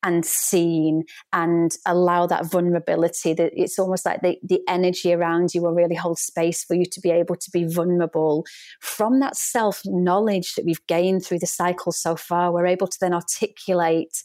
and 0.03 0.25
seen 0.25 1.05
and 1.33 1.77
allow 1.87 2.27
that 2.27 2.47
vulnerability 2.47 3.35
that 3.35 3.53
it's 3.55 3.79
almost 3.79 4.05
like 4.05 4.21
the, 4.23 4.39
the 4.43 4.61
energy 4.69 5.13
around 5.13 5.55
you 5.55 5.63
will 5.63 5.75
really 5.75 5.95
hold 5.95 6.19
space 6.19 6.65
for 6.65 6.75
you 6.75 6.85
to 6.85 7.01
be 7.01 7.11
able 7.11 7.37
to 7.37 7.51
be 7.53 7.65
vulnerable 7.65 8.45
from 8.81 9.21
that 9.21 9.37
self 9.37 9.83
knowledge 9.85 10.55
that 10.55 10.65
we've 10.65 10.87
gained 10.87 11.25
through 11.25 11.39
the 11.39 11.47
cycle 11.47 11.93
so 11.93 12.17
far 12.17 12.53
we're 12.53 12.67
able 12.67 12.87
to 12.87 12.99
then 13.01 13.15
articulate 13.15 14.23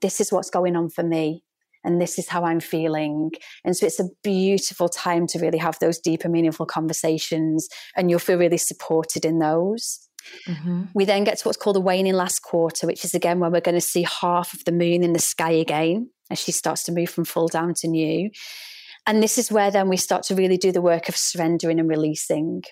this 0.00 0.20
is 0.20 0.30
what's 0.30 0.50
going 0.50 0.76
on 0.76 0.88
for 0.90 1.02
me 1.02 1.42
and 1.86 2.00
this 2.00 2.18
is 2.18 2.28
how 2.28 2.44
I'm 2.44 2.60
feeling. 2.60 3.30
And 3.64 3.76
so 3.76 3.86
it's 3.86 4.00
a 4.00 4.08
beautiful 4.22 4.88
time 4.88 5.26
to 5.28 5.38
really 5.38 5.58
have 5.58 5.78
those 5.78 6.00
deeper, 6.00 6.28
meaningful 6.28 6.66
conversations, 6.66 7.68
and 7.96 8.10
you'll 8.10 8.18
feel 8.18 8.38
really 8.38 8.58
supported 8.58 9.24
in 9.24 9.38
those. 9.38 10.05
Mm-hmm. 10.46 10.84
We 10.94 11.04
then 11.04 11.24
get 11.24 11.38
to 11.38 11.48
what's 11.48 11.58
called 11.58 11.76
the 11.76 11.80
waning 11.80 12.14
last 12.14 12.40
quarter, 12.40 12.86
which 12.86 13.04
is 13.04 13.14
again 13.14 13.40
when 13.40 13.52
we're 13.52 13.60
going 13.60 13.74
to 13.74 13.80
see 13.80 14.04
half 14.04 14.54
of 14.54 14.64
the 14.64 14.72
moon 14.72 15.02
in 15.02 15.12
the 15.12 15.18
sky 15.18 15.50
again 15.50 16.10
as 16.30 16.38
she 16.38 16.52
starts 16.52 16.82
to 16.84 16.92
move 16.92 17.10
from 17.10 17.24
full 17.24 17.48
down 17.48 17.74
to 17.74 17.88
new. 17.88 18.30
And 19.06 19.22
this 19.22 19.38
is 19.38 19.52
where 19.52 19.70
then 19.70 19.88
we 19.88 19.96
start 19.96 20.24
to 20.24 20.34
really 20.34 20.56
do 20.56 20.72
the 20.72 20.82
work 20.82 21.08
of 21.08 21.16
surrendering 21.16 21.78
and 21.78 21.88
releasing. 21.88 22.62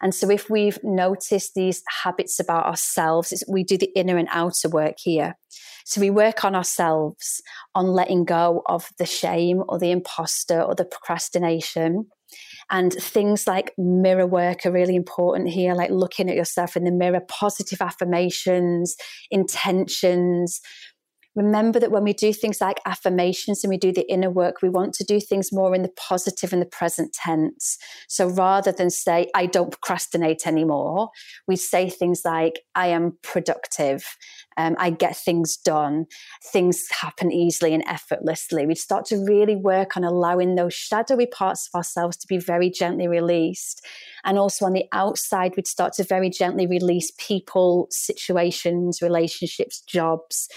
And 0.00 0.14
so, 0.14 0.30
if 0.30 0.48
we've 0.48 0.78
noticed 0.82 1.52
these 1.54 1.82
habits 2.02 2.40
about 2.40 2.64
ourselves, 2.64 3.44
we 3.46 3.62
do 3.62 3.76
the 3.76 3.92
inner 3.94 4.16
and 4.16 4.28
outer 4.30 4.68
work 4.68 4.94
here. 4.98 5.34
So, 5.84 6.00
we 6.00 6.10
work 6.10 6.44
on 6.44 6.54
ourselves, 6.54 7.42
on 7.74 7.86
letting 7.86 8.24
go 8.24 8.62
of 8.66 8.88
the 8.98 9.06
shame 9.06 9.62
or 9.68 9.78
the 9.78 9.90
imposter 9.90 10.60
or 10.62 10.74
the 10.74 10.86
procrastination. 10.86 12.06
And 12.70 12.92
things 12.92 13.46
like 13.46 13.72
mirror 13.78 14.26
work 14.26 14.66
are 14.66 14.72
really 14.72 14.96
important 14.96 15.48
here, 15.48 15.74
like 15.74 15.90
looking 15.90 16.28
at 16.28 16.36
yourself 16.36 16.76
in 16.76 16.84
the 16.84 16.90
mirror, 16.90 17.20
positive 17.28 17.80
affirmations, 17.80 18.96
intentions, 19.30 20.60
remember 21.36 21.78
that 21.78 21.90
when 21.90 22.02
we 22.02 22.14
do 22.14 22.32
things 22.32 22.60
like 22.60 22.80
affirmations 22.86 23.62
and 23.62 23.70
we 23.70 23.76
do 23.76 23.92
the 23.92 24.10
inner 24.10 24.30
work, 24.30 24.62
we 24.62 24.70
want 24.70 24.94
to 24.94 25.04
do 25.04 25.20
things 25.20 25.52
more 25.52 25.74
in 25.74 25.82
the 25.82 25.92
positive 25.96 26.52
and 26.52 26.62
the 26.62 26.66
present 26.66 27.12
tense. 27.12 27.78
So 28.08 28.26
rather 28.26 28.72
than 28.72 28.90
say, 28.90 29.30
I 29.34 29.46
don't 29.46 29.70
procrastinate 29.70 30.46
anymore, 30.46 31.10
we 31.46 31.56
say 31.56 31.90
things 31.90 32.22
like, 32.24 32.60
I 32.74 32.88
am 32.88 33.18
productive, 33.22 34.16
um, 34.56 34.74
I 34.78 34.90
get 34.90 35.16
things 35.16 35.56
done, 35.58 36.06
things 36.42 36.86
happen 36.90 37.30
easily 37.30 37.74
and 37.74 37.84
effortlessly. 37.86 38.66
We 38.66 38.74
start 38.74 39.04
to 39.06 39.16
really 39.16 39.56
work 39.56 39.96
on 39.96 40.04
allowing 40.04 40.54
those 40.54 40.72
shadowy 40.72 41.26
parts 41.26 41.68
of 41.68 41.78
ourselves 41.78 42.16
to 42.18 42.26
be 42.26 42.38
very 42.38 42.70
gently 42.70 43.08
released. 43.08 43.84
And 44.24 44.38
also 44.38 44.64
on 44.64 44.72
the 44.72 44.86
outside, 44.92 45.52
we'd 45.56 45.66
start 45.66 45.92
to 45.94 46.04
very 46.04 46.30
gently 46.30 46.66
release 46.66 47.12
people, 47.18 47.88
situations, 47.90 49.02
relationships, 49.02 49.82
jobs 49.82 50.48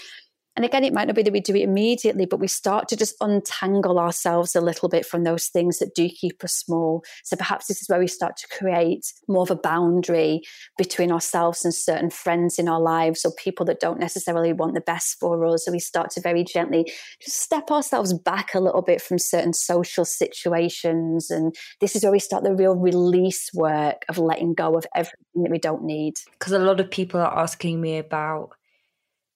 And 0.56 0.64
again, 0.64 0.84
it 0.84 0.92
might 0.92 1.06
not 1.06 1.16
be 1.16 1.22
that 1.22 1.32
we 1.32 1.40
do 1.40 1.54
it 1.54 1.62
immediately, 1.62 2.26
but 2.26 2.40
we 2.40 2.48
start 2.48 2.88
to 2.88 2.96
just 2.96 3.14
untangle 3.20 3.98
ourselves 3.98 4.56
a 4.56 4.60
little 4.60 4.88
bit 4.88 5.06
from 5.06 5.22
those 5.22 5.46
things 5.46 5.78
that 5.78 5.94
do 5.94 6.08
keep 6.08 6.42
us 6.42 6.54
small. 6.54 7.04
So 7.24 7.36
perhaps 7.36 7.66
this 7.66 7.80
is 7.80 7.88
where 7.88 8.00
we 8.00 8.08
start 8.08 8.36
to 8.38 8.48
create 8.58 9.12
more 9.28 9.42
of 9.42 9.50
a 9.50 9.56
boundary 9.56 10.42
between 10.76 11.12
ourselves 11.12 11.64
and 11.64 11.72
certain 11.72 12.10
friends 12.10 12.58
in 12.58 12.68
our 12.68 12.80
lives 12.80 13.24
or 13.24 13.32
people 13.32 13.64
that 13.66 13.80
don't 13.80 14.00
necessarily 14.00 14.52
want 14.52 14.74
the 14.74 14.80
best 14.80 15.18
for 15.20 15.44
us. 15.46 15.64
So 15.64 15.72
we 15.72 15.78
start 15.78 16.10
to 16.10 16.20
very 16.20 16.42
gently 16.42 16.92
just 17.22 17.40
step 17.40 17.70
ourselves 17.70 18.12
back 18.12 18.54
a 18.54 18.60
little 18.60 18.82
bit 18.82 19.00
from 19.00 19.18
certain 19.18 19.52
social 19.52 20.04
situations. 20.04 21.30
And 21.30 21.54
this 21.80 21.94
is 21.94 22.02
where 22.02 22.12
we 22.12 22.18
start 22.18 22.42
the 22.42 22.54
real 22.54 22.74
release 22.74 23.50
work 23.54 24.04
of 24.08 24.18
letting 24.18 24.54
go 24.54 24.76
of 24.76 24.86
everything 24.94 25.42
that 25.42 25.50
we 25.50 25.58
don't 25.58 25.84
need. 25.84 26.14
Because 26.38 26.52
a 26.52 26.58
lot 26.58 26.80
of 26.80 26.90
people 26.90 27.20
are 27.20 27.38
asking 27.38 27.80
me 27.80 27.98
about 27.98 28.50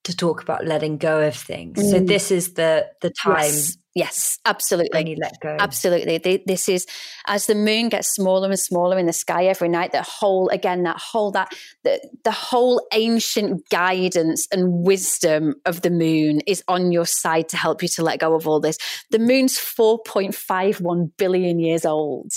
to 0.04 0.16
talk 0.16 0.42
about 0.42 0.64
letting 0.66 0.98
go 0.98 1.26
of 1.26 1.34
things. 1.34 1.78
Mm. 1.78 1.90
So 1.90 2.00
this 2.00 2.30
is 2.30 2.54
the 2.54 2.86
the 3.00 3.10
time. 3.10 3.42
Yes. 3.42 3.76
Yes, 3.96 4.40
absolutely. 4.44 4.98
When 4.98 5.06
you 5.06 5.16
let 5.22 5.38
go. 5.40 5.56
Absolutely. 5.60 6.42
This 6.46 6.68
is 6.68 6.84
as 7.28 7.46
the 7.46 7.54
moon 7.54 7.90
gets 7.90 8.12
smaller 8.12 8.48
and 8.48 8.58
smaller 8.58 8.98
in 8.98 9.06
the 9.06 9.12
sky 9.12 9.46
every 9.46 9.68
night, 9.68 9.92
that 9.92 10.04
whole 10.04 10.48
again, 10.48 10.82
that 10.82 10.98
whole 10.98 11.30
that 11.30 11.54
the, 11.84 12.00
the 12.24 12.32
whole 12.32 12.84
ancient 12.92 13.68
guidance 13.68 14.48
and 14.50 14.84
wisdom 14.84 15.54
of 15.64 15.82
the 15.82 15.90
moon 15.90 16.40
is 16.40 16.64
on 16.66 16.90
your 16.90 17.06
side 17.06 17.48
to 17.50 17.56
help 17.56 17.82
you 17.82 17.88
to 17.94 18.02
let 18.02 18.18
go 18.18 18.34
of 18.34 18.48
all 18.48 18.58
this. 18.58 18.78
The 19.12 19.20
moon's 19.20 19.56
4.51 19.56 21.12
billion 21.16 21.60
years 21.60 21.84
old. 21.84 22.32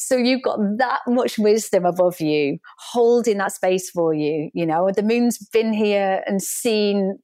So 0.00 0.16
you've 0.16 0.42
got 0.42 0.60
that 0.78 1.00
much 1.08 1.38
wisdom 1.38 1.84
above 1.84 2.20
you, 2.20 2.58
holding 2.78 3.38
that 3.38 3.50
space 3.50 3.90
for 3.90 4.14
you. 4.14 4.48
You 4.54 4.64
know, 4.64 4.90
the 4.94 5.02
moon's 5.02 5.38
been 5.38 5.72
here 5.72 6.22
and 6.24 6.40
seen 6.40 7.18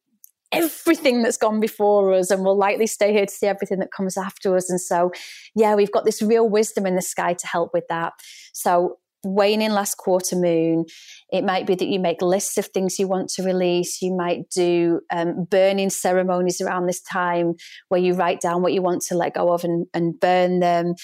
everything 0.51 1.23
that's 1.23 1.37
gone 1.37 1.61
before 1.61 2.13
us 2.13 2.33
and 2.33 2.45
will 2.45 2.59
likely 2.59 2.89
stay 2.89 3.13
here 3.13 3.27
to 3.27 3.33
see 3.33 3.47
everything 3.47 3.79
that 3.79 3.93
comes 3.93 4.17
after 4.17 4.57
us. 4.57 4.69
And 4.69 4.81
so, 4.81 5.13
yeah, 5.55 5.77
we've 5.77 5.93
got 5.93 6.05
this 6.05 6.21
real 6.21 6.49
wisdom 6.49 6.85
in 6.85 6.97
the 6.97 7.03
sky 7.03 7.35
to 7.35 7.47
help 7.47 7.71
with 7.73 7.85
that. 7.89 8.13
So, 8.53 8.99
waning 9.25 9.71
last 9.71 9.95
quarter 9.97 10.37
moon, 10.37 10.85
it 11.31 11.45
might 11.45 11.67
be 11.67 11.75
that 11.75 11.89
you 11.89 11.99
make 11.99 12.21
lists 12.21 12.59
of 12.59 12.67
things 12.67 12.99
you 12.99 13.09
want 13.09 13.31
to 13.31 13.43
release. 13.43 14.03
You 14.03 14.15
might 14.15 14.51
do 14.51 15.01
um, 15.11 15.47
burning 15.51 15.91
ceremonies 15.91 16.61
around 16.61 16.87
this 16.87 17.01
time 17.01 17.55
where 17.89 18.01
you 18.01 18.15
write 18.15 18.41
down 18.41 18.63
what 18.63 18.73
you 18.73 18.83
want 18.83 19.03
to 19.03 19.15
let 19.15 19.35
go 19.35 19.53
of 19.53 19.65
and, 19.65 19.87
and 19.95 20.19
burn 20.21 20.61
them 20.61 20.95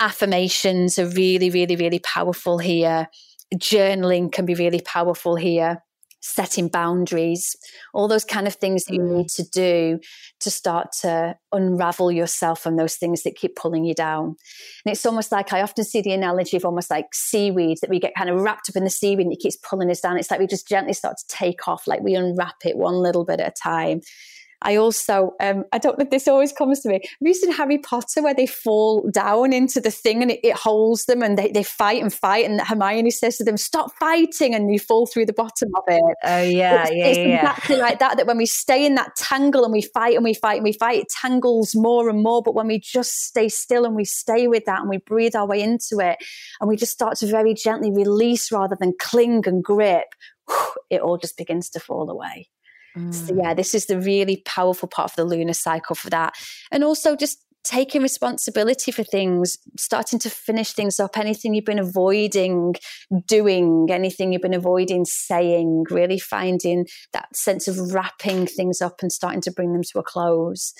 affirmations 0.00 0.98
are 0.98 1.08
really, 1.08 1.50
really, 1.50 1.76
really 1.76 2.00
powerful 2.00 2.58
here. 2.58 3.08
Journaling 3.54 4.32
can 4.32 4.46
be 4.46 4.54
really 4.54 4.80
powerful 4.80 5.36
here. 5.36 5.82
Setting 6.20 6.66
boundaries, 6.66 7.54
all 7.94 8.08
those 8.08 8.24
kind 8.24 8.48
of 8.48 8.54
things 8.54 8.84
that 8.84 8.94
you 8.94 9.00
mm. 9.00 9.16
need 9.18 9.28
to 9.28 9.44
do 9.44 10.00
to 10.40 10.50
start 10.50 10.88
to 11.02 11.36
unravel 11.52 12.10
yourself 12.10 12.60
from 12.60 12.76
those 12.76 12.96
things 12.96 13.22
that 13.22 13.36
keep 13.36 13.54
pulling 13.54 13.84
you 13.84 13.94
down. 13.94 14.34
And 14.84 14.92
it's 14.92 15.06
almost 15.06 15.30
like 15.30 15.52
I 15.52 15.62
often 15.62 15.84
see 15.84 16.02
the 16.02 16.10
analogy 16.10 16.56
of 16.56 16.64
almost 16.64 16.90
like 16.90 17.14
seaweed 17.14 17.78
that 17.80 17.90
we 17.90 18.00
get 18.00 18.16
kind 18.16 18.28
of 18.28 18.40
wrapped 18.40 18.68
up 18.68 18.74
in 18.74 18.82
the 18.82 18.90
seaweed 18.90 19.26
and 19.26 19.32
it 19.32 19.38
keeps 19.38 19.56
pulling 19.58 19.88
us 19.88 20.00
down. 20.00 20.18
It's 20.18 20.30
like 20.30 20.40
we 20.40 20.48
just 20.48 20.66
gently 20.66 20.94
start 20.94 21.16
to 21.18 21.36
take 21.36 21.68
off, 21.68 21.86
like 21.86 22.00
we 22.00 22.16
unwrap 22.16 22.56
it 22.64 22.76
one 22.76 22.94
little 22.94 23.24
bit 23.24 23.38
at 23.38 23.50
a 23.50 23.62
time. 23.62 24.00
I 24.62 24.76
also, 24.76 25.34
um, 25.40 25.64
I 25.72 25.78
don't 25.78 25.98
know 25.98 26.04
if 26.04 26.10
this 26.10 26.28
always 26.28 26.52
comes 26.52 26.80
to 26.80 26.88
me. 26.88 26.94
Have 26.94 27.02
you 27.20 27.34
seen 27.34 27.52
Harry 27.52 27.78
Potter 27.78 28.22
where 28.22 28.34
they 28.34 28.46
fall 28.46 29.08
down 29.10 29.52
into 29.52 29.80
the 29.80 29.90
thing 29.90 30.22
and 30.22 30.30
it, 30.30 30.40
it 30.42 30.54
holds 30.54 31.04
them 31.04 31.22
and 31.22 31.36
they, 31.36 31.50
they 31.50 31.62
fight 31.62 32.02
and 32.02 32.12
fight 32.12 32.46
and 32.46 32.60
Hermione 32.60 33.10
says 33.10 33.36
to 33.38 33.44
them, 33.44 33.56
stop 33.56 33.92
fighting 33.98 34.54
and 34.54 34.72
you 34.72 34.78
fall 34.78 35.06
through 35.06 35.26
the 35.26 35.32
bottom 35.32 35.70
of 35.76 35.84
it. 35.88 36.16
Oh 36.24 36.42
yeah, 36.42 36.82
it's, 36.82 36.92
yeah, 36.92 37.06
it's 37.06 37.18
yeah. 37.18 37.24
exactly 37.36 37.76
like 37.76 37.98
that, 37.98 38.16
that 38.16 38.26
when 38.26 38.38
we 38.38 38.46
stay 38.46 38.86
in 38.86 38.94
that 38.94 39.14
tangle 39.16 39.64
and 39.64 39.72
we 39.72 39.82
fight 39.82 40.14
and 40.14 40.24
we 40.24 40.34
fight 40.34 40.56
and 40.56 40.64
we 40.64 40.72
fight, 40.72 41.00
it 41.00 41.08
tangles 41.08 41.74
more 41.74 42.08
and 42.08 42.22
more. 42.22 42.42
But 42.42 42.54
when 42.54 42.66
we 42.66 42.78
just 42.78 43.24
stay 43.24 43.48
still 43.48 43.84
and 43.84 43.94
we 43.94 44.04
stay 44.04 44.48
with 44.48 44.64
that 44.64 44.80
and 44.80 44.88
we 44.88 44.98
breathe 44.98 45.36
our 45.36 45.46
way 45.46 45.62
into 45.62 46.00
it 46.00 46.18
and 46.60 46.68
we 46.68 46.76
just 46.76 46.92
start 46.92 47.18
to 47.18 47.26
very 47.26 47.54
gently 47.54 47.90
release 47.90 48.50
rather 48.50 48.76
than 48.78 48.94
cling 48.98 49.46
and 49.46 49.62
grip, 49.62 50.06
it 50.90 51.00
all 51.00 51.18
just 51.18 51.36
begins 51.36 51.68
to 51.70 51.80
fall 51.80 52.10
away. 52.10 52.48
So, 52.96 53.34
mm. 53.34 53.42
yeah, 53.42 53.54
this 53.54 53.74
is 53.74 53.86
the 53.86 54.00
really 54.00 54.42
powerful 54.46 54.88
part 54.88 55.10
of 55.10 55.16
the 55.16 55.24
lunar 55.24 55.52
cycle 55.52 55.94
for 55.94 56.10
that. 56.10 56.34
And 56.70 56.82
also 56.82 57.14
just 57.14 57.42
taking 57.66 58.00
responsibility 58.00 58.92
for 58.92 59.02
things, 59.02 59.58
starting 59.76 60.18
to 60.20 60.30
finish 60.30 60.72
things 60.72 61.00
up, 61.00 61.18
anything 61.18 61.52
you've 61.52 61.64
been 61.64 61.80
avoiding 61.80 62.74
doing, 63.26 63.88
anything 63.90 64.32
you've 64.32 64.42
been 64.42 64.54
avoiding 64.54 65.04
saying, 65.04 65.84
really 65.90 66.18
finding 66.18 66.86
that 67.12 67.34
sense 67.34 67.66
of 67.66 67.92
wrapping 67.92 68.46
things 68.46 68.80
up 68.80 69.02
and 69.02 69.10
starting 69.10 69.40
to 69.40 69.50
bring 69.50 69.72
them 69.72 69.82
to 69.82 69.98
a 69.98 70.02
close. 70.02 70.72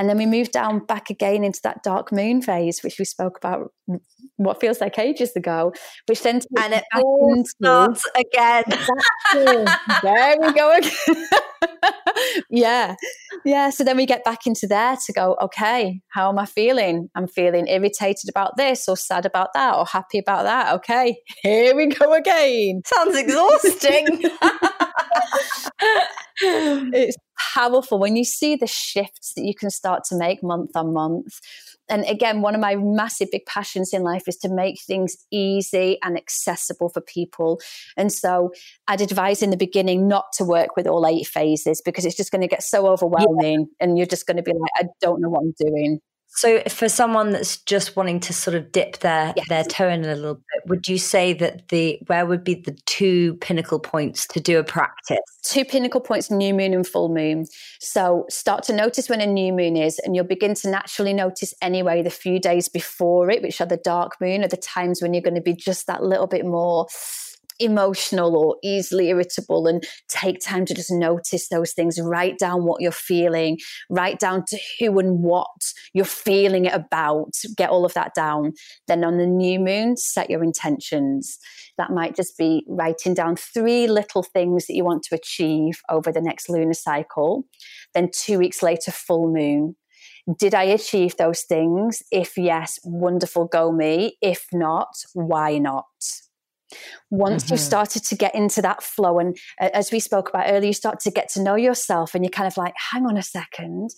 And 0.00 0.08
then 0.08 0.16
we 0.16 0.24
move 0.24 0.50
down 0.50 0.78
back 0.86 1.10
again 1.10 1.44
into 1.44 1.60
that 1.62 1.82
dark 1.82 2.10
moon 2.10 2.40
phase, 2.40 2.82
which 2.82 2.98
we 2.98 3.04
spoke 3.04 3.36
about 3.36 3.70
what 4.36 4.58
feels 4.58 4.80
like 4.80 4.98
ages 4.98 5.36
ago, 5.36 5.74
which 6.06 6.22
then 6.22 6.40
and 6.58 6.72
it 6.72 6.84
all 6.94 7.34
into, 7.36 7.50
starts 7.50 8.02
again. 8.16 8.64
there 10.02 10.38
we 10.40 10.54
go 10.54 10.72
again. 10.72 11.26
yeah. 12.50 12.94
Yeah. 13.44 13.68
So 13.68 13.84
then 13.84 13.98
we 13.98 14.06
get 14.06 14.24
back 14.24 14.46
into 14.46 14.66
there 14.66 14.96
to 15.04 15.12
go, 15.12 15.36
okay, 15.42 16.00
how 16.08 16.30
am 16.30 16.38
I 16.38 16.46
feeling? 16.46 17.10
I'm 17.14 17.28
feeling 17.28 17.66
irritated 17.68 18.30
about 18.30 18.56
this 18.56 18.88
or 18.88 18.96
sad 18.96 19.26
about 19.26 19.52
that 19.52 19.76
or 19.76 19.84
happy 19.84 20.18
about 20.18 20.44
that. 20.44 20.74
Okay, 20.76 21.18
here 21.42 21.76
we 21.76 21.88
go 21.88 22.14
again. 22.14 22.80
Sounds 22.86 23.18
exhausting. 23.18 24.06
it's 26.40 27.16
powerful 27.54 27.98
when 27.98 28.16
you 28.16 28.24
see 28.24 28.56
the 28.56 28.66
shifts 28.66 29.34
that 29.34 29.44
you 29.44 29.54
can 29.54 29.70
start 29.70 30.04
to 30.04 30.16
make 30.16 30.42
month 30.42 30.70
on 30.74 30.92
month. 30.92 31.40
And 31.88 32.04
again, 32.04 32.40
one 32.40 32.54
of 32.54 32.60
my 32.60 32.76
massive 32.76 33.30
big 33.30 33.46
passions 33.46 33.92
in 33.92 34.02
life 34.02 34.22
is 34.28 34.36
to 34.38 34.48
make 34.48 34.80
things 34.86 35.16
easy 35.32 35.98
and 36.02 36.16
accessible 36.16 36.88
for 36.88 37.00
people. 37.00 37.60
And 37.96 38.12
so 38.12 38.52
I'd 38.86 39.00
advise 39.00 39.42
in 39.42 39.50
the 39.50 39.56
beginning 39.56 40.06
not 40.06 40.26
to 40.34 40.44
work 40.44 40.76
with 40.76 40.86
all 40.86 41.06
eight 41.06 41.26
phases 41.26 41.82
because 41.84 42.04
it's 42.04 42.16
just 42.16 42.30
going 42.30 42.42
to 42.42 42.48
get 42.48 42.62
so 42.62 42.86
overwhelming 42.86 43.60
yeah. 43.60 43.84
and 43.84 43.98
you're 43.98 44.06
just 44.06 44.26
going 44.26 44.36
to 44.36 44.42
be 44.42 44.52
like, 44.52 44.70
I 44.76 44.88
don't 45.00 45.20
know 45.20 45.28
what 45.28 45.42
I'm 45.42 45.54
doing. 45.58 46.00
So, 46.32 46.62
for 46.68 46.88
someone 46.88 47.30
that's 47.32 47.58
just 47.58 47.96
wanting 47.96 48.20
to 48.20 48.32
sort 48.32 48.54
of 48.54 48.70
dip 48.70 48.98
their 48.98 49.34
yes. 49.36 49.48
their 49.48 49.64
toe 49.64 49.88
in 49.88 50.04
a 50.04 50.14
little 50.14 50.36
bit, 50.36 50.68
would 50.68 50.86
you 50.88 50.96
say 50.96 51.32
that 51.34 51.68
the 51.68 51.98
where 52.06 52.24
would 52.24 52.44
be 52.44 52.54
the 52.54 52.76
two 52.86 53.34
pinnacle 53.34 53.80
points 53.80 54.26
to 54.28 54.40
do 54.40 54.58
a 54.58 54.64
practice? 54.64 55.18
Two 55.42 55.64
pinnacle 55.64 56.00
points: 56.00 56.30
new 56.30 56.54
moon 56.54 56.72
and 56.72 56.86
full 56.86 57.08
moon. 57.08 57.46
So, 57.80 58.26
start 58.30 58.62
to 58.64 58.72
notice 58.72 59.08
when 59.08 59.20
a 59.20 59.26
new 59.26 59.52
moon 59.52 59.76
is, 59.76 59.98
and 59.98 60.14
you'll 60.14 60.24
begin 60.24 60.54
to 60.54 60.70
naturally 60.70 61.12
notice 61.12 61.52
anyway 61.60 62.00
the 62.00 62.10
few 62.10 62.38
days 62.38 62.68
before 62.68 63.28
it, 63.28 63.42
which 63.42 63.60
are 63.60 63.66
the 63.66 63.76
dark 63.76 64.20
moon, 64.20 64.44
are 64.44 64.48
the 64.48 64.56
times 64.56 65.02
when 65.02 65.12
you're 65.12 65.22
going 65.22 65.34
to 65.34 65.40
be 65.40 65.54
just 65.54 65.88
that 65.88 66.04
little 66.04 66.28
bit 66.28 66.46
more 66.46 66.86
emotional 67.60 68.36
or 68.36 68.56
easily 68.62 69.08
irritable 69.08 69.66
and 69.66 69.84
take 70.08 70.40
time 70.40 70.64
to 70.66 70.74
just 70.74 70.90
notice 70.90 71.48
those 71.48 71.72
things. 71.72 72.00
Write 72.00 72.38
down 72.38 72.64
what 72.64 72.80
you're 72.80 72.92
feeling, 72.92 73.58
write 73.88 74.18
down 74.18 74.44
to 74.48 74.58
who 74.78 74.98
and 74.98 75.22
what 75.22 75.48
you're 75.94 76.04
feeling 76.04 76.66
it 76.66 76.74
about. 76.74 77.32
Get 77.56 77.70
all 77.70 77.84
of 77.84 77.94
that 77.94 78.14
down. 78.14 78.52
Then 78.88 79.04
on 79.04 79.18
the 79.18 79.26
new 79.26 79.60
moon, 79.60 79.96
set 79.96 80.30
your 80.30 80.42
intentions. 80.42 81.38
That 81.78 81.90
might 81.90 82.16
just 82.16 82.36
be 82.36 82.64
writing 82.68 83.14
down 83.14 83.36
three 83.36 83.86
little 83.86 84.22
things 84.22 84.66
that 84.66 84.74
you 84.74 84.84
want 84.84 85.02
to 85.04 85.14
achieve 85.14 85.80
over 85.88 86.12
the 86.12 86.20
next 86.20 86.48
lunar 86.48 86.74
cycle. 86.74 87.44
Then 87.94 88.10
two 88.12 88.38
weeks 88.38 88.62
later, 88.62 88.90
full 88.90 89.32
moon 89.32 89.76
did 90.38 90.54
I 90.54 90.64
achieve 90.64 91.16
those 91.16 91.42
things? 91.42 92.02
If 92.10 92.36
yes, 92.36 92.78
wonderful, 92.84 93.46
go 93.46 93.72
me. 93.72 94.16
If 94.20 94.46
not, 94.52 94.88
why 95.14 95.58
not? 95.58 95.86
Once 97.10 97.44
mm-hmm. 97.44 97.54
you've 97.54 97.60
started 97.60 98.04
to 98.04 98.14
get 98.14 98.34
into 98.34 98.62
that 98.62 98.82
flow, 98.82 99.18
and 99.18 99.36
uh, 99.60 99.70
as 99.74 99.90
we 99.92 100.00
spoke 100.00 100.28
about 100.28 100.46
earlier, 100.48 100.68
you 100.68 100.72
start 100.72 101.00
to 101.00 101.10
get 101.10 101.28
to 101.30 101.42
know 101.42 101.56
yourself 101.56 102.14
and 102.14 102.24
you're 102.24 102.30
kind 102.30 102.46
of 102.46 102.56
like, 102.56 102.74
hang 102.92 103.06
on 103.06 103.16
a 103.16 103.22
second, 103.22 103.90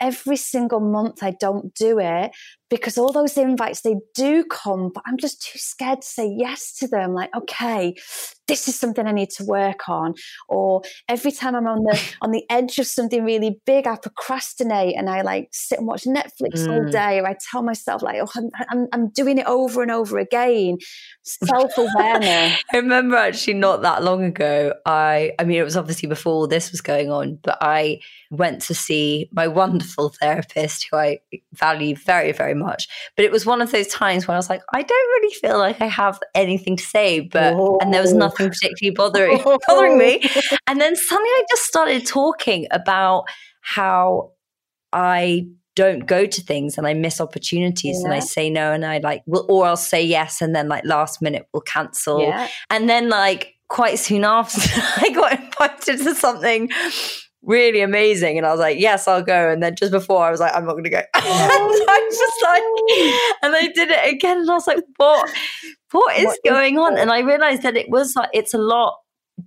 every 0.00 0.36
single 0.36 0.80
month 0.80 1.22
I 1.22 1.30
don't 1.30 1.72
do 1.74 1.98
it 1.98 2.32
because 2.72 2.96
all 2.96 3.12
those 3.12 3.36
invites 3.36 3.82
they 3.82 3.96
do 4.14 4.42
come 4.44 4.90
but 4.94 5.02
i'm 5.06 5.18
just 5.18 5.42
too 5.42 5.58
scared 5.58 6.00
to 6.00 6.08
say 6.08 6.26
yes 6.38 6.72
to 6.72 6.88
them 6.88 7.12
like 7.12 7.28
okay 7.36 7.94
this 8.48 8.66
is 8.66 8.78
something 8.78 9.06
i 9.06 9.12
need 9.12 9.28
to 9.28 9.44
work 9.44 9.90
on 9.90 10.14
or 10.48 10.80
every 11.06 11.30
time 11.30 11.54
i'm 11.54 11.66
on 11.66 11.84
the 11.84 12.02
on 12.22 12.30
the 12.30 12.44
edge 12.48 12.78
of 12.78 12.86
something 12.86 13.24
really 13.24 13.60
big 13.66 13.86
i 13.86 13.94
procrastinate 13.94 14.96
and 14.96 15.10
i 15.10 15.20
like 15.20 15.50
sit 15.52 15.78
and 15.78 15.86
watch 15.86 16.04
netflix 16.04 16.60
mm. 16.60 16.72
all 16.72 16.90
day 16.90 17.20
or 17.20 17.26
i 17.26 17.36
tell 17.50 17.62
myself 17.62 18.02
like 18.02 18.16
oh 18.22 18.28
I'm, 18.34 18.48
I'm, 18.70 18.88
I'm 18.94 19.08
doing 19.10 19.36
it 19.36 19.46
over 19.46 19.82
and 19.82 19.90
over 19.90 20.18
again 20.18 20.78
self-awareness 21.24 22.58
i 22.72 22.76
remember 22.76 23.16
actually 23.16 23.54
not 23.54 23.82
that 23.82 24.02
long 24.02 24.24
ago 24.24 24.72
i 24.86 25.32
i 25.38 25.44
mean 25.44 25.58
it 25.58 25.64
was 25.64 25.76
obviously 25.76 26.08
before 26.08 26.48
this 26.48 26.70
was 26.70 26.80
going 26.80 27.12
on 27.12 27.38
but 27.42 27.58
i 27.60 28.00
went 28.30 28.62
to 28.62 28.74
see 28.74 29.28
my 29.30 29.46
wonderful 29.46 30.08
therapist 30.08 30.88
who 30.90 30.96
i 30.96 31.18
value 31.52 31.94
very 31.94 32.32
very 32.32 32.54
much. 32.54 32.61
But 33.16 33.24
it 33.24 33.32
was 33.32 33.46
one 33.46 33.60
of 33.60 33.70
those 33.72 33.88
times 33.88 34.26
when 34.26 34.34
I 34.34 34.38
was 34.38 34.50
like, 34.50 34.62
I 34.72 34.82
don't 34.82 34.90
really 34.90 35.34
feel 35.34 35.58
like 35.58 35.80
I 35.80 35.86
have 35.86 36.20
anything 36.34 36.76
to 36.76 36.82
say, 36.82 37.20
but 37.20 37.54
oh. 37.54 37.78
and 37.80 37.92
there 37.92 38.02
was 38.02 38.12
oh. 38.12 38.18
nothing 38.18 38.48
particularly 38.48 38.94
bothering 38.94 39.42
bothering 39.68 39.98
me. 39.98 40.22
And 40.66 40.80
then 40.80 40.96
suddenly 40.96 41.28
I 41.28 41.44
just 41.50 41.64
started 41.64 42.06
talking 42.06 42.66
about 42.70 43.24
how 43.60 44.32
I 44.92 45.46
don't 45.74 46.06
go 46.06 46.26
to 46.26 46.42
things 46.42 46.76
and 46.76 46.86
I 46.86 46.94
miss 46.94 47.20
opportunities 47.20 47.98
yeah. 47.98 48.04
and 48.04 48.14
I 48.14 48.18
say 48.18 48.50
no 48.50 48.72
and 48.72 48.84
I 48.84 48.98
like 48.98 49.22
will 49.26 49.46
or 49.48 49.66
I'll 49.66 49.76
say 49.76 50.02
yes 50.02 50.42
and 50.42 50.54
then 50.54 50.68
like 50.68 50.84
last 50.84 51.22
minute 51.22 51.46
will 51.52 51.62
cancel. 51.62 52.20
Yeah. 52.20 52.48
And 52.70 52.88
then 52.88 53.08
like 53.08 53.54
quite 53.68 53.98
soon 53.98 54.24
after 54.24 54.60
I 54.98 55.10
got 55.10 55.40
invited 55.40 55.98
to 56.04 56.14
something 56.14 56.70
really 57.42 57.80
amazing 57.80 58.38
and 58.38 58.46
I 58.46 58.50
was 58.50 58.60
like, 58.60 58.78
yes, 58.78 59.08
I'll 59.08 59.22
go. 59.22 59.50
And 59.50 59.62
then 59.62 59.74
just 59.74 59.92
before 59.92 60.24
I 60.24 60.30
was 60.30 60.40
like, 60.40 60.54
I'm 60.54 60.64
not 60.64 60.74
gonna 60.74 60.90
go. 60.90 60.98
and 60.98 61.06
I 61.14 62.08
was 62.08 62.18
just 62.18 62.42
like 62.42 63.42
and 63.42 63.56
I 63.56 63.72
did 63.74 63.90
it 63.90 64.14
again 64.14 64.38
and 64.38 64.50
I 64.50 64.54
was 64.54 64.66
like, 64.66 64.82
what 64.96 65.30
what 65.90 66.16
is 66.16 66.26
what 66.26 66.38
going 66.44 66.74
is 66.74 66.80
on? 66.80 66.98
And 66.98 67.10
I 67.10 67.20
realized 67.20 67.62
that 67.62 67.76
it 67.76 67.88
was 67.88 68.14
like 68.16 68.30
it's 68.32 68.54
a 68.54 68.58
lot 68.58 68.96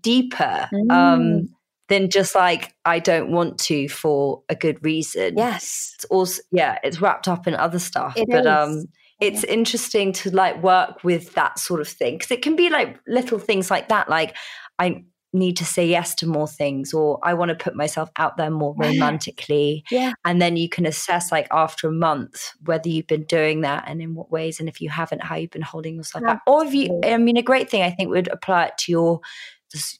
deeper. 0.01 0.69
Um, 0.73 0.87
mm. 0.87 0.91
Um 0.91 1.49
than 1.87 2.09
just 2.09 2.33
like 2.35 2.73
I 2.83 2.99
don't 2.99 3.31
want 3.31 3.59
to 3.59 3.87
for 3.89 4.41
a 4.49 4.55
good 4.55 4.83
reason. 4.83 5.37
Yes. 5.37 5.93
It's 5.95 6.05
also 6.05 6.41
yeah, 6.51 6.79
it's 6.83 7.01
wrapped 7.01 7.27
up 7.27 7.47
in 7.47 7.55
other 7.55 7.79
stuff. 7.79 8.13
It 8.17 8.27
but 8.29 8.41
is. 8.41 8.47
um 8.47 8.85
it's 9.21 9.43
yeah. 9.43 9.51
interesting 9.51 10.11
to 10.13 10.31
like 10.31 10.61
work 10.61 11.03
with 11.03 11.33
that 11.35 11.59
sort 11.59 11.79
of 11.79 11.87
thing 11.87 12.15
because 12.15 12.31
it 12.31 12.41
can 12.41 12.55
be 12.55 12.69
like 12.69 12.99
little 13.07 13.39
things 13.39 13.71
like 13.71 13.87
that 13.89 14.09
like 14.09 14.35
I 14.79 15.05
need 15.35 15.57
to 15.57 15.65
say 15.65 15.85
yes 15.85 16.15
to 16.15 16.27
more 16.27 16.47
things 16.47 16.93
or 16.93 17.19
I 17.21 17.33
want 17.33 17.49
to 17.49 17.55
put 17.55 17.75
myself 17.75 18.09
out 18.17 18.37
there 18.37 18.49
more 18.49 18.75
romantically. 18.77 19.83
Yeah. 19.91 20.13
And 20.23 20.41
then 20.41 20.57
you 20.57 20.69
can 20.69 20.85
assess 20.85 21.31
like 21.31 21.47
after 21.51 21.87
a 21.87 21.91
month 21.91 22.51
whether 22.63 22.89
you've 22.89 23.07
been 23.07 23.25
doing 23.25 23.61
that 23.61 23.85
and 23.87 24.01
in 24.01 24.15
what 24.15 24.31
ways 24.31 24.59
and 24.59 24.69
if 24.69 24.81
you 24.81 24.89
haven't 24.89 25.23
how 25.23 25.35
you've 25.35 25.51
been 25.51 25.61
holding 25.61 25.95
yourself 25.95 26.23
back. 26.23 26.41
Or 26.47 26.65
if 26.65 26.73
you 26.73 26.99
I 27.03 27.17
mean 27.17 27.37
a 27.37 27.43
great 27.43 27.69
thing 27.69 27.83
I 27.83 27.91
think 27.91 28.09
would 28.09 28.29
apply 28.29 28.65
it 28.65 28.77
to 28.79 28.91
your 28.91 29.19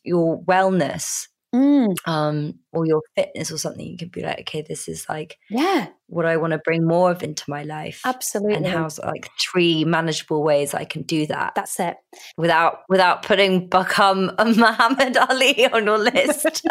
your 0.03 0.41
wellness 0.43 1.27
mm. 1.56 1.95
um, 2.06 2.53
or 2.72 2.86
your 2.86 3.01
fitness 3.16 3.51
or 3.51 3.58
something, 3.58 3.86
you 3.86 3.97
can 3.97 4.10
be 4.10 4.22
like, 4.22 4.41
okay, 4.41 4.62
this 4.62 4.88
is 4.88 5.06
like, 5.08 5.38
yeah, 5.49 5.88
what 6.08 6.26
I 6.26 6.38
want 6.38 6.51
to 6.51 6.60
bring 6.60 6.86
more 6.86 7.12
of 7.12 7.24
into 7.24 7.43
my 7.47 7.64
life. 7.64 8.01
Absolutely. 8.06 8.56
And 8.56 8.68
how's 8.68 8.99
like 8.99 9.30
three 9.39 9.86
manageable 9.86 10.43
ways 10.43 10.74
I 10.74 10.86
can 10.86 11.03
do 11.03 11.26
that. 11.28 11.53
That's 11.56 11.80
it. 11.80 11.97
Without 12.38 12.80
without 12.89 13.24
putting 13.24 13.70
become 13.70 14.32
a 14.38 14.45
Muhammad 14.58 15.18
Ali 15.18 15.68
on 15.68 15.86
your 15.86 15.97
list. 15.97 16.66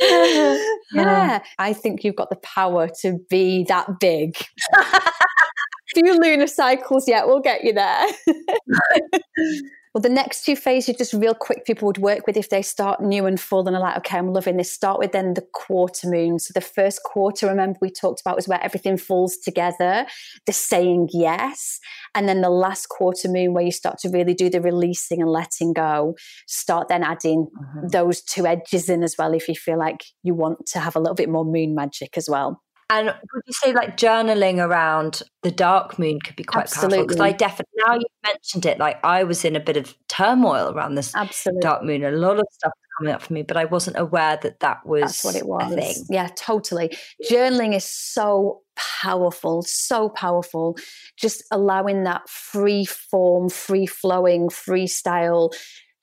yeah. 0.92 1.42
I 1.58 1.72
think 1.72 2.04
you've 2.04 2.16
got 2.16 2.30
the 2.30 2.36
power 2.36 2.88
to 3.02 3.18
be 3.30 3.64
that 3.64 4.00
big. 4.00 4.36
few 5.94 6.18
lunar 6.18 6.46
cycles 6.46 7.06
yet, 7.08 7.26
we'll 7.26 7.40
get 7.40 7.64
you 7.64 7.72
there. 7.72 8.06
Well, 9.94 10.02
the 10.02 10.08
next 10.08 10.44
two 10.44 10.56
phases, 10.56 10.88
you 10.88 10.94
just 10.94 11.12
real 11.12 11.34
quick, 11.34 11.64
people 11.64 11.86
would 11.86 11.98
work 11.98 12.26
with 12.26 12.36
if 12.36 12.50
they 12.50 12.62
start 12.62 13.00
new 13.00 13.26
and 13.26 13.40
full 13.40 13.64
and 13.68 13.76
are 13.76 13.80
like, 13.80 13.96
okay, 13.98 14.18
I'm 14.18 14.32
loving 14.32 14.56
this. 14.56 14.72
Start 14.72 14.98
with 14.98 15.12
then 15.12 15.34
the 15.34 15.46
quarter 15.52 16.10
moon. 16.10 16.40
So 16.40 16.50
the 16.52 16.60
first 16.60 17.04
quarter, 17.04 17.46
remember 17.46 17.78
we 17.80 17.90
talked 17.90 18.20
about 18.20 18.34
was 18.34 18.48
where 18.48 18.60
everything 18.60 18.96
falls 18.96 19.36
together, 19.36 20.04
the 20.46 20.52
saying 20.52 21.10
yes. 21.12 21.78
And 22.16 22.28
then 22.28 22.40
the 22.40 22.50
last 22.50 22.88
quarter 22.88 23.28
moon 23.28 23.54
where 23.54 23.62
you 23.62 23.70
start 23.70 23.98
to 23.98 24.08
really 24.08 24.34
do 24.34 24.50
the 24.50 24.60
releasing 24.60 25.22
and 25.22 25.30
letting 25.30 25.72
go. 25.72 26.16
Start 26.48 26.88
then 26.88 27.04
adding 27.04 27.46
mm-hmm. 27.56 27.86
those 27.86 28.20
two 28.20 28.48
edges 28.48 28.88
in 28.88 29.04
as 29.04 29.14
well 29.16 29.32
if 29.32 29.48
you 29.48 29.54
feel 29.54 29.78
like 29.78 30.02
you 30.24 30.34
want 30.34 30.66
to 30.66 30.80
have 30.80 30.96
a 30.96 31.00
little 31.00 31.14
bit 31.14 31.28
more 31.28 31.44
moon 31.44 31.72
magic 31.72 32.18
as 32.18 32.28
well. 32.28 32.63
And 32.90 33.06
would 33.06 33.42
you 33.46 33.52
say 33.52 33.72
like 33.72 33.96
journaling 33.96 34.58
around 34.58 35.22
the 35.42 35.50
dark 35.50 35.98
moon 35.98 36.20
could 36.20 36.36
be 36.36 36.44
quite 36.44 36.62
Absolutely. 36.62 36.98
powerful? 36.98 37.06
Because 37.06 37.20
I 37.20 37.32
definitely 37.32 37.82
now 37.86 37.94
you 37.94 38.06
mentioned 38.24 38.66
it, 38.66 38.78
like 38.78 39.04
I 39.04 39.24
was 39.24 39.44
in 39.44 39.56
a 39.56 39.60
bit 39.60 39.76
of 39.76 39.94
turmoil 40.08 40.72
around 40.72 40.94
this 40.94 41.14
Absolutely. 41.14 41.62
dark 41.62 41.82
moon. 41.82 42.04
A 42.04 42.10
lot 42.10 42.38
of 42.38 42.46
stuff 42.52 42.72
coming 42.98 43.14
up 43.14 43.22
for 43.22 43.32
me, 43.32 43.42
but 43.42 43.56
I 43.56 43.64
wasn't 43.64 43.98
aware 43.98 44.38
that 44.42 44.60
that 44.60 44.86
was 44.86 45.02
That's 45.02 45.24
what 45.24 45.34
it 45.34 45.46
was. 45.46 46.06
Yeah, 46.10 46.28
totally. 46.36 46.96
Journaling 47.30 47.74
is 47.74 47.84
so 47.84 48.62
powerful, 48.76 49.62
so 49.62 50.08
powerful. 50.08 50.76
Just 51.16 51.42
allowing 51.50 52.04
that 52.04 52.28
free 52.28 52.84
form, 52.84 53.48
free 53.48 53.86
flowing, 53.86 54.48
freestyle 54.48 55.52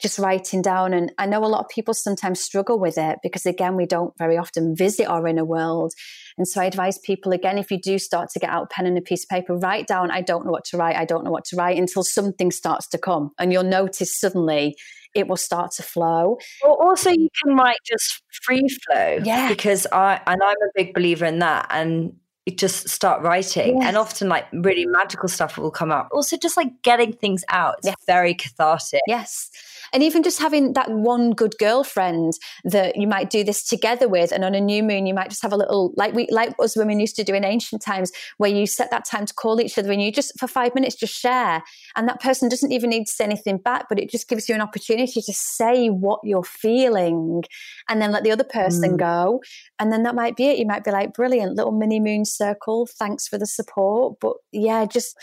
just 0.01 0.17
writing 0.17 0.61
down. 0.61 0.93
And 0.93 1.11
I 1.17 1.27
know 1.27 1.45
a 1.45 1.47
lot 1.47 1.63
of 1.63 1.69
people 1.69 1.93
sometimes 1.93 2.41
struggle 2.41 2.79
with 2.79 2.97
it 2.97 3.19
because, 3.21 3.45
again, 3.45 3.75
we 3.75 3.85
don't 3.85 4.17
very 4.17 4.35
often 4.35 4.75
visit 4.75 5.05
our 5.05 5.27
inner 5.27 5.45
world. 5.45 5.93
And 6.37 6.47
so 6.47 6.61
I 6.61 6.65
advise 6.65 6.97
people, 6.99 7.31
again, 7.31 7.57
if 7.57 7.71
you 7.71 7.79
do 7.79 7.99
start 7.99 8.29
to 8.31 8.39
get 8.39 8.49
out 8.49 8.63
a 8.63 8.67
pen 8.67 8.85
and 8.85 8.97
a 8.97 9.01
piece 9.01 9.23
of 9.23 9.29
paper, 9.29 9.55
write 9.55 9.87
down, 9.87 10.11
I 10.11 10.21
don't 10.21 10.45
know 10.45 10.51
what 10.51 10.65
to 10.65 10.77
write, 10.77 10.95
I 10.95 11.05
don't 11.05 11.23
know 11.23 11.31
what 11.31 11.45
to 11.45 11.55
write 11.55 11.77
until 11.77 12.03
something 12.03 12.51
starts 12.51 12.87
to 12.89 12.97
come. 12.97 13.31
And 13.39 13.51
you'll 13.51 13.63
notice 13.63 14.17
suddenly 14.19 14.75
it 15.13 15.27
will 15.27 15.37
start 15.37 15.71
to 15.71 15.83
flow. 15.83 16.37
Or 16.63 16.83
also, 16.83 17.09
you 17.09 17.27
can 17.43 17.55
write 17.55 17.79
just 17.85 18.21
free 18.43 18.67
flow. 18.85 19.19
Yeah. 19.23 19.49
Because 19.49 19.85
I, 19.91 20.21
and 20.25 20.41
I'm 20.41 20.55
a 20.55 20.71
big 20.75 20.93
believer 20.93 21.25
in 21.25 21.39
that. 21.39 21.67
And 21.69 22.13
you 22.45 22.55
just 22.55 22.89
start 22.89 23.21
writing 23.21 23.77
yes. 23.77 23.87
and 23.87 23.97
often 23.97 24.27
like 24.27 24.47
really 24.51 24.85
magical 24.85 25.29
stuff 25.29 25.57
will 25.57 25.69
come 25.69 25.91
up 25.91 26.09
also 26.11 26.35
just 26.37 26.57
like 26.57 26.69
getting 26.81 27.13
things 27.13 27.43
out 27.49 27.75
it's 27.77 27.87
yes. 27.87 27.95
very 28.07 28.33
cathartic 28.33 29.01
yes 29.05 29.51
and 29.93 30.03
even 30.03 30.23
just 30.23 30.39
having 30.39 30.73
that 30.73 30.89
one 30.89 31.31
good 31.31 31.53
girlfriend 31.59 32.33
that 32.63 32.95
you 32.95 33.07
might 33.07 33.29
do 33.29 33.43
this 33.43 33.63
together 33.63 34.07
with, 34.07 34.31
and 34.31 34.43
on 34.43 34.55
a 34.55 34.61
new 34.61 34.83
moon, 34.83 35.05
you 35.05 35.13
might 35.13 35.29
just 35.29 35.41
have 35.41 35.53
a 35.53 35.57
little, 35.57 35.93
like 35.97 36.13
we, 36.13 36.27
like 36.31 36.53
us 36.59 36.77
women 36.77 36.99
used 36.99 37.15
to 37.17 37.23
do 37.23 37.33
in 37.33 37.43
ancient 37.43 37.81
times, 37.81 38.11
where 38.37 38.49
you 38.49 38.65
set 38.65 38.91
that 38.91 39.05
time 39.05 39.25
to 39.25 39.33
call 39.33 39.59
each 39.59 39.77
other 39.77 39.91
and 39.91 40.01
you 40.01 40.11
just, 40.11 40.37
for 40.39 40.47
five 40.47 40.73
minutes, 40.75 40.95
just 40.95 41.13
share. 41.13 41.63
And 41.95 42.07
that 42.07 42.21
person 42.21 42.49
doesn't 42.49 42.71
even 42.71 42.89
need 42.89 43.05
to 43.05 43.11
say 43.11 43.25
anything 43.25 43.57
back, 43.57 43.87
but 43.89 43.99
it 43.99 44.09
just 44.09 44.29
gives 44.29 44.47
you 44.47 44.55
an 44.55 44.61
opportunity 44.61 45.21
to 45.21 45.33
say 45.33 45.87
what 45.87 46.19
you're 46.23 46.43
feeling 46.43 47.43
and 47.89 48.01
then 48.01 48.11
let 48.11 48.23
the 48.23 48.31
other 48.31 48.43
person 48.43 48.93
mm. 48.93 48.97
go. 48.97 49.41
And 49.79 49.91
then 49.91 50.03
that 50.03 50.15
might 50.15 50.35
be 50.35 50.47
it. 50.47 50.57
You 50.57 50.65
might 50.65 50.83
be 50.83 50.91
like, 50.91 51.13
brilliant, 51.13 51.55
little 51.55 51.71
mini 51.71 51.99
moon 51.99 52.25
circle. 52.25 52.87
Thanks 52.97 53.27
for 53.27 53.37
the 53.37 53.47
support. 53.47 54.19
But 54.19 54.37
yeah, 54.51 54.85
just 54.85 55.17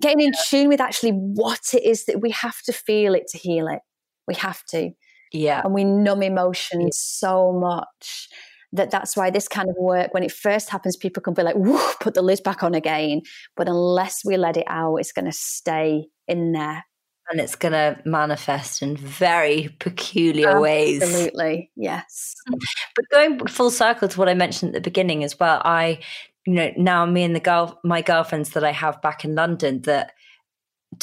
getting 0.00 0.20
in 0.20 0.32
tune 0.48 0.68
with 0.68 0.80
actually 0.80 1.12
what 1.12 1.74
it 1.74 1.84
is 1.84 2.06
that 2.06 2.20
we 2.20 2.30
have 2.30 2.60
to 2.62 2.72
feel 2.72 3.14
it 3.14 3.28
to 3.28 3.38
heal 3.38 3.68
it. 3.68 3.80
We 4.26 4.34
have 4.34 4.64
to. 4.70 4.90
Yeah. 5.32 5.62
And 5.64 5.74
we 5.74 5.84
numb 5.84 6.22
emotions 6.22 6.78
yeah. 6.78 7.28
so 7.28 7.52
much 7.52 8.28
that 8.72 8.90
that's 8.90 9.16
why 9.16 9.30
this 9.30 9.48
kind 9.48 9.68
of 9.68 9.76
work, 9.78 10.12
when 10.12 10.24
it 10.24 10.32
first 10.32 10.68
happens, 10.68 10.96
people 10.96 11.22
can 11.22 11.34
be 11.34 11.42
like, 11.42 11.56
put 12.00 12.14
the 12.14 12.22
lid 12.22 12.42
back 12.42 12.62
on 12.62 12.74
again. 12.74 13.22
But 13.56 13.68
unless 13.68 14.24
we 14.24 14.36
let 14.36 14.56
it 14.56 14.66
out, 14.66 14.96
it's 14.96 15.12
going 15.12 15.26
to 15.26 15.32
stay 15.32 16.06
in 16.26 16.52
there. 16.52 16.84
And 17.30 17.40
it's 17.40 17.54
going 17.54 17.72
to 17.72 17.98
manifest 18.04 18.82
in 18.82 18.96
very 18.96 19.74
peculiar 19.78 20.48
Absolutely. 20.48 20.62
ways. 20.62 21.02
Absolutely. 21.02 21.70
Yes. 21.76 22.34
Mm. 22.48 22.58
But 22.96 23.04
going 23.10 23.46
full 23.46 23.70
circle 23.70 24.08
to 24.08 24.18
what 24.18 24.28
I 24.28 24.34
mentioned 24.34 24.70
at 24.70 24.74
the 24.74 24.90
beginning 24.90 25.24
as 25.24 25.38
well, 25.40 25.62
I, 25.64 26.00
you 26.46 26.54
know, 26.54 26.70
now 26.76 27.06
me 27.06 27.22
and 27.22 27.34
the 27.34 27.40
girl, 27.40 27.80
my 27.82 28.02
girlfriends 28.02 28.50
that 28.50 28.64
I 28.64 28.72
have 28.72 29.00
back 29.00 29.24
in 29.24 29.34
London 29.34 29.82
that 29.82 30.12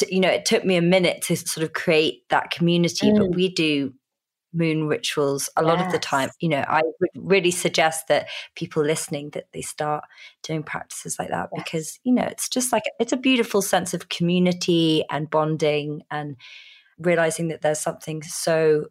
you 0.08 0.20
know, 0.20 0.28
it 0.28 0.44
took 0.44 0.64
me 0.64 0.76
a 0.76 0.82
minute 0.82 1.22
to 1.22 1.36
sort 1.36 1.64
of 1.64 1.72
create 1.72 2.28
that 2.30 2.50
community, 2.50 3.10
mm. 3.10 3.18
but 3.18 3.34
we 3.34 3.48
do 3.48 3.92
moon 4.54 4.86
rituals 4.86 5.48
a 5.56 5.62
lot 5.62 5.78
yes. 5.78 5.86
of 5.86 5.92
the 5.92 5.98
time. 5.98 6.30
You 6.40 6.50
know, 6.50 6.64
I 6.66 6.82
would 6.82 7.10
really 7.16 7.50
suggest 7.50 8.08
that 8.08 8.28
people 8.54 8.84
listening 8.84 9.30
that 9.30 9.46
they 9.52 9.62
start 9.62 10.04
doing 10.42 10.62
practices 10.62 11.18
like 11.18 11.28
that 11.30 11.50
yes. 11.52 11.62
because, 11.64 12.00
you 12.04 12.12
know, 12.12 12.24
it's 12.24 12.48
just 12.48 12.72
like 12.72 12.84
it's 12.98 13.12
a 13.12 13.16
beautiful 13.16 13.62
sense 13.62 13.94
of 13.94 14.08
community 14.08 15.04
and 15.10 15.30
bonding 15.30 16.02
and 16.10 16.36
realizing 16.98 17.48
that 17.48 17.62
there's 17.62 17.80
something 17.80 18.22
so 18.22 18.86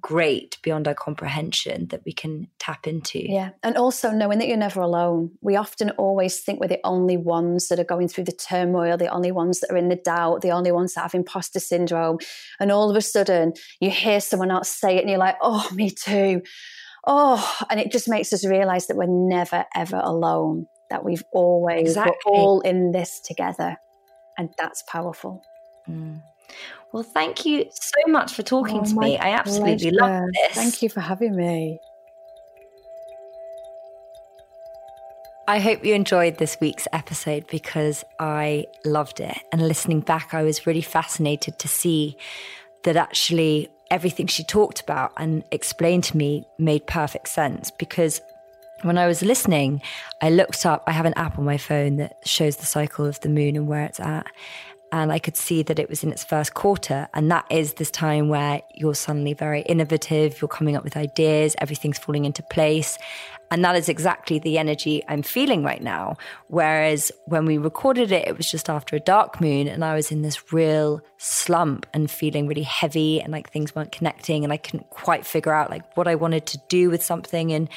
great 0.00 0.58
beyond 0.62 0.88
our 0.88 0.94
comprehension 0.94 1.86
that 1.88 2.02
we 2.04 2.12
can 2.12 2.48
tap 2.58 2.86
into. 2.86 3.20
Yeah. 3.20 3.50
And 3.62 3.76
also 3.76 4.10
knowing 4.10 4.38
that 4.38 4.48
you're 4.48 4.56
never 4.56 4.80
alone. 4.80 5.32
We 5.40 5.56
often 5.56 5.90
always 5.90 6.40
think 6.40 6.60
we're 6.60 6.68
the 6.68 6.80
only 6.84 7.16
ones 7.16 7.68
that 7.68 7.78
are 7.78 7.84
going 7.84 8.08
through 8.08 8.24
the 8.24 8.32
turmoil, 8.32 8.96
the 8.96 9.08
only 9.08 9.32
ones 9.32 9.60
that 9.60 9.70
are 9.70 9.76
in 9.76 9.88
the 9.88 9.96
doubt, 9.96 10.42
the 10.42 10.50
only 10.50 10.72
ones 10.72 10.94
that 10.94 11.02
have 11.02 11.14
imposter 11.14 11.60
syndrome. 11.60 12.18
And 12.60 12.72
all 12.72 12.90
of 12.90 12.96
a 12.96 13.00
sudden 13.00 13.54
you 13.80 13.90
hear 13.90 14.20
someone 14.20 14.50
else 14.50 14.68
say 14.68 14.96
it 14.96 15.00
and 15.00 15.10
you're 15.10 15.18
like, 15.18 15.36
oh, 15.40 15.68
me 15.72 15.90
too. 15.90 16.42
Oh, 17.06 17.56
and 17.70 17.78
it 17.78 17.92
just 17.92 18.08
makes 18.08 18.32
us 18.32 18.44
realize 18.44 18.88
that 18.88 18.96
we're 18.96 19.06
never, 19.06 19.64
ever 19.74 20.00
alone, 20.02 20.66
that 20.90 21.04
we've 21.04 21.24
always, 21.32 21.82
exactly. 21.82 22.14
we're 22.26 22.32
all 22.32 22.60
in 22.60 22.92
this 22.92 23.20
together. 23.20 23.76
And 24.36 24.50
that's 24.58 24.82
powerful. 24.88 25.42
Mm. 25.88 26.20
Well, 26.92 27.02
thank 27.02 27.44
you 27.44 27.66
so 27.72 28.10
much 28.10 28.32
for 28.32 28.42
talking 28.42 28.80
oh, 28.80 28.84
to 28.84 28.94
me. 28.94 29.18
I 29.18 29.30
absolutely 29.30 29.90
love 29.90 30.28
this. 30.32 30.54
Thank 30.54 30.82
you 30.82 30.88
for 30.88 31.00
having 31.00 31.36
me. 31.36 31.78
I 35.48 35.60
hope 35.60 35.84
you 35.84 35.94
enjoyed 35.94 36.38
this 36.38 36.58
week's 36.60 36.88
episode 36.92 37.46
because 37.46 38.04
I 38.18 38.66
loved 38.84 39.20
it. 39.20 39.38
And 39.52 39.66
listening 39.68 40.00
back, 40.00 40.34
I 40.34 40.42
was 40.42 40.66
really 40.66 40.80
fascinated 40.80 41.58
to 41.60 41.68
see 41.68 42.16
that 42.82 42.96
actually 42.96 43.70
everything 43.90 44.26
she 44.26 44.42
talked 44.42 44.80
about 44.80 45.12
and 45.16 45.44
explained 45.52 46.02
to 46.04 46.16
me 46.16 46.44
made 46.58 46.86
perfect 46.86 47.28
sense 47.28 47.70
because 47.70 48.20
when 48.82 48.98
I 48.98 49.06
was 49.06 49.22
listening, 49.22 49.82
I 50.20 50.30
looked 50.30 50.66
up, 50.66 50.82
I 50.86 50.92
have 50.92 51.06
an 51.06 51.14
app 51.14 51.38
on 51.38 51.44
my 51.44 51.58
phone 51.58 51.96
that 51.96 52.16
shows 52.24 52.56
the 52.56 52.66
cycle 52.66 53.06
of 53.06 53.20
the 53.20 53.28
moon 53.28 53.56
and 53.56 53.68
where 53.68 53.84
it's 53.84 54.00
at. 54.00 54.26
And 54.92 55.12
I 55.12 55.18
could 55.18 55.36
see 55.36 55.62
that 55.64 55.78
it 55.78 55.88
was 55.88 56.04
in 56.04 56.12
its 56.12 56.22
first 56.22 56.54
quarter. 56.54 57.08
And 57.12 57.30
that 57.30 57.44
is 57.50 57.74
this 57.74 57.90
time 57.90 58.28
where 58.28 58.62
you're 58.74 58.94
suddenly 58.94 59.34
very 59.34 59.62
innovative, 59.62 60.40
you're 60.40 60.48
coming 60.48 60.76
up 60.76 60.84
with 60.84 60.96
ideas, 60.96 61.56
everything's 61.58 61.98
falling 61.98 62.24
into 62.24 62.42
place. 62.44 62.96
And 63.50 63.64
that 63.64 63.76
is 63.76 63.88
exactly 63.88 64.38
the 64.38 64.58
energy 64.58 65.02
I'm 65.08 65.22
feeling 65.22 65.62
right 65.62 65.82
now. 65.82 66.16
Whereas 66.48 67.12
when 67.26 67.46
we 67.46 67.58
recorded 67.58 68.10
it, 68.10 68.26
it 68.26 68.36
was 68.36 68.50
just 68.50 68.68
after 68.68 68.96
a 68.96 69.00
dark 69.00 69.40
moon, 69.40 69.68
and 69.68 69.84
I 69.84 69.94
was 69.94 70.10
in 70.10 70.22
this 70.22 70.52
real 70.52 71.00
slump 71.18 71.86
and 71.94 72.10
feeling 72.10 72.48
really 72.48 72.62
heavy, 72.62 73.20
and 73.20 73.32
like 73.32 73.50
things 73.50 73.74
weren't 73.74 73.92
connecting, 73.92 74.42
and 74.42 74.52
I 74.52 74.56
couldn't 74.56 74.90
quite 74.90 75.24
figure 75.24 75.52
out 75.52 75.70
like 75.70 75.96
what 75.96 76.08
I 76.08 76.16
wanted 76.16 76.46
to 76.46 76.58
do 76.68 76.90
with 76.90 77.04
something. 77.04 77.52
And 77.52 77.68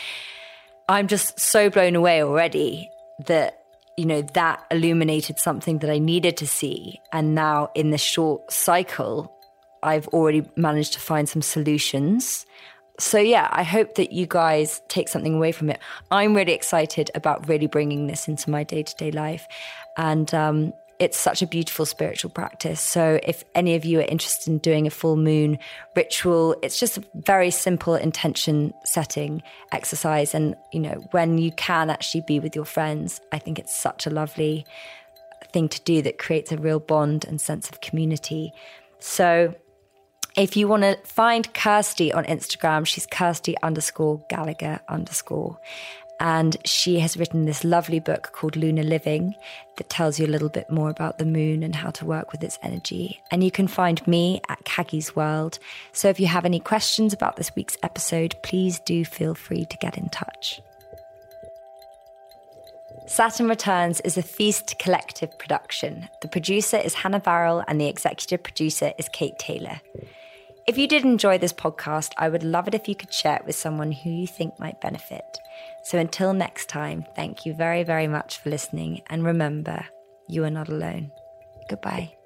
I'm 0.88 1.08
just 1.08 1.40
so 1.40 1.70
blown 1.70 1.96
away 1.96 2.24
already 2.24 2.90
that, 3.28 3.59
you 4.00 4.06
know, 4.06 4.22
that 4.22 4.66
illuminated 4.72 5.40
something 5.40 5.80
that 5.80 5.90
I 5.90 6.00
needed 6.00 6.38
to 6.38 6.48
see. 6.48 7.02
And 7.12 7.36
now 7.36 7.70
in 7.76 7.90
this 7.90 8.00
short 8.00 8.50
cycle, 8.50 9.30
I've 9.84 10.08
already 10.08 10.50
managed 10.56 10.94
to 10.94 11.02
find 11.02 11.28
some 11.28 11.42
solutions. 11.42 12.46
So, 12.98 13.18
yeah, 13.18 13.50
I 13.52 13.64
hope 13.64 13.96
that 13.96 14.14
you 14.14 14.26
guys 14.26 14.82
take 14.88 15.10
something 15.10 15.36
away 15.36 15.52
from 15.52 15.70
it. 15.70 15.82
I'm 16.12 16.34
really 16.34 16.54
excited 16.54 17.12
about 17.14 17.50
really 17.50 17.68
bringing 17.68 18.08
this 18.08 18.30
into 18.30 18.50
my 18.50 18.64
day 18.64 18.84
to 18.84 18.96
day 18.96 19.12
life. 19.12 19.46
And 19.98 20.34
um, 20.34 20.74
it's 21.00 21.18
such 21.18 21.42
a 21.42 21.48
beautiful 21.48 21.86
spiritual 21.86 22.30
practice. 22.30 22.82
So 22.82 23.20
if 23.24 23.46
any 23.56 23.76
of 23.76 23.86
you 23.86 24.00
are 24.00 24.04
interested 24.04 24.52
in 24.52 24.58
doing 24.58 24.86
a 24.86 24.90
full 24.90 25.16
moon 25.16 25.58
ritual, 25.96 26.58
it's 26.62 26.78
just 26.78 26.98
a 26.98 27.04
very 27.16 27.52
simple 27.52 27.96
intention 27.96 28.74
setting 28.84 29.42
exercise. 29.72 30.36
And, 30.36 30.56
you 30.74 30.80
know, 30.82 31.08
when 31.12 31.38
you 31.38 31.54
can 31.54 31.90
actually 31.90 32.24
be 32.28 32.40
with 32.40 32.54
your 32.54 32.66
friends, 32.66 33.22
I 33.32 33.40
think 33.40 33.60
it's 33.60 33.76
such 33.76 34.06
a 34.06 34.10
lovely 34.10 34.66
thing 35.54 35.70
to 35.70 35.82
do 35.82 36.02
that 36.02 36.18
creates 36.20 36.52
a 36.52 36.58
real 36.58 36.80
bond 36.80 37.26
and 37.26 37.40
sense 37.40 37.70
of 37.70 37.80
community. 37.80 38.52
So 39.00 39.56
if 40.36 40.58
you 40.58 40.68
want 40.68 40.84
to 40.84 40.98
find 41.06 41.52
Kirsty 41.54 42.12
on 42.12 42.26
Instagram, 42.26 42.86
she's 42.86 43.08
Kirsty 43.08 43.56
underscore 43.64 44.24
Gallagher 44.30 44.82
underscore. 44.90 45.58
And 46.20 46.58
she 46.66 47.00
has 47.00 47.16
written 47.16 47.46
this 47.46 47.64
lovely 47.64 48.00
book 48.00 48.32
called 48.34 48.58
Lunar 48.58 48.84
Living 48.84 49.36
that 49.78 49.90
tells 49.90 50.20
you 50.20 50.26
a 50.26 50.28
little 50.28 50.50
bit 50.50 50.70
more 50.70 50.90
about 50.90 51.18
the 51.18 51.26
moon 51.26 51.64
and 51.64 51.74
how 51.74 51.92
to 51.92 52.06
work 52.06 52.32
with 52.34 52.44
its 52.44 52.60
energy. 52.62 53.22
And 53.32 53.42
you 53.44 53.52
can 53.52 53.68
find 53.68 54.06
me 54.06 54.42
at 54.50 54.66
Caggie's 54.66 55.16
World. 55.16 55.60
So 55.94 56.10
if 56.10 56.20
you 56.20 56.28
have 56.28 56.44
any 56.44 56.60
questions 56.60 57.14
about 57.14 57.38
this 57.38 57.56
week's 57.56 57.78
episode, 57.84 58.36
please 58.44 58.80
do 58.80 59.06
feel 59.06 59.34
free 59.34 59.66
to 59.66 59.78
get 59.78 59.98
in 59.98 60.10
touch. 60.10 60.62
Saturn 63.08 63.48
Returns 63.48 64.02
is 64.02 64.18
a 64.18 64.22
Feast 64.22 64.78
Collective 64.78 65.36
production. 65.40 66.10
The 66.22 66.28
producer 66.28 66.78
is 66.78 66.94
Hannah 66.94 67.20
Varrell 67.20 67.64
and 67.68 67.82
the 67.82 67.88
executive 67.88 68.44
producer 68.44 68.94
is 69.00 69.10
Kate 69.10 69.40
Taylor. 69.40 69.82
If 70.68 70.78
you 70.78 70.88
did 70.88 71.04
enjoy 71.04 71.40
this 71.40 71.52
podcast, 71.52 72.12
I 72.18 72.30
would 72.30 72.44
love 72.44 72.68
it 72.68 72.76
if 72.76 72.88
you 72.88 72.94
could 72.94 73.12
share 73.12 73.38
it 73.38 73.46
with 73.48 73.56
someone 73.56 73.92
who 73.92 74.12
you 74.12 74.28
think 74.28 74.60
might 74.60 74.80
benefit. 74.80 75.40
So 75.90 75.98
until 75.98 76.34
next 76.36 76.70
time, 76.70 77.04
thank 77.16 77.48
you 77.48 77.56
very, 77.56 77.84
very 77.84 78.08
much 78.08 78.38
for 78.38 78.52
listening. 78.52 79.02
And 79.08 79.24
remember, 79.24 79.88
you 80.28 80.44
are 80.44 80.52
not 80.52 80.70
alone. 80.70 81.12
Goodbye. 81.68 82.19